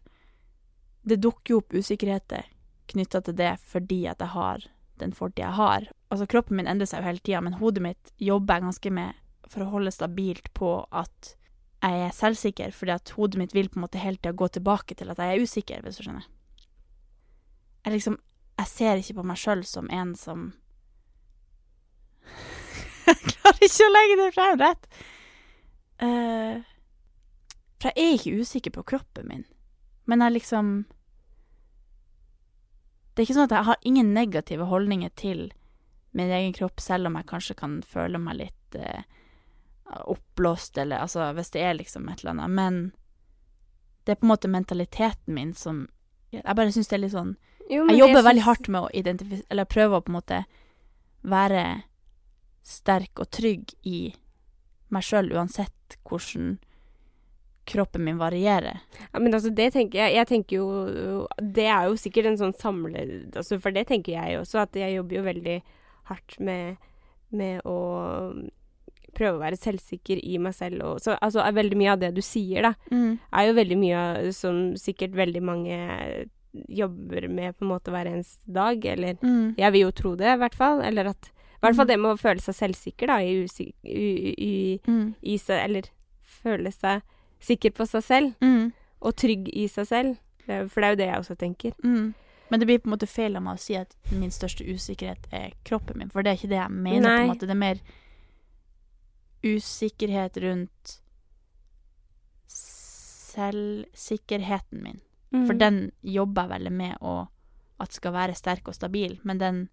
Det 1.05 1.21
dukker 1.21 1.53
jo 1.53 1.61
opp 1.61 1.77
usikkerheter 1.77 2.49
knytta 2.91 3.21
til 3.21 3.37
det 3.37 3.53
fordi 3.63 4.03
at 4.09 4.19
jeg 4.21 4.33
har 4.35 4.65
den 4.99 5.13
fortida 5.13 5.47
jeg 5.47 5.57
har. 5.57 5.87
Altså, 6.13 6.27
kroppen 6.29 6.59
min 6.59 6.69
endrer 6.69 6.89
seg 6.89 7.01
jo 7.01 7.09
hele 7.09 7.23
tida, 7.23 7.41
men 7.41 7.57
hodet 7.59 7.83
mitt 7.83 8.13
jobber 8.21 8.59
jeg 8.59 8.67
ganske 8.67 8.91
med 8.93 9.21
for 9.49 9.63
å 9.63 9.71
holde 9.71 9.93
stabilt 9.93 10.51
på 10.57 10.69
at 10.95 11.35
jeg 11.85 12.01
er 12.07 12.13
selvsikker, 12.17 12.71
fordi 12.73 12.93
at 12.95 13.11
hodet 13.17 13.39
mitt 13.41 13.53
vil 13.53 13.69
på 13.69 13.77
en 13.79 13.85
måte 13.85 14.01
hele 14.01 14.17
tida 14.17 14.33
gå 14.33 14.47
tilbake 14.53 14.97
til 14.97 15.11
at 15.11 15.19
jeg 15.21 15.33
er 15.33 15.43
usikker, 15.43 15.81
hvis 15.85 15.99
du 15.99 16.05
skjønner. 16.05 16.29
Jeg 17.85 17.93
liksom 17.93 18.21
Jeg 18.55 18.67
ser 18.71 18.95
ikke 19.01 19.17
på 19.17 19.23
meg 19.27 19.37
sjøl 19.37 19.65
som 19.67 19.89
en 19.91 20.13
som 20.15 20.45
Jeg 23.05 23.17
klarer 23.27 23.65
ikke 23.67 23.85
å 23.85 23.91
legge 23.91 24.15
det 24.21 24.29
frem 24.33 24.61
rett. 24.61 24.87
Uh, 26.01 26.63
for 27.79 27.91
jeg 27.91 27.99
er 27.99 28.15
ikke 28.15 28.41
usikker 28.41 28.73
på 28.73 28.85
kroppen 28.95 29.27
min, 29.29 29.43
men 30.07 30.23
jeg 30.23 30.37
liksom 30.37 30.71
Det 33.13 33.21
er 33.21 33.27
ikke 33.27 33.37
sånn 33.37 33.49
at 33.51 33.57
jeg 33.57 33.69
har 33.69 33.85
ingen 33.91 34.13
negative 34.15 34.65
holdninger 34.71 35.11
til 35.19 35.45
min 36.15 36.31
egen 36.31 36.53
kropp, 36.55 36.79
selv 36.79 37.09
om 37.09 37.17
jeg 37.19 37.27
kanskje 37.29 37.57
kan 37.59 37.79
føle 37.85 38.19
meg 38.21 38.39
litt 38.39 38.77
eh, 38.79 39.03
oppblåst, 39.85 40.77
eller 40.81 41.03
altså 41.05 41.27
hvis 41.35 41.51
det 41.53 41.63
er 41.63 41.75
liksom 41.77 42.07
et 42.09 42.23
eller 42.23 42.35
annet. 42.35 42.55
Men 42.55 42.79
det 44.05 44.15
er 44.15 44.21
på 44.21 44.25
en 44.25 44.33
måte 44.33 44.51
mentaliteten 44.51 45.33
min 45.33 45.53
som 45.53 45.87
Jeg 46.31 46.55
bare 46.55 46.71
syns 46.71 46.89
det 46.91 46.97
er 46.97 47.03
litt 47.05 47.15
sånn 47.15 47.33
Jo, 47.69 47.87
Jeg 47.89 47.97
jobber 47.97 48.19
jeg 48.19 48.27
veldig 48.27 48.45
hardt 48.45 48.69
med 48.69 48.85
å 48.85 48.91
identifisere 48.93 49.49
Eller 49.49 49.69
prøve 49.69 49.97
å 49.97 50.05
på 50.05 50.13
en 50.13 50.19
måte 50.19 50.43
være 51.25 51.63
sterk 52.65 53.21
og 53.21 53.31
trygg 53.33 53.73
i 53.85 54.13
meg 54.93 55.05
sjøl, 55.05 55.31
uansett 55.33 55.97
hvordan 56.05 56.59
kroppen 57.65 58.03
min 58.05 58.19
varierer. 58.21 58.83
Ja, 59.11 59.19
men 59.19 59.33
altså, 59.33 59.49
det 59.49 59.71
tenker 59.73 60.03
jeg 60.03 60.13
Jeg 60.19 60.27
tenker 60.29 60.55
jo 60.59 61.27
Det 61.41 61.65
er 61.65 61.87
jo 61.89 61.97
sikkert 61.97 62.29
en 62.29 62.37
sånn 62.37 62.53
samle... 62.57 63.05
Altså, 63.33 63.57
for 63.57 63.73
det 63.73 63.87
tenker 63.89 64.13
jeg 64.13 64.39
også, 64.39 64.61
at 64.67 64.77
jeg 64.77 64.99
jobber 64.99 65.17
jo 65.17 65.25
veldig 65.25 65.57
hardt 66.09 66.39
med, 66.39 66.77
med 67.31 67.61
å 67.65 67.77
prøve 69.15 69.37
å 69.37 69.41
være 69.43 69.57
selvsikker 69.59 70.19
i 70.23 70.37
meg 70.43 70.53
selv. 70.57 70.81
Og, 70.83 70.99
så 71.03 71.15
altså, 71.23 71.39
er 71.45 71.55
veldig 71.55 71.77
mye 71.79 71.93
av 71.93 71.99
det 72.01 72.13
du 72.17 72.21
sier, 72.21 72.61
da, 72.67 72.73
Mm. 72.91 73.19
er 73.33 73.45
jo 73.47 73.53
veldig 73.53 73.77
mye 73.79 74.33
som 74.35 74.73
sikkert 74.75 75.15
veldig 75.15 75.41
mange 75.43 75.77
jobber 76.69 77.27
med 77.29 77.55
på 77.57 77.65
en 77.65 77.71
måte 77.71 77.91
hver 77.91 78.07
eneste 78.11 78.39
dag. 78.51 78.83
Eller 78.85 79.15
Mm. 79.21 79.55
jeg 79.57 79.71
vil 79.71 79.81
jo 79.81 79.91
tro 79.91 80.15
det, 80.15 80.27
i 80.27 80.37
hvert 80.37 80.55
fall. 80.55 80.81
Eller 80.81 81.07
at 81.09 81.31
I 81.55 81.67
hvert 81.67 81.75
fall 81.77 81.87
det 81.87 81.97
med 81.99 82.11
å 82.13 82.19
føle 82.21 82.41
seg 82.41 82.53
selvsikker, 82.55 83.07
da, 83.07 83.17
i, 83.23 83.43
usik 83.45 83.73
i, 83.83 84.35
i, 84.37 84.79
Mm. 84.87 85.15
i 85.23 85.37
seg 85.37 85.63
Eller 85.63 85.83
føle 86.23 86.71
seg 86.71 87.01
sikker 87.39 87.71
på 87.71 87.87
seg 87.87 88.03
selv. 88.03 88.35
Mm. 88.41 88.71
Og 89.01 89.15
trygg 89.15 89.49
i 89.53 89.65
seg 89.67 89.87
selv. 89.87 90.17
Er- 90.47 90.67
For 90.67 90.81
det 90.81 90.85
er 90.87 90.91
jo 90.91 90.95
det 90.95 91.07
jeg 91.07 91.19
også 91.19 91.37
tenker. 91.37 91.71
Mm. 91.83 92.13
Men 92.55 92.61
det 92.61 92.69
blir 92.69 92.79
på 92.79 92.87
en 92.87 92.93
måte 92.95 93.07
feil 93.11 93.35
av 93.35 93.43
meg 93.43 93.57
å 93.57 93.59
si 93.59 93.75
at 93.75 93.91
min 94.15 94.31
største 94.31 94.63
usikkerhet 94.63 95.25
er 95.35 95.57
kroppen 95.67 95.97
min, 95.99 96.07
for 96.13 96.23
det 96.23 96.31
er 96.31 96.37
ikke 96.39 96.51
det 96.53 96.59
jeg 96.61 96.71
mener. 96.71 97.03
på 97.03 97.09
en 97.25 97.31
måte. 97.33 97.49
Det 97.49 97.51
er 97.51 97.59
mer 97.59 97.81
usikkerhet 99.43 100.39
rundt 100.45 100.93
selvsikkerheten 102.47 104.83
min. 104.83 105.01
For 105.31 105.53
Mhm. 105.53 105.57
den 105.59 105.91
jobber 106.01 106.41
jeg 106.47 106.51
veldig 106.51 106.71
med 106.71 106.97
å, 107.01 107.27
at 107.79 107.91
skal 107.91 108.13
være 108.13 108.35
sterk 108.35 108.67
og 108.67 108.73
stabil, 108.75 109.19
men 109.23 109.37
den 109.37 109.69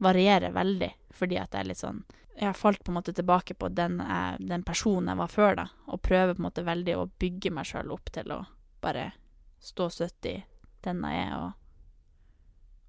varierer 0.00 0.52
veldig, 0.52 0.92
fordi 1.12 1.38
at 1.38 1.52
jeg 1.52 1.60
er 1.60 1.64
litt 1.68 1.76
sånn 1.78 2.04
Jeg 2.36 2.46
har 2.46 2.52
falt 2.54 2.82
på 2.82 2.90
en 2.90 2.94
måte 2.96 3.14
tilbake 3.14 3.54
på 3.54 3.72
den, 3.72 3.98
jeg, 3.98 4.48
den 4.48 4.64
personen 4.64 5.06
jeg 5.06 5.16
var 5.16 5.28
før, 5.28 5.54
da, 5.54 5.68
og 5.86 6.02
prøver 6.02 6.34
på 6.34 6.40
en 6.42 6.50
måte 6.50 6.64
veldig 6.64 6.96
å 6.96 7.10
bygge 7.20 7.52
meg 7.52 7.64
sjøl 7.64 7.92
opp 7.92 8.10
til 8.10 8.24
å 8.32 8.44
bare 8.82 9.12
stå 9.60 9.88
støtt 9.88 10.26
i 10.26 10.42
den 10.82 11.00
jeg 11.02 11.28
er, 11.28 11.32
og 11.38 11.52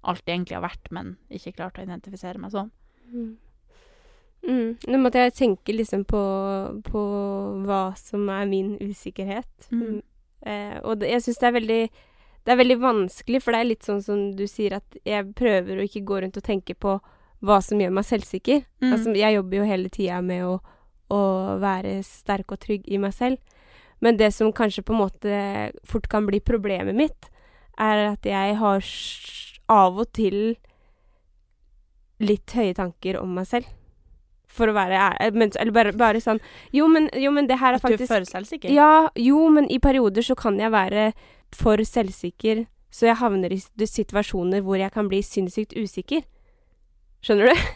alt 0.06 0.22
jeg 0.26 0.38
egentlig 0.38 0.58
har 0.58 0.66
vært, 0.66 0.90
men 0.94 1.16
ikke 1.32 1.56
klart 1.58 1.78
å 1.78 1.84
identifisere 1.84 2.40
meg 2.42 2.54
sånn. 2.54 2.70
Mm. 3.12 3.34
Mm. 4.46 4.76
Nå 4.86 4.98
måtte 5.02 5.22
jeg 5.24 5.34
tenke 5.34 5.74
liksom 5.74 6.04
på, 6.08 6.20
på 6.86 7.02
hva 7.66 7.80
som 7.98 8.28
er 8.30 8.46
min 8.50 8.76
usikkerhet. 8.82 9.70
Mm. 9.70 9.82
Mm. 9.82 9.98
Eh, 10.46 10.76
og 10.84 11.00
det, 11.00 11.10
jeg 11.14 11.24
syns 11.24 11.40
det 11.40 11.48
er 11.48 11.56
veldig 11.56 11.80
Det 12.46 12.52
er 12.52 12.58
veldig 12.60 12.76
vanskelig, 12.78 13.40
for 13.42 13.50
det 13.50 13.60
er 13.60 13.66
litt 13.72 13.86
sånn 13.86 14.02
som 14.04 14.18
du 14.38 14.44
sier, 14.46 14.76
at 14.78 14.98
jeg 15.02 15.32
prøver 15.34 15.80
å 15.80 15.86
ikke 15.88 16.04
gå 16.06 16.20
rundt 16.22 16.36
og 16.38 16.46
tenke 16.46 16.76
på 16.78 16.92
hva 17.42 17.56
som 17.64 17.80
gjør 17.82 17.96
meg 17.96 18.06
selvsikker. 18.06 18.60
Mm. 18.84 18.92
Altså, 18.92 19.14
jeg 19.18 19.34
jobber 19.34 19.58
jo 19.58 19.66
hele 19.66 19.90
tida 19.90 20.20
med 20.22 20.44
å, 20.46 20.52
å 21.10 21.22
være 21.58 21.98
sterk 22.06 22.54
og 22.54 22.62
trygg 22.62 22.86
i 22.86 23.00
meg 23.02 23.16
selv. 23.18 23.42
Men 23.98 24.20
det 24.20 24.30
som 24.36 24.54
kanskje 24.54 24.84
på 24.86 24.94
en 24.94 25.02
måte 25.02 25.40
fort 25.88 26.06
kan 26.12 26.28
bli 26.28 26.38
problemet 26.38 26.94
mitt, 26.94 27.28
er 27.82 28.12
at 28.12 28.26
jeg 28.28 28.54
har 28.60 28.86
av 29.72 29.98
og 29.98 30.12
til 30.16 30.56
litt 32.22 32.54
høye 32.56 32.74
tanker 32.76 33.18
om 33.20 33.34
meg 33.36 33.48
selv. 33.48 33.72
For 34.56 34.70
å 34.70 34.76
være 34.76 34.96
ærlig 34.96 35.36
men, 35.36 35.50
Eller 35.58 35.74
bare, 35.74 35.92
bare 35.98 36.20
sånn 36.22 36.38
jo 36.72 36.86
men, 36.88 37.08
jo, 37.18 37.32
men 37.34 37.48
det 37.50 37.58
her 37.58 37.74
er 37.74 37.80
At 37.80 37.82
du 37.82 37.88
er 37.88 37.98
faktisk 37.98 38.12
for 38.12 38.28
selvsikker? 38.30 38.70
Ja, 38.72 39.08
jo, 39.18 39.40
men 39.52 39.66
i 39.74 39.80
perioder 39.82 40.22
så 40.22 40.36
kan 40.38 40.60
jeg 40.62 40.70
være 40.72 41.10
for 41.52 41.82
selvsikker, 41.82 42.62
så 42.90 43.10
jeg 43.10 43.18
havner 43.20 43.52
i 43.52 43.58
situasjoner 43.58 44.62
hvor 44.64 44.78
jeg 44.78 44.94
kan 44.94 45.10
bli 45.10 45.18
sinnssykt 45.26 45.74
usikker. 45.76 46.22
Skjønner 47.26 47.50
du? 47.50 47.66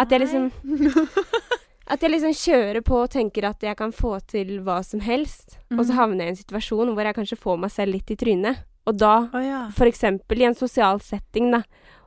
At 0.00 0.10
jeg 0.10 0.24
liksom 0.24 0.50
At 1.86 2.00
jeg 2.00 2.10
liksom 2.14 2.32
kjører 2.32 2.80
på 2.80 2.96
og 3.02 3.10
tenker 3.12 3.44
at 3.44 3.60
jeg 3.62 3.76
kan 3.76 3.92
få 3.92 4.14
til 4.26 4.60
hva 4.64 4.78
som 4.84 5.00
helst, 5.04 5.58
og 5.70 5.84
så 5.84 5.92
Mhm. 5.92 5.96
havner 5.98 6.18
jeg 6.24 6.26
i 6.26 6.30
en 6.30 6.36
situasjon 6.44 6.94
hvor 6.94 7.04
jeg 7.04 7.14
kanskje 7.14 7.36
får 7.38 7.58
meg 7.60 7.70
selv 7.70 7.92
litt 7.92 8.10
i 8.10 8.16
trynet. 8.16 8.62
Og 8.86 8.96
da, 8.98 9.28
oh, 9.32 9.40
ja. 9.44 9.68
for 9.70 9.86
eksempel 9.86 10.38
i 10.40 10.44
en 10.44 10.54
sosial 10.54 11.00
setting, 11.00 11.50
da, 11.50 11.62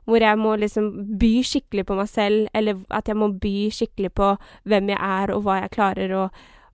hvor 0.07 0.19
jeg 0.19 0.37
må 0.37 0.55
liksom 0.57 1.17
by 1.19 1.41
skikkelig 1.43 1.85
på 1.85 1.95
meg 1.97 2.07
selv, 2.09 2.47
eller 2.53 2.77
at 2.89 3.05
jeg 3.07 3.15
må 3.17 3.31
by 3.39 3.69
skikkelig 3.69 4.11
på 4.13 4.37
hvem 4.65 4.89
jeg 4.89 4.97
er, 4.99 5.33
og 5.35 5.43
hva 5.43 5.61
jeg 5.61 5.71
klarer, 5.71 6.13
og, 6.15 6.31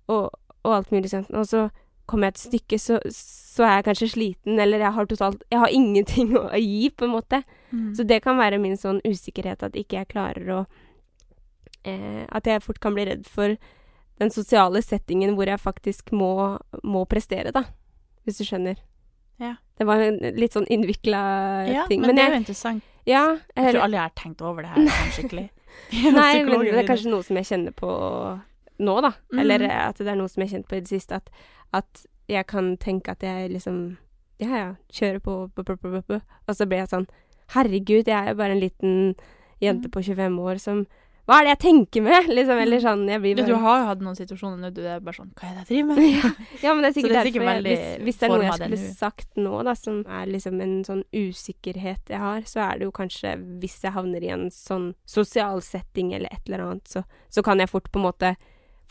og, 0.08 0.30
og 0.64 0.74
alt 0.76 0.92
mulig 0.92 1.10
sånt. 1.10 1.32
Og 1.32 1.46
så 1.48 1.70
kommer 2.06 2.28
jeg 2.28 2.36
et 2.36 2.44
stykke, 2.44 2.80
så, 2.80 3.00
så 3.10 3.64
er 3.64 3.76
jeg 3.82 3.86
kanskje 3.86 4.12
sliten, 4.12 4.60
eller 4.60 4.78
jeg 4.80 4.92
har 4.92 5.06
totalt 5.06 5.44
Jeg 5.52 5.60
har 5.60 5.70
ingenting 5.72 6.36
å 6.38 6.50
gi, 6.60 6.90
på 6.90 7.06
en 7.06 7.16
måte. 7.16 7.44
Mm. 7.72 7.94
Så 7.96 8.04
det 8.08 8.22
kan 8.24 8.38
være 8.38 8.60
min 8.60 8.76
sånn 8.78 9.02
usikkerhet, 9.08 9.64
at 9.64 9.74
ikke 9.76 9.98
jeg 10.04 10.08
klarer 10.12 10.50
å 10.52 10.66
At 11.86 12.46
jeg 12.48 12.62
fort 12.64 12.80
kan 12.80 12.94
bli 12.96 13.06
redd 13.06 13.26
for 13.28 13.56
den 14.20 14.30
sosiale 14.32 14.82
settingen 14.82 15.36
hvor 15.36 15.46
jeg 15.50 15.60
faktisk 15.60 16.12
må, 16.12 16.60
må 16.84 17.06
prestere, 17.10 17.52
da. 17.52 17.64
Hvis 18.26 18.38
du 18.38 18.44
skjønner. 18.46 18.78
Ja. 19.42 19.56
Det 19.78 19.86
var 19.88 20.00
en 20.00 20.20
litt 20.38 20.54
sånn 20.54 20.68
innvikla 20.72 21.68
Ja, 21.68 21.86
ting. 21.88 22.02
men, 22.02 22.16
det 22.16 22.22
er 22.24 22.30
jeg- 22.30 22.34
jo 22.38 22.42
interessant. 22.44 22.84
Ja. 23.06 23.38
Jeg 23.58 23.74
tror 23.74 23.82
alle 23.84 23.98
har 23.98 24.12
tenkt 24.16 24.42
over 24.42 24.62
det 24.62 24.70
her 24.70 24.86
sånn 24.88 25.12
skikkelig. 25.18 25.50
Nei, 26.14 26.44
men 26.46 26.60
det 26.62 26.76
er 26.84 26.88
kanskje 26.88 27.10
noe 27.12 27.24
som 27.24 27.36
jeg 27.36 27.46
kjenner 27.50 27.74
på 27.74 27.90
nå, 28.80 29.02
da. 29.02 29.12
Mm. 29.34 29.40
Eller 29.40 29.62
eh, 29.68 29.88
at 29.90 29.98
det 29.98 30.08
er 30.08 30.16
noe 30.16 30.30
som 30.30 30.42
jeg 30.44 30.50
har 30.50 30.58
kjent 30.60 30.68
på 30.70 30.78
i 30.78 30.80
det 30.86 30.88
siste. 30.94 31.16
At, 31.20 31.30
at 31.74 32.06
jeg 32.32 32.46
kan 32.48 32.78
tenke 32.78 33.12
at 33.12 33.22
jeg 33.24 33.52
liksom 33.52 33.98
Ja, 34.40 34.56
ja, 34.58 34.70
kjører 34.92 35.20
på, 35.22 35.52
bu- 35.56 35.64
bu- 35.64 36.02
bu. 36.08 36.22
Og 36.48 36.56
så 36.56 36.66
blir 36.66 36.80
jeg 36.86 36.90
sånn 36.90 37.08
Herregud, 37.54 38.08
jeg 38.08 38.16
er 38.16 38.30
jo 38.32 38.36
bare 38.40 38.52
en 38.56 38.60
liten 38.64 39.16
jente 39.62 39.88
Mhm. 39.88 39.92
på 39.92 40.02
25 40.04 40.40
år 40.40 40.60
som 40.60 40.86
Hva 41.24 41.38
er 41.40 41.46
det 41.46 41.52
jeg 41.54 41.60
tenker 41.62 42.04
med? 42.04 42.28
Liksom, 42.38 42.60
eller 42.60 42.82
sånn. 42.84 43.04
Jeg 43.08 43.22
blir 43.24 43.40
Ja, 43.40 43.46
du 43.48 43.54
har 43.64 43.78
jo 43.80 43.86
hatt 43.88 44.02
noen 44.04 44.18
situasjoner 44.18 44.58
nå 44.60 44.72
du 44.76 44.82
er 44.84 45.04
bare 45.04 45.16
sånn 45.16 45.30
Hva 45.40 45.50
er 45.50 45.54
det 45.54 45.62
jeg 45.64 45.70
driver 45.70 46.00
med? 46.00 46.10
ja, 46.18 46.32
ja, 46.66 46.74
men 46.74 46.84
det 46.84 46.90
er 46.90 46.96
sikkert 46.98 47.14
det 47.14 47.20
er 47.20 47.30
derfor 47.30 47.48
jeg, 47.48 47.64
hvis, 47.68 47.86
hvis 48.04 48.20
det 48.20 48.28
er 48.28 48.34
noe 48.34 48.48
jeg 48.48 48.58
skulle 48.60 48.80
nå. 48.82 48.96
sagt 49.00 49.40
nå, 49.40 49.54
da, 49.70 49.76
som 49.80 50.02
er 50.20 50.34
liksom 50.34 50.64
en 50.66 50.74
sånn 50.88 51.04
usikkerhet 51.16 52.12
jeg 52.12 52.24
har, 52.24 52.44
så 52.50 52.66
er 52.66 52.82
det 52.82 52.90
jo 52.90 52.96
kanskje 52.96 53.38
hvis 53.64 53.78
jeg 53.86 53.96
havner 53.96 54.26
i 54.26 54.34
en 54.36 54.50
sånn 54.54 54.90
sosial 55.08 55.64
setting 55.64 56.12
eller 56.18 56.34
et 56.34 56.52
eller 56.52 56.66
annet, 56.68 56.92
så, 56.92 57.06
så 57.32 57.46
kan 57.46 57.64
jeg 57.64 57.72
fort 57.72 57.88
på 57.94 58.02
en 58.02 58.08
måte 58.10 58.34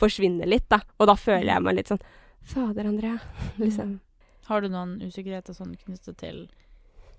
forsvinne 0.01 0.49
litt, 0.49 0.71
da. 0.73 0.81
Og 0.99 1.11
da 1.11 1.17
føler 1.19 1.53
jeg 1.53 1.65
meg 1.67 1.79
litt 1.79 1.93
sånn 1.93 2.03
Fader, 2.43 2.89
Andrea. 2.89 3.21
Liksom. 3.63 4.01
Har 4.49 4.65
du 4.65 4.73
noen 4.73 4.97
usikkerheter 5.05 5.55
sånn 5.55 5.77
knyttet 5.79 6.17
til 6.19 6.47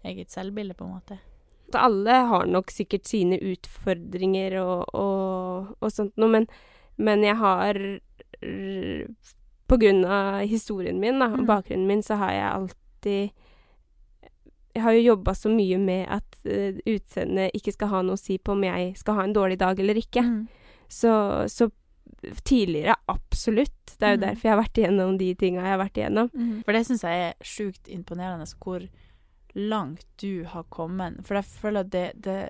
eget 0.04 0.34
selvbilde, 0.34 0.76
på 0.76 0.88
en 0.88 0.98
måte? 0.98 1.20
Så 1.72 1.80
alle 1.80 2.12
har 2.30 2.46
nok 2.46 2.70
sikkert 2.72 3.08
sine 3.08 3.40
utfordringer 3.40 4.60
og, 4.62 4.84
og, 4.94 5.76
og 5.82 5.92
sånt 5.92 6.16
noe, 6.18 6.30
men, 6.30 6.48
men 6.98 7.24
jeg 7.24 7.36
har 7.40 7.80
På 9.68 9.78
grunn 9.80 10.04
av 10.06 10.42
historien 10.46 11.00
min 11.00 11.20
da, 11.20 11.30
og 11.32 11.40
Mm. 11.40 11.48
bakgrunnen 11.48 11.88
min, 11.88 12.04
så 12.04 12.16
har 12.20 12.32
jeg 12.32 12.52
alltid 12.52 13.32
Jeg 14.76 14.82
har 14.84 14.92
jo 14.94 15.04
jobba 15.16 15.34
så 15.38 15.50
mye 15.54 15.78
med 15.78 16.08
at 16.10 16.36
uh, 16.50 16.74
utseendet 16.90 17.52
ikke 17.54 17.72
skal 17.76 17.88
ha 17.92 18.02
noe 18.02 18.16
å 18.18 18.20
si 18.20 18.38
på 18.42 18.52
om 18.56 18.64
jeg 18.66 18.96
skal 18.98 19.14
ha 19.20 19.24
en 19.24 19.34
dårlig 19.36 19.60
dag 19.62 19.80
eller 19.80 19.94
ikke. 20.02 20.24
Mm. 20.26 20.48
Så, 20.90 21.12
så 21.48 21.68
tidligere, 22.44 22.96
absolutt. 23.08 23.94
Det 24.00 24.04
er 24.08 24.16
jo 24.16 24.18
Mm. 24.18 24.26
derfor 24.26 24.44
jeg 24.50 24.52
har 24.56 24.64
vært 24.64 24.78
igjennom 24.82 25.18
de 25.20 25.36
tinga 25.36 25.62
jeg 25.62 25.70
har 25.70 25.78
vært 25.78 25.98
igjennom. 26.02 26.30
For 26.66 26.74
det 26.74 26.86
syns 26.88 27.04
jeg 27.06 27.22
er 27.30 27.34
sjukt 27.46 27.88
imponerende, 27.88 28.48
hvor 28.64 28.82
langt 29.54 30.06
du 30.22 30.44
har 30.50 30.66
kommet. 30.74 31.22
For 31.28 31.38
jeg 31.40 31.46
føler 31.46 31.86
at 31.86 31.92
det, 31.94 32.12
det 32.26 32.50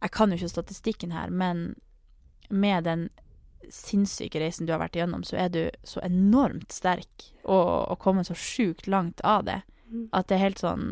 Jeg 0.00 0.10
kan 0.16 0.30
jo 0.30 0.38
ikke 0.38 0.48
statistikken 0.48 1.12
her, 1.12 1.30
men 1.30 1.74
med 2.48 2.84
den 2.84 3.08
sinnssyke 3.70 4.40
reisen 4.40 4.66
du 4.66 4.72
har 4.72 4.80
vært 4.82 4.96
igjennom, 4.96 5.22
så 5.26 5.36
er 5.36 5.50
du 5.52 5.62
så 5.86 6.00
enormt 6.02 6.72
sterk 6.72 7.28
og, 7.44 7.92
og 7.92 7.98
kommet 8.02 8.26
så 8.30 8.34
sjukt 8.34 8.88
langt 8.90 9.20
av 9.20 9.44
det. 9.46 9.60
Mm. 9.90 10.08
At 10.16 10.28
det 10.30 10.38
er 10.38 10.44
helt 10.46 10.62
sånn 10.62 10.84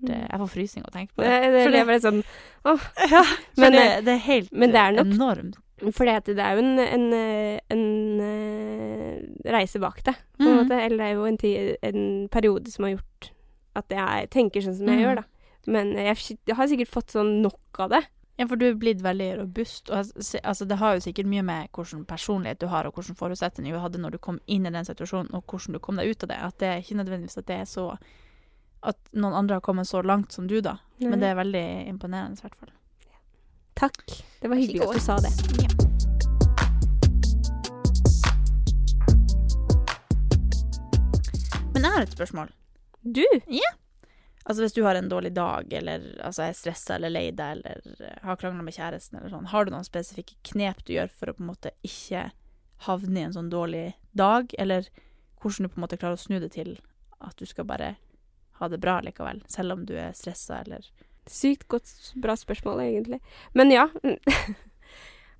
det, 0.00 0.16
Jeg 0.16 0.40
får 0.40 0.48
frysning 0.48 0.84
av 0.84 0.88
å 0.88 0.94
tenke 0.94 1.12
på 1.12 1.24
Det, 1.24 1.40
det. 1.52 1.64
det, 1.74 1.80
det, 1.84 1.96
sånn 2.00 2.22
åh. 2.64 2.86
Ja, 3.12 3.24
Men, 3.56 3.66
men 3.66 3.74
det, 3.76 3.82
eh, 3.84 3.98
det 4.06 4.14
er 4.14 4.22
helt 4.26 4.54
men 4.54 4.72
det 4.72 4.80
er 4.80 4.96
nok 4.96 5.12
enormt. 5.12 5.58
For 5.96 6.04
det, 6.04 6.36
er 6.36 6.56
jo 6.56 6.62
en, 6.62 6.80
en, 6.80 7.04
eh, 7.16 7.60
en, 7.72 7.84
eh, 8.20 9.20
reise 9.48 9.80
bak 9.80 10.02
det, 10.04 10.12
på 10.36 10.44
en 10.44 10.50
mm. 10.50 10.58
måte. 10.58 10.76
Eller 10.76 11.00
det 11.00 11.06
er 11.06 11.14
jo 11.16 11.28
en, 11.28 11.38
en 11.88 12.02
periode 12.32 12.72
som 12.72 12.84
har 12.84 12.98
gjort 12.98 13.30
at 13.80 13.92
jeg 13.96 14.30
tenker 14.34 14.64
sånn 14.64 14.78
som 14.78 14.88
jeg 14.90 15.00
mm. 15.00 15.04
gjør, 15.04 15.20
da. 15.22 15.26
Men 15.70 15.92
jeg, 15.98 16.16
jeg 16.48 16.56
har 16.56 16.70
sikkert 16.70 16.92
fått 16.92 17.14
sånn 17.14 17.38
nok 17.44 17.82
av 17.84 17.92
det. 17.92 18.02
Ja, 18.40 18.46
for 18.48 18.56
du 18.56 18.70
er 18.70 18.76
blitt 18.80 19.02
veldig 19.04 19.28
robust. 19.42 19.90
Og 19.92 19.98
altså, 20.42 20.64
det 20.64 20.78
har 20.80 20.94
jo 20.96 21.02
sikkert 21.04 21.28
mye 21.28 21.42
med 21.44 21.68
hvilken 21.76 22.06
personlighet 22.08 22.62
du 22.62 22.70
har, 22.72 22.88
og 22.88 22.96
hvilke 22.96 23.12
forutsetninger 23.18 23.76
du 23.76 23.82
hadde 23.82 24.00
når 24.00 24.16
du 24.16 24.18
kom 24.24 24.38
inn 24.46 24.64
i 24.64 24.72
den 24.72 24.88
situasjonen, 24.88 25.28
og 25.36 25.44
hvordan 25.44 25.76
du 25.76 25.80
kom 25.84 26.00
deg 26.00 26.08
ut 26.08 26.24
av 26.24 26.32
det. 26.32 26.38
At 26.46 26.56
det 26.62 26.70
er 26.70 26.80
ikke 26.80 26.96
nødvendigvis 27.02 27.36
at 27.42 27.48
det 27.50 27.60
er 27.60 27.68
så 27.68 27.92
At 28.80 28.96
noen 29.12 29.34
andre 29.36 29.58
har 29.58 29.60
kommet 29.60 29.84
så 29.84 30.00
langt 30.00 30.32
som 30.32 30.46
du, 30.48 30.62
da. 30.64 30.78
Nei. 31.02 31.10
Men 31.10 31.20
det 31.20 31.28
er 31.28 31.34
veldig 31.36 31.64
imponerende, 31.90 32.40
i 32.40 32.46
hvert 32.46 32.56
fall. 32.56 32.72
Takk. 33.76 34.00
Det 34.40 34.48
var 34.48 34.56
hyggelig 34.56 34.88
at 34.88 34.94
du 34.96 35.00
sa 35.04 35.18
det. 35.20 35.32
Men 41.74 41.84
jeg 41.84 41.92
har 41.92 42.02
et 42.08 42.16
spørsmål. 42.16 42.48
Du? 43.00 43.24
Ja. 43.46 43.70
Altså 44.44 44.64
hvis 44.64 44.74
du 44.74 44.82
har 44.84 44.96
en 44.96 45.08
dårlig 45.08 45.32
dag, 45.36 45.72
eller 45.72 46.04
altså 46.24 46.46
er 46.46 46.56
stressa 46.56 46.96
eller 46.96 47.12
lei 47.12 47.26
deg, 47.36 47.60
eller 47.60 48.06
eh, 48.06 48.22
har 48.24 48.38
krangla 48.40 48.64
med 48.64 48.74
kjæresten, 48.74 49.18
eller 49.18 49.32
sånn, 49.32 49.50
har 49.52 49.66
du 49.66 49.74
noen 49.74 49.86
spesifikke 49.86 50.38
knep 50.52 50.84
du 50.86 50.94
gjør 50.96 51.12
for 51.12 51.30
å 51.30 51.36
på 51.36 51.44
en 51.44 51.50
måte 51.52 51.74
ikke 51.86 52.30
havne 52.86 53.20
i 53.20 53.26
en 53.28 53.36
sånn 53.36 53.52
dårlig 53.52 53.90
dag, 54.16 54.54
eller 54.58 54.88
hvordan 55.40 55.68
du 55.68 55.72
på 55.72 55.80
en 55.80 55.84
måte 55.84 56.00
klarer 56.00 56.16
å 56.16 56.22
snu 56.24 56.38
det 56.40 56.54
til 56.56 56.78
at 57.20 57.36
du 57.36 57.44
skal 57.48 57.68
bare 57.68 57.94
ha 58.60 58.68
det 58.68 58.80
bra 58.80 58.98
likevel, 59.04 59.44
selv 59.48 59.76
om 59.76 59.84
du 59.88 59.94
er 60.00 60.16
stressa, 60.16 60.62
eller 60.64 60.88
Sykt 61.30 61.68
godt, 61.70 61.86
bra 62.18 62.34
spørsmål, 62.34 62.80
egentlig. 62.80 63.20
Men 63.54 63.70
ja. 63.70 63.84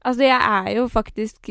altså, 0.05 0.23
jeg 0.25 0.41
er 0.41 0.71
jo 0.77 0.87
faktisk 0.89 1.51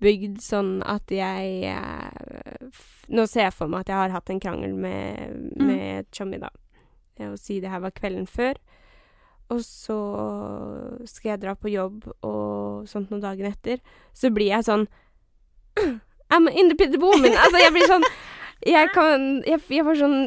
bygd 0.00 0.40
sånn 0.42 0.82
at 0.86 1.10
jeg 1.10 1.64
eh, 1.70 2.68
Nå 3.08 3.26
ser 3.28 3.46
jeg 3.50 3.52
for 3.52 3.68
meg 3.68 3.80
at 3.84 3.90
jeg 3.92 3.96
har 4.00 4.14
hatt 4.14 4.30
en 4.32 4.40
krangel 4.40 4.74
med, 4.74 5.34
Mm. 5.60 5.66
med 5.66 6.06
Chommy, 6.12 6.38
da. 6.40 6.48
Og 7.28 7.36
si 7.38 7.60
det 7.60 7.68
her 7.70 7.80
var 7.84 7.92
kvelden 7.92 8.26
før. 8.26 8.54
Og 9.52 9.60
så 9.60 9.98
skal 11.06 11.34
jeg 11.34 11.42
dra 11.42 11.52
på 11.54 11.68
jobb 11.70 12.06
og 12.24 12.88
sånt 12.88 13.10
noen 13.12 13.20
dagen 13.22 13.46
etter. 13.50 13.78
Så 14.16 14.30
blir 14.34 14.48
jeg 14.54 14.64
sånn 14.64 14.86
I'm 16.32 16.48
in 16.48 16.68
the 16.72 16.74
pit 16.74 16.96
woman. 17.00 17.34
Altså, 17.44 17.60
jeg 17.60 17.72
blir 17.76 17.86
sånn 17.90 18.04
Jeg 18.66 18.88
kan 18.94 19.42
Jeg, 19.44 19.60
jeg 19.68 19.84
får 19.84 20.00
sånn 20.00 20.18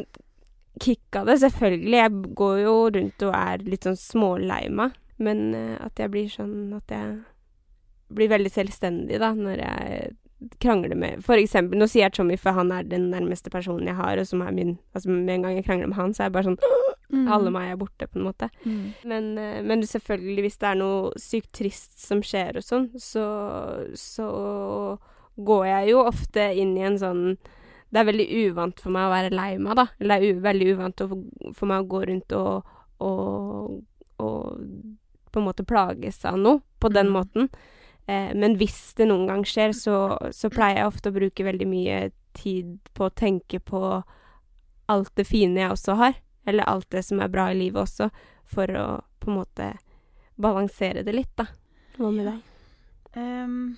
kick 0.78 1.16
av 1.18 1.26
det, 1.26 1.40
selvfølgelig. 1.42 1.96
Jeg 1.98 2.34
går 2.38 2.58
jo 2.62 2.74
rundt 2.94 3.22
og 3.26 3.34
er 3.34 3.64
litt 3.66 3.82
sånn 3.88 3.98
smålei 3.98 4.68
meg. 4.70 4.94
Men 5.18 5.48
eh, 5.58 5.74
at 5.82 5.98
jeg 5.98 6.12
blir 6.14 6.28
sånn 6.30 6.70
at 6.76 6.94
jeg 6.94 7.16
blir 8.14 8.28
veldig 8.32 8.50
selvstendig, 8.54 9.18
da, 9.20 9.32
når 9.36 9.58
jeg 9.64 10.16
krangler 10.62 10.94
med 10.94 11.24
For 11.26 11.34
eksempel, 11.34 11.80
nå 11.80 11.88
sier 11.90 12.04
jeg 12.06 12.12
Tommy, 12.14 12.36
for 12.38 12.54
han 12.54 12.70
er 12.70 12.84
den 12.86 13.08
nærmeste 13.10 13.50
personen 13.50 13.88
jeg 13.90 13.96
har, 13.98 14.20
og 14.22 14.26
som 14.28 14.40
er 14.46 14.52
min 14.54 14.76
Altså, 14.94 15.10
med 15.10 15.32
en 15.34 15.42
gang 15.42 15.56
jeg 15.58 15.64
krangler 15.66 15.90
med 15.90 15.98
han, 15.98 16.14
så 16.14 16.22
er 16.22 16.28
jeg 16.30 16.36
bare 16.36 16.52
sånn 16.52 17.28
Alle 17.32 17.50
meg 17.50 17.70
er 17.72 17.76
borte, 17.80 18.06
på 18.06 18.18
en 18.20 18.26
måte. 18.28 18.50
Mm. 18.68 18.82
Men, 19.08 19.28
eh, 19.40 19.62
men 19.64 19.82
selvfølgelig, 19.82 20.42
hvis 20.44 20.58
det 20.60 20.66
er 20.68 20.74
noe 20.76 21.12
sykt 21.16 21.50
trist 21.56 21.94
som 22.04 22.20
skjer 22.22 22.58
og 22.60 22.66
sånn, 22.66 22.90
så, 23.00 23.24
så 23.96 24.26
går 25.36 25.64
jeg 25.66 25.88
jo 25.94 26.02
ofte 26.04 26.44
inn 26.60 26.74
i 26.76 26.84
en 26.84 26.98
sånn 27.00 27.22
Det 27.88 28.02
er 28.02 28.08
veldig 28.10 28.26
uvant 28.50 28.80
for 28.84 28.92
meg 28.92 29.06
å 29.08 29.12
være 29.14 29.32
lei 29.32 29.54
meg, 29.56 29.74
da. 29.80 29.86
Eller 29.98 30.20
det 30.20 30.30
er 30.34 30.42
veldig 30.44 30.66
uvant 30.76 31.02
for 31.56 31.70
meg 31.70 31.80
å 31.80 31.88
gå 31.88 32.02
rundt 32.10 32.34
og, 32.36 32.66
og, 33.00 33.78
og 34.20 34.60
på 35.32 35.40
en 35.40 35.46
måte 35.48 35.64
plages 35.64 36.20
av 36.28 36.36
noe 36.38 36.60
på 36.78 36.90
den 36.92 37.08
Mm. 37.08 37.16
måten. 37.16 37.48
Eh, 38.08 38.34
men 38.34 38.56
hvis 38.56 38.94
det 38.96 39.08
noen 39.10 39.26
gang 39.28 39.44
skjer, 39.44 39.74
så, 39.76 39.96
så 40.32 40.48
pleier 40.52 40.80
jeg 40.80 40.92
ofte 40.92 41.12
å 41.12 41.16
bruke 41.18 41.44
veldig 41.44 41.68
mye 41.68 41.98
tid 42.38 42.78
på 42.96 43.08
å 43.08 43.12
tenke 43.14 43.60
på 43.60 43.82
alt 44.88 45.12
det 45.20 45.26
fine 45.28 45.60
jeg 45.60 45.74
også 45.74 45.98
har. 46.00 46.16
Eller 46.48 46.68
alt 46.70 46.88
det 46.94 47.04
som 47.04 47.20
er 47.20 47.28
bra 47.32 47.50
i 47.52 47.58
livet 47.58 47.82
også, 47.84 48.08
for 48.48 48.72
å 48.72 48.86
på 49.20 49.28
en 49.28 49.40
måte 49.42 49.72
balansere 50.40 51.02
det 51.04 51.12
litt, 51.12 51.34
da. 51.36 51.48
Hva 51.98 52.12
med 52.14 52.30
deg? 52.30 52.40
Um, 53.18 53.76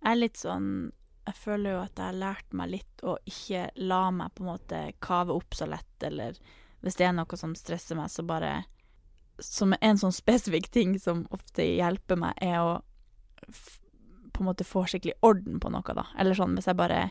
jeg 0.00 0.10
er 0.10 0.18
litt 0.18 0.38
sånn 0.40 0.68
Jeg 1.26 1.36
føler 1.36 1.74
jo 1.74 1.80
at 1.82 1.98
jeg 1.98 2.06
har 2.06 2.16
lært 2.16 2.54
meg 2.56 2.70
litt 2.72 3.02
å 3.04 3.16
ikke 3.28 3.66
la 3.84 4.00
meg 4.14 4.32
på 4.34 4.42
en 4.42 4.48
måte 4.48 4.80
kave 5.04 5.34
opp 5.36 5.54
så 5.54 5.68
lett, 5.68 5.96
eller 6.06 6.38
hvis 6.84 6.98
det 6.98 7.06
er 7.08 7.14
noe 7.16 7.38
som 7.38 7.54
stresser 7.58 7.98
meg, 7.98 8.10
så 8.12 8.24
bare 8.26 8.64
Som 9.42 9.74
en 9.80 9.98
sånn 10.00 10.14
spesifikk 10.22 10.68
ting 10.74 10.98
som 11.00 11.24
ofte 11.34 11.64
hjelper 11.64 12.20
meg, 12.20 12.36
er 12.42 12.60
å 12.60 12.76
på 14.36 14.42
en 14.42 14.50
måte 14.50 14.66
får 14.68 14.92
skikkelig 14.92 15.16
orden 15.24 15.60
på 15.60 15.72
noe, 15.72 15.96
da. 15.96 16.06
Eller 16.18 16.36
sånn 16.36 16.56
hvis 16.58 16.68
jeg 16.68 16.78
bare 16.78 17.08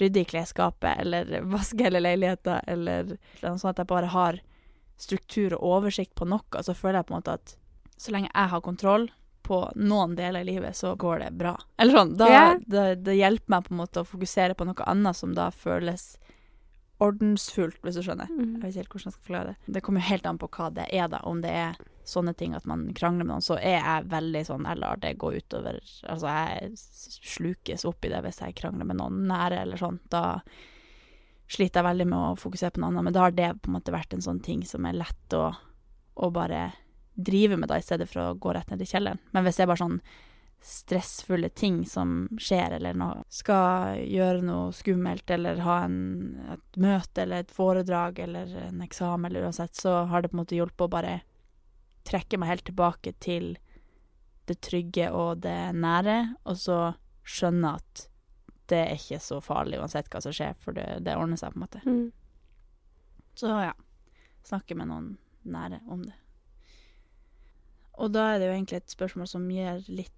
rydder 0.00 0.22
i 0.22 0.28
klesskapet, 0.28 1.00
eller 1.02 1.40
vasker 1.54 1.88
hele 1.88 2.02
leiligheta, 2.04 2.60
eller 2.70 3.16
noe 3.42 3.56
sånt 3.58 3.74
at 3.74 3.84
jeg 3.84 3.92
bare 3.92 4.12
har 4.14 4.42
struktur 5.00 5.56
og 5.56 5.64
oversikt 5.78 6.14
på 6.18 6.28
noe, 6.28 6.62
så 6.62 6.76
føler 6.76 7.00
jeg 7.00 7.08
på 7.08 7.14
en 7.14 7.20
måte 7.22 7.38
at 7.40 7.56
så 8.00 8.14
lenge 8.14 8.30
jeg 8.32 8.52
har 8.52 8.62
kontroll 8.64 9.10
på 9.44 9.60
noen 9.80 10.14
deler 10.16 10.44
i 10.44 10.52
livet, 10.52 10.76
så 10.76 10.94
går 10.96 11.24
det 11.24 11.30
bra. 11.40 11.54
Eller 11.80 11.96
sånn. 11.96 12.12
Da, 12.20 12.28
yeah. 12.30 12.52
det, 12.60 12.84
det 13.06 13.16
hjelper 13.18 13.50
meg 13.50 13.64
på 13.66 13.74
en 13.74 13.80
måte 13.80 14.02
å 14.02 14.08
fokusere 14.08 14.54
på 14.56 14.66
noe 14.68 14.86
annet 14.88 15.16
som 15.16 15.32
da 15.36 15.48
føles 15.50 16.12
ordensfullt, 17.00 17.80
hvis 17.82 17.96
du 17.96 18.04
skjønner. 18.04 18.28
Mm. 18.28 18.60
Jeg 18.60 18.60
vet 18.60 18.68
ikke 18.70 18.82
helt 18.82 18.94
hvordan 18.94 19.08
jeg 19.08 19.16
skal 19.16 19.26
forklare 19.26 19.52
det. 19.52 19.74
Det 19.74 19.82
kommer 19.84 20.04
jo 20.04 20.10
helt 20.10 20.28
an 20.28 20.40
på 20.40 20.50
hva 20.54 20.68
det 20.76 20.86
er, 20.92 21.08
da. 21.12 21.22
Om 21.28 21.40
det 21.44 21.54
er 21.56 21.80
sånne 22.06 22.34
ting 22.34 22.54
at 22.56 22.66
man 22.68 22.86
krangler 22.96 23.26
med 23.26 23.34
noen, 23.34 23.44
så 23.44 23.58
er 23.58 23.78
jeg 23.78 24.10
veldig 24.10 24.42
sånn 24.48 24.66
Jeg 24.66 24.80
lar 24.80 25.00
det 25.02 25.12
gå 25.20 25.32
utover 25.36 25.78
Altså, 26.08 26.32
jeg 26.32 26.72
slukes 26.78 27.84
opp 27.88 28.04
i 28.04 28.12
det 28.12 28.22
hvis 28.24 28.40
jeg 28.42 28.56
krangler 28.58 28.88
med 28.88 29.00
noen 29.00 29.24
nære, 29.30 29.62
eller 29.64 29.80
sånn. 29.80 30.00
Da 30.10 30.40
sliter 31.50 31.80
jeg 31.80 31.88
veldig 31.90 32.06
med 32.10 32.18
å 32.18 32.38
fokusere 32.38 32.74
på 32.74 32.82
noe 32.82 32.92
annet, 32.92 33.08
men 33.08 33.16
da 33.16 33.26
har 33.26 33.36
det 33.36 33.50
på 33.58 33.70
en 33.70 33.76
måte 33.78 33.94
vært 33.94 34.14
en 34.14 34.24
sånn 34.24 34.40
ting 34.44 34.64
som 34.66 34.86
er 34.86 34.98
lett 34.98 35.36
å, 35.36 35.50
å 36.14 36.32
bare 36.34 36.70
drive 37.20 37.58
med, 37.58 37.68
da, 37.68 37.78
i 37.78 37.84
stedet 37.84 38.08
for 38.08 38.22
å 38.22 38.34
gå 38.38 38.54
rett 38.54 38.70
ned 38.70 38.82
i 38.82 38.88
kjelleren. 38.88 39.20
Men 39.34 39.44
hvis 39.44 39.58
det 39.58 39.66
er 39.66 39.72
bare 39.72 39.82
sånn 39.82 40.00
stressfulle 40.60 41.48
ting 41.48 41.86
som 41.88 42.28
skjer, 42.38 42.76
eller 42.76 42.96
noe 42.96 43.22
Skal 43.32 44.02
gjøre 44.04 44.42
noe 44.44 44.74
skummelt, 44.76 45.30
eller 45.32 45.62
ha 45.64 45.78
en, 45.86 45.96
et 46.52 46.80
møte 46.80 47.24
eller 47.24 47.44
et 47.44 47.54
foredrag 47.54 48.20
eller 48.26 48.52
en 48.66 48.82
eksamen, 48.84 49.30
eller 49.30 49.48
uansett, 49.48 49.74
så 49.74 50.02
har 50.10 50.22
det 50.22 50.30
på 50.30 50.36
en 50.36 50.42
måte 50.42 50.58
hjulpet 50.58 50.86
å 50.86 50.92
bare 50.92 51.20
trekke 52.10 52.38
meg 52.40 52.50
helt 52.52 52.66
tilbake 52.68 53.14
til 53.22 53.52
det 54.50 54.58
trygge 54.66 55.10
og 55.14 55.44
det 55.44 55.58
nære, 55.78 56.18
og 56.48 56.58
så 56.58 56.78
skjønne 57.26 57.76
at 57.78 58.06
det 58.70 58.78
er 58.78 58.96
ikke 58.96 59.18
så 59.22 59.40
farlig 59.42 59.80
uansett 59.82 60.10
hva 60.10 60.22
som 60.22 60.34
skjer, 60.34 60.56
for 60.62 60.76
det, 60.76 60.86
det 61.06 61.16
ordner 61.18 61.38
seg, 61.38 61.54
på 61.54 61.58
en 61.58 61.64
måte. 61.64 61.82
Mm. 61.86 62.08
Så 63.38 63.50
ja, 63.50 63.74
snakke 64.46 64.76
med 64.78 64.90
noen 64.90 65.12
nære 65.42 65.80
om 65.90 66.04
det. 66.06 66.16
Og 68.00 68.12
da 68.14 68.30
er 68.30 68.40
det 68.40 68.48
jo 68.48 68.54
egentlig 68.54 68.80
et 68.80 68.94
spørsmål 68.94 69.28
som 69.28 69.48
gir 69.52 69.82
litt, 69.90 70.16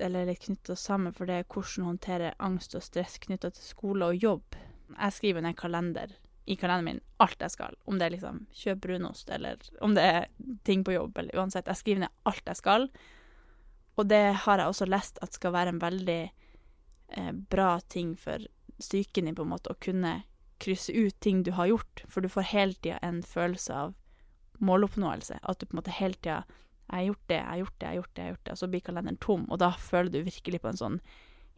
eller 0.00 0.28
litt 0.28 0.44
knytta 0.44 0.76
sammen, 0.78 1.14
for 1.14 1.28
det 1.28 1.40
er 1.40 1.48
hvordan 1.50 1.90
håndtere 1.90 2.32
angst 2.38 2.76
og 2.78 2.84
stress 2.86 3.18
knytta 3.24 3.50
til 3.54 3.66
skole 3.66 4.12
og 4.12 4.22
jobb. 4.22 4.58
Jeg 4.94 5.16
skriver 5.16 5.44
ned 5.44 5.58
kalender 5.58 6.14
i 6.48 6.56
kalenderen 6.56 6.84
min 6.84 7.00
alt 7.20 7.42
jeg 7.44 7.52
skal, 7.52 7.76
om 7.84 7.98
det 7.98 8.06
er 8.06 8.14
liksom 8.14 8.40
kjøp 8.56 8.80
brunost, 8.86 9.30
eller 9.34 9.60
om 9.84 9.94
det 9.96 10.04
er 10.08 10.28
ting 10.64 10.84
på 10.84 10.94
jobb, 10.94 11.18
eller 11.20 11.36
uansett. 11.36 11.68
Jeg 11.68 11.80
skriver 11.82 12.04
ned 12.06 12.14
alt 12.30 12.48
jeg 12.48 12.60
skal, 12.60 12.88
og 13.98 14.08
det 14.08 14.22
har 14.46 14.62
jeg 14.62 14.72
også 14.72 14.88
lest 14.88 15.20
at 15.24 15.36
skal 15.36 15.52
være 15.52 15.74
en 15.74 15.82
veldig 15.82 16.22
eh, 16.24 17.32
bra 17.52 17.72
ting 17.92 18.14
for 18.16 18.46
psyken 18.78 19.28
din, 19.28 19.36
på 19.36 19.44
en 19.44 19.52
måte, 19.52 19.74
å 19.74 19.82
kunne 19.82 20.14
krysse 20.62 20.94
ut 20.94 21.18
ting 21.20 21.42
du 21.44 21.52
har 21.58 21.68
gjort, 21.70 22.04
for 22.08 22.24
du 22.24 22.30
får 22.32 22.48
hele 22.54 22.78
tida 22.78 22.98
en 23.04 23.20
følelse 23.26 23.74
av 23.74 23.94
måloppnåelse. 24.64 25.40
At 25.42 25.60
du 25.60 25.68
på 25.68 25.76
en 25.76 25.82
måte 25.82 25.98
hele 25.98 26.18
tida 26.18 26.44
Jeg 26.88 26.96
har 26.96 27.04
gjort 27.04 27.24
det, 27.28 27.36
jeg 27.36 27.44
har 27.48 27.58
gjort 27.58 27.74
det, 27.78 27.84
jeg 27.84 27.88
har 27.88 27.96
gjort 27.98 28.14
det, 28.14 28.22
jeg 28.22 28.24
har 28.24 28.32
gjort 28.32 28.44
det, 28.44 28.52
og 28.52 28.58
så 28.58 28.66
blir 28.72 28.80
kalenderen 28.80 29.18
tom, 29.20 29.42
og 29.52 29.58
da 29.60 29.66
føler 29.76 30.08
du 30.08 30.22
virkelig 30.24 30.60
på 30.62 30.70
en 30.70 30.78
sånn 30.80 31.00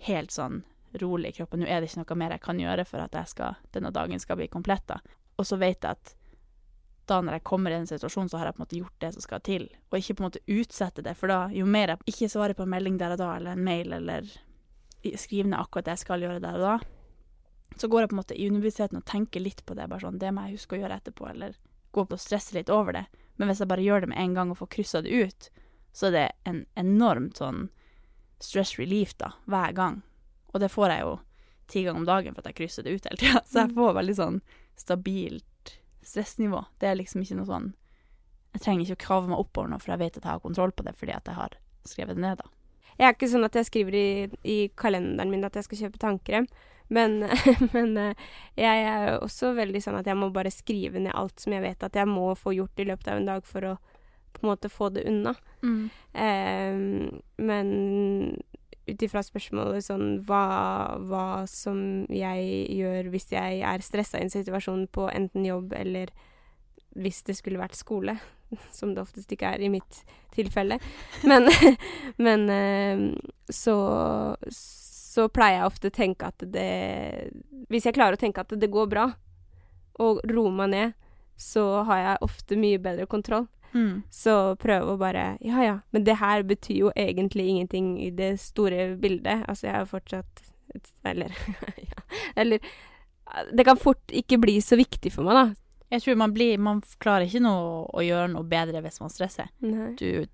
helt 0.08 0.32
sånn 0.34 0.56
rolig 0.98 1.30
i 1.30 1.38
kroppen. 1.40 1.60
Nå 1.62 1.68
er 1.68 1.80
det 1.80 1.90
ikke 1.90 2.02
noe 2.02 2.18
mer 2.22 2.34
jeg 2.34 2.44
kan 2.44 2.60
gjøre 2.60 2.86
for 2.88 3.02
at 3.04 3.18
skal, 3.30 3.58
denne 3.74 3.92
dagen 3.94 4.22
skal 4.22 4.38
bli 4.40 4.48
komplett, 4.50 4.86
da. 4.90 4.98
Og 5.38 5.46
så 5.46 5.58
vet 5.60 5.84
jeg 5.84 5.90
at 5.90 6.14
da 7.10 7.18
når 7.24 7.38
jeg 7.38 7.46
kommer 7.48 7.74
i 7.74 7.78
en 7.80 7.88
situasjon, 7.90 8.28
så 8.30 8.38
har 8.38 8.48
jeg 8.48 8.56
på 8.56 8.60
en 8.60 8.66
måte 8.66 8.78
gjort 8.78 9.02
det 9.02 9.10
som 9.16 9.24
skal 9.24 9.42
til, 9.46 9.66
og 9.90 9.98
ikke 9.98 10.14
på 10.14 10.22
en 10.22 10.28
måte 10.28 10.44
utsette 10.46 11.02
det, 11.02 11.16
for 11.18 11.32
da, 11.32 11.40
jo 11.54 11.66
mer 11.66 11.94
jeg 11.94 12.12
ikke 12.12 12.30
svarer 12.30 12.54
på 12.54 12.66
en 12.66 12.70
melding 12.70 13.00
der 13.00 13.16
og 13.16 13.22
da, 13.22 13.32
eller 13.38 13.56
en 13.56 13.64
mail, 13.66 13.96
eller 13.96 14.28
skriver 15.18 15.50
ned 15.50 15.58
akkurat 15.58 15.88
det 15.88 15.96
jeg 15.96 16.04
skal 16.04 16.26
gjøre 16.26 16.42
der 16.44 16.58
og 16.60 16.66
da, 16.68 16.76
så 17.80 17.88
går 17.90 18.04
jeg 18.04 18.10
på 18.12 18.14
en 18.14 18.20
måte 18.20 18.36
i 18.36 18.46
universiteten 18.50 19.00
og 19.00 19.08
tenker 19.08 19.42
litt 19.42 19.64
på 19.66 19.74
det, 19.78 19.88
bare 19.90 20.04
sånn, 20.04 20.20
det 20.22 20.30
må 20.34 20.46
jeg 20.46 20.60
huske 20.60 20.76
å 20.76 20.82
gjøre 20.82 21.00
etterpå, 21.00 21.26
eller 21.32 21.56
gå 21.90 22.04
opp 22.04 22.14
og 22.14 22.22
stresse 22.22 22.54
litt 22.54 22.70
over 22.70 22.94
det. 22.94 23.04
Men 23.38 23.50
hvis 23.50 23.62
jeg 23.62 23.70
bare 23.70 23.84
gjør 23.84 24.04
det 24.04 24.12
med 24.12 24.20
en 24.20 24.36
gang 24.36 24.52
og 24.52 24.60
får 24.60 24.70
kryssa 24.74 25.02
det 25.02 25.10
ut, 25.10 25.50
så 25.96 26.10
er 26.10 26.14
det 26.14 26.26
en 26.46 26.64
enormt 26.78 27.40
sånn 27.40 27.68
stress 28.40 28.76
relief, 28.78 29.16
da, 29.18 29.32
hver 29.50 29.74
gang. 29.76 30.00
Og 30.52 30.62
det 30.62 30.70
får 30.72 30.94
jeg 30.94 31.04
jo 31.06 31.18
ti 31.70 31.84
ganger 31.86 32.02
om 32.02 32.08
dagen 32.08 32.34
for 32.34 32.42
at 32.42 32.50
jeg 32.50 32.58
krysser 32.62 32.86
det 32.86 32.96
ut 32.96 33.08
hele 33.08 33.20
tida. 33.20 33.42
Så 33.50 33.64
jeg 33.64 33.74
får 33.76 33.98
veldig 33.98 34.16
sånn 34.18 34.40
stabilt 34.78 35.74
stressnivå. 36.06 36.64
Det 36.80 36.90
er 36.90 36.98
liksom 36.98 37.22
ikke 37.24 37.38
noe 37.38 37.50
sånn 37.50 37.68
Jeg 38.50 38.64
trenger 38.64 38.82
ikke 38.82 38.98
å 38.98 39.04
krave 39.04 39.30
meg 39.30 39.38
oppover 39.38 39.68
nå, 39.70 39.76
for 39.78 39.92
jeg 39.94 40.00
vet 40.00 40.16
at 40.18 40.24
jeg 40.24 40.32
har 40.32 40.42
kontroll 40.42 40.72
på 40.74 40.82
det 40.82 40.96
fordi 40.98 41.14
at 41.14 41.28
jeg 41.30 41.38
har 41.38 41.52
skrevet 41.86 42.18
det 42.18 42.24
ned, 42.24 42.40
da. 42.40 42.48
Jeg 42.98 43.06
er 43.06 43.14
ikke 43.14 43.28
sånn 43.30 43.46
at 43.46 43.56
jeg 43.56 43.68
skriver 43.68 43.94
i, 43.96 44.08
i 44.42 44.56
kalenderen 44.76 45.30
min 45.30 45.46
at 45.46 45.54
jeg 45.56 45.68
skal 45.68 45.84
kjøpe 45.84 46.00
tannkrem, 46.02 46.48
Men, 46.90 47.20
men 47.76 47.94
eh, 48.02 48.24
jeg 48.58 48.82
er 48.90 49.20
også 49.20 49.52
veldig 49.54 49.80
sånn 49.84 50.00
at 50.00 50.10
jeg 50.10 50.18
må 50.18 50.32
bare 50.34 50.50
skrive 50.50 50.98
ned 50.98 51.14
alt 51.14 51.38
som 51.38 51.54
jeg 51.54 51.62
vet 51.62 51.86
at 51.86 51.94
jeg 51.94 52.10
må 52.10 52.32
få 52.34 52.56
gjort 52.56 52.82
i 52.82 52.88
løpet 52.90 53.12
av 53.12 53.20
en 53.20 53.30
dag 53.30 53.46
for 53.46 53.68
å 53.70 53.76
på 54.30 54.42
en 54.42 54.50
måte 54.50 54.68
få 54.70 54.88
det 54.94 55.06
unna. 55.10 55.34
Mm. 55.62 55.90
Eh, 56.12 56.74
men 57.46 57.70
ut 58.88 59.02
ifra 59.04 59.22
spørsmålet 59.24 59.84
sånn 59.84 60.06
hva, 60.28 60.44
hva 61.06 61.26
som 61.50 62.06
jeg 62.12 62.66
gjør 62.78 63.10
hvis 63.12 63.30
jeg 63.34 63.60
er 63.66 63.84
stressa 63.84 64.18
i 64.18 64.26
en 64.26 64.32
situasjon 64.32 64.86
på 64.92 65.06
enten 65.12 65.46
jobb 65.46 65.74
eller 65.76 66.12
hvis 66.98 67.22
det 67.28 67.36
skulle 67.38 67.60
vært 67.60 67.78
skole, 67.78 68.16
som 68.76 68.94
det 68.94 69.04
oftest 69.04 69.30
ikke 69.32 69.54
er 69.54 69.62
i 69.62 69.70
mitt 69.72 70.02
tilfelle. 70.34 70.80
Men, 71.28 71.46
men 72.26 72.48
eh, 72.50 73.04
så, 73.46 73.76
så 74.50 75.28
pleier 75.32 75.60
jeg 75.60 75.70
ofte 75.70 75.90
å 75.90 75.94
tenke 75.94 76.30
at 76.30 76.44
det 76.54 77.30
Hvis 77.70 77.86
jeg 77.86 77.94
klarer 77.94 78.18
å 78.18 78.20
tenke 78.20 78.42
at 78.42 78.54
det 78.58 78.70
går 78.72 78.90
bra, 78.90 79.10
og 80.00 80.20
roe 80.32 80.50
meg 80.54 80.70
ned, 80.72 80.92
så 81.40 81.82
har 81.88 81.98
jeg 82.00 82.24
ofte 82.26 82.56
mye 82.58 82.80
bedre 82.82 83.06
kontroll. 83.10 83.46
Mm. 83.74 84.02
Så 84.10 84.56
prøve 84.58 84.94
å 84.94 84.98
bare 84.98 85.36
Ja, 85.40 85.62
ja, 85.62 85.76
men 85.92 86.04
det 86.04 86.16
her 86.18 86.42
betyr 86.42 86.76
jo 86.76 86.92
egentlig 86.96 87.46
ingenting 87.48 87.98
i 88.02 88.10
det 88.10 88.32
store 88.40 88.96
bildet. 88.98 89.44
Altså, 89.48 89.66
jeg 89.68 89.74
er 89.74 89.84
jo 89.84 89.90
fortsatt 89.92 90.42
et, 90.74 90.92
Eller 91.04 91.30
ja, 91.90 92.02
Eller 92.36 92.60
Det 93.54 93.64
kan 93.64 93.76
fort 93.78 94.06
ikke 94.10 94.38
bli 94.42 94.56
så 94.60 94.76
viktig 94.76 95.12
for 95.12 95.22
meg, 95.24 95.34
da. 95.34 95.54
Jeg 95.90 96.02
tror 96.02 96.16
man 96.16 96.32
blir 96.34 96.58
Man 96.58 96.82
klarer 97.02 97.26
ikke 97.26 97.42
noe 97.42 97.86
å 97.94 98.02
gjøre 98.02 98.28
noe 98.32 98.42
bedre 98.46 98.82
hvis 98.82 99.00
man 99.00 99.10
stresser. 99.10 99.48
Nei. 99.62 99.94
Du 99.98 100.26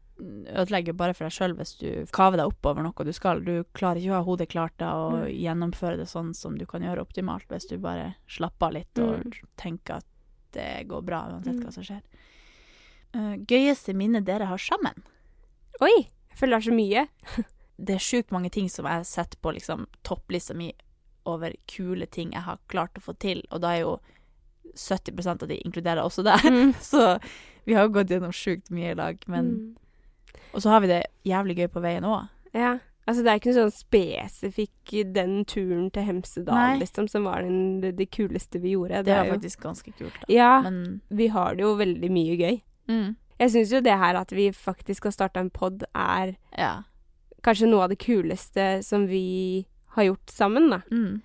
ødelegger 0.57 0.95
bare 0.97 1.12
for 1.12 1.26
deg 1.28 1.32
sjøl 1.37 1.53
hvis 1.59 1.74
du 1.76 1.89
kaver 2.16 2.39
deg 2.41 2.49
opp 2.49 2.64
over 2.70 2.82
noe 2.87 3.05
du 3.05 3.12
skal. 3.12 3.43
Du 3.45 3.64
klarer 3.76 4.01
ikke 4.01 4.14
å 4.14 4.20
ha 4.20 4.24
hodet 4.24 4.49
klart 4.49 4.72
da 4.80 4.95
og 4.97 5.18
Nei. 5.26 5.34
gjennomføre 5.45 5.99
det 6.01 6.07
sånn 6.09 6.32
som 6.34 6.57
du 6.57 6.64
kan 6.68 6.80
gjøre 6.84 7.05
optimalt 7.05 7.45
hvis 7.53 7.68
du 7.68 7.76
bare 7.76 8.14
slapper 8.32 8.66
av 8.70 8.72
litt 8.78 8.99
og 9.05 9.26
Mm. 9.26 9.32
tenker 9.61 9.95
at 10.01 10.07
det 10.53 10.87
går 10.89 11.03
bra 11.05 11.18
uansett 11.34 11.57
Mm. 11.59 11.64
hva 11.66 11.72
som 11.72 11.82
skjer. 11.84 12.01
Eh, 13.17 13.37
gøyeste 13.49 13.95
minne 13.97 14.21
dere 14.27 14.47
har 14.51 14.61
sammen? 14.61 14.99
Oi! 15.81 15.95
Jeg 16.31 16.39
føler 16.41 16.59
det 16.59 16.67
er 16.67 16.71
så 16.71 16.77
mye. 16.77 17.07
Det 17.87 17.95
er 17.95 18.01
sjukt 18.01 18.31
mange 18.33 18.49
ting 18.53 18.71
som 18.73 18.87
jeg 18.89 19.05
setter 19.05 19.37
på 19.45 19.51
liksom 19.53 19.83
topplista 20.07 20.55
mi 20.57 20.71
over 21.29 21.53
kule 21.69 22.07
ting 22.09 22.31
jeg 22.33 22.41
har 22.47 22.57
klart 22.73 22.97
å 22.97 23.03
få 23.05 23.12
til, 23.21 23.43
og 23.53 23.61
da 23.61 23.75
er 23.75 23.83
jo 23.83 23.91
70% 24.77 25.43
av 25.45 25.49
de 25.51 25.59
inkluderer 25.61 26.01
også 26.01 26.25
det. 26.25 26.39
Mm. 26.49 26.73
Så 26.81 27.19
vi 27.69 27.75
har 27.77 27.85
jo 27.85 27.93
gått 27.99 28.11
gjennom 28.14 28.33
sjukt 28.33 28.71
mye 28.73 28.93
i 28.95 28.99
lag, 28.99 29.21
men 29.27 29.51
Mm. 29.57 29.75
Og 30.57 30.62
så 30.62 30.71
har 30.73 30.81
vi 30.81 30.89
det 30.89 31.03
jævlig 31.29 31.55
gøy 31.59 31.67
på 31.69 31.81
veien 31.85 32.05
òg. 32.09 32.29
Ja. 32.57 32.79
Altså, 33.07 33.21
det 33.23 33.29
er 33.29 33.39
ikke 33.41 33.51
noe 33.53 33.59
sånn 33.67 33.75
spesifikk 33.77 34.93
den 35.12 35.35
turen 35.45 35.91
til 35.93 36.07
Hemsedal, 36.07 36.79
liksom, 36.81 37.09
som 37.12 37.27
var 37.29 37.43
den, 37.45 37.83
det, 37.83 37.91
det 37.99 38.07
kuleste 38.14 38.61
vi 38.62 38.73
gjorde. 38.73 39.03
Det 39.05 39.12
er 39.12 39.19
var 39.21 39.27
jo- 39.29 39.35
faktisk 39.37 39.61
ganske 39.67 39.93
kult, 39.99 40.17
da. 40.23 40.31
Ja, 40.33 40.62
Men 40.64 41.03
vi 41.11 41.27
har 41.35 41.55
det 41.59 41.67
jo 41.67 41.75
veldig 41.77 42.11
mye 42.11 42.39
gøy. 42.41 42.57
Mm, 42.89 43.16
Jeg 43.39 43.51
syns 43.51 43.72
jo 43.72 43.80
det 43.80 43.93
her 43.99 44.14
at 44.16 44.30
vi 44.32 44.51
faktisk 44.53 45.05
har 45.05 45.12
starta 45.12 45.41
en 45.41 45.51
pod, 45.51 45.84
er 45.95 46.37
ja. 46.57 46.82
kanskje 47.43 47.68
noe 47.68 47.82
av 47.84 47.91
det 47.93 47.99
kuleste 47.99 48.82
som 48.82 49.07
vi 49.07 49.66
har 49.97 50.05
gjort 50.05 50.30
sammen, 50.30 50.70
da. 50.70 50.80
Mm, 50.91 51.22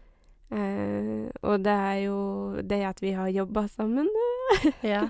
Eh, 0.52 1.30
og 1.48 1.62
det 1.64 1.72
er 1.72 2.00
jo 2.04 2.62
det 2.68 2.82
at 2.84 3.00
vi 3.00 3.14
har 3.16 3.30
jobba 3.32 3.70
sammen, 3.72 4.10
ja. 4.84 5.06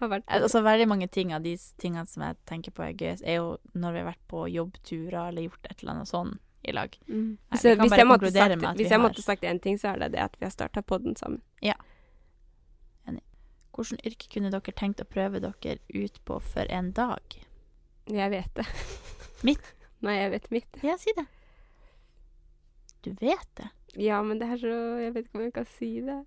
har 0.00 0.08
vært 0.10 0.24
Altså 0.26 0.64
veldig 0.66 0.88
mange 0.90 1.06
ting 1.06 1.30
av 1.32 1.44
de 1.44 1.52
tingene 1.78 2.02
som 2.10 2.24
jeg 2.26 2.34
tenker 2.50 2.74
på 2.74 2.82
er 2.82 2.96
gøy, 2.98 3.12
er 3.22 3.36
jo 3.38 3.52
når 3.78 3.92
vi 3.94 4.00
har 4.02 4.08
vært 4.08 4.24
på 4.32 4.48
jobbturer 4.50 5.28
eller 5.28 5.46
gjort 5.46 5.68
et 5.70 5.76
eller 5.84 5.92
annet 5.94 6.10
sånn 6.10 6.32
i 6.66 6.74
lag. 6.74 6.98
Mm. 7.06 7.38
Nei, 7.38 7.60
Så 7.62 7.76
hvis 7.78 7.94
jeg 7.96 8.08
måtte 8.10 8.32
sagt, 8.34 8.58
hvis 8.58 8.90
jeg 8.90 8.98
har- 8.98 9.04
måtte 9.06 9.22
sagt 9.22 9.46
én 9.46 9.62
ting, 9.62 9.78
så 9.78 9.94
er 9.94 9.98
det 10.02 10.10
det 10.12 10.24
at 10.26 10.34
vi 10.40 10.44
har 10.44 10.50
starta 10.50 10.82
podden 10.82 11.14
sammen. 11.16 11.40
Hvilket 13.76 14.06
yrke 14.06 14.28
kunne 14.34 14.50
dere 14.52 14.72
tenkt 14.76 15.00
å 15.00 15.06
prøve 15.08 15.40
dere 15.40 15.78
ut 15.94 16.18
på 16.26 16.40
for 16.42 16.66
en 16.70 16.90
dag? 16.92 17.36
Jeg 18.10 18.30
vet 18.32 18.54
det. 18.58 18.66
Mitt? 19.46 19.62
Nei, 20.04 20.16
jeg 20.18 20.30
vet 20.34 20.50
mitt. 20.50 20.80
Ja, 20.82 20.96
si 21.00 21.12
det. 21.16 21.26
Du 23.04 23.10
vet 23.20 23.48
det. 23.56 23.68
Ja, 24.00 24.20
men 24.22 24.38
det 24.38 24.46
er 24.48 24.58
så 24.60 24.72
Jeg 25.00 25.14
vet 25.14 25.24
ikke 25.26 25.38
om 25.40 25.44
jeg 25.46 25.54
kan 25.56 25.66
si 25.78 25.88
det. 26.04 26.18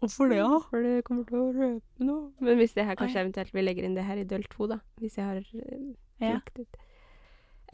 Hvorfor 0.00 0.28
det, 0.28 0.36
ja? 0.40 0.48
For 0.70 0.82
det 0.84 1.04
kommer 1.06 1.24
til 1.28 1.38
å 1.40 1.50
røpe 1.54 2.04
noe. 2.04 2.30
Men 2.44 2.58
hvis 2.60 2.74
det 2.76 2.84
her 2.88 2.96
kanskje 2.98 3.20
Oi. 3.20 3.24
eventuelt 3.26 3.54
vi 3.54 3.62
legger 3.64 3.86
inn 3.86 3.94
det 3.96 4.04
her 4.04 4.18
i 4.20 4.24
del 4.28 4.42
to, 4.52 4.66
da. 4.68 4.78
Hvis 5.00 5.16
jeg 5.16 5.24
har 5.24 5.38
eh, 5.40 5.84
Ja. 6.20 6.40
ut. 6.58 6.76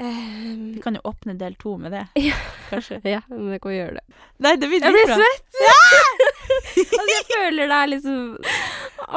Ehm, 0.00 0.74
Vi 0.76 0.80
kan 0.84 0.94
jo 0.96 1.02
åpne 1.10 1.34
del 1.38 1.54
to 1.60 1.74
med 1.76 1.92
det, 1.92 2.04
Ja. 2.30 2.36
kanskje. 2.70 3.00
ja, 3.04 3.20
men 3.28 3.50
det 3.50 3.58
kan 3.64 3.72
gjøre 3.74 3.98
det. 3.98 4.04
Nei, 4.38 4.54
det 4.56 4.68
blir 4.70 4.80
Jeg 4.80 4.94
blir 4.94 5.10
svett! 5.10 5.58
svett! 5.58 6.38
altså, 6.60 7.06
jeg 7.14 7.24
føler 7.30 7.70
det 7.70 7.78
er 7.78 7.90
liksom 7.94 8.18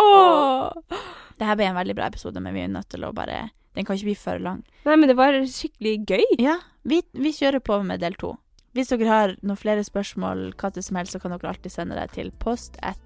Åh. 0.03 1.01
Det 1.37 1.49
her 1.49 1.57
ble 1.59 1.67
en 1.69 1.77
veldig 1.79 1.95
bra 1.97 2.07
episode, 2.11 2.39
men 2.43 2.55
vi 2.55 2.63
er 2.63 2.71
nødt 2.71 2.89
til 2.93 3.03
å 3.05 3.11
bare 3.15 3.49
Den 3.73 3.87
kan 3.87 3.97
ikke 3.97 4.11
bli 4.11 4.19
for 4.19 4.41
lang. 4.43 4.61
Nei, 4.85 4.95
men 4.95 5.09
det 5.09 5.17
var 5.17 5.33
skikkelig 5.49 5.95
gøy. 6.05 6.25
Ja, 6.43 6.59
vi, 6.85 7.01
vi 7.17 7.33
kjører 7.33 7.63
på 7.63 7.79
med 7.85 8.03
del 8.03 8.13
to. 8.21 8.35
Hvis 8.77 8.89
dere 8.89 9.09
har 9.09 9.33
noen 9.41 9.57
flere 9.57 9.85
spørsmål, 9.85 10.51
hva 10.57 10.69
til 10.73 10.85
som 10.85 10.97
helst, 10.97 11.13
så 11.13 11.21
kan 11.21 11.33
dere 11.33 11.51
alltid 11.51 11.73
sende 11.73 11.97
det 11.97 12.07
til 12.13 12.29
post 12.41 12.77
at 12.85 13.01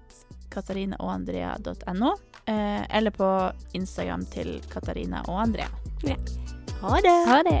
katarinaogandrea.no, 0.52 2.14
eh, 2.48 2.84
eller 2.84 3.16
på 3.16 3.32
Instagram 3.80 4.28
til 4.32 4.58
Katarina 4.72 5.24
og 5.28 5.42
Andrea. 5.48 5.68
Ja. 6.04 6.16
Ha 6.84 7.00
det! 7.04 7.18
Ha 7.32 7.42
det. 7.48 7.60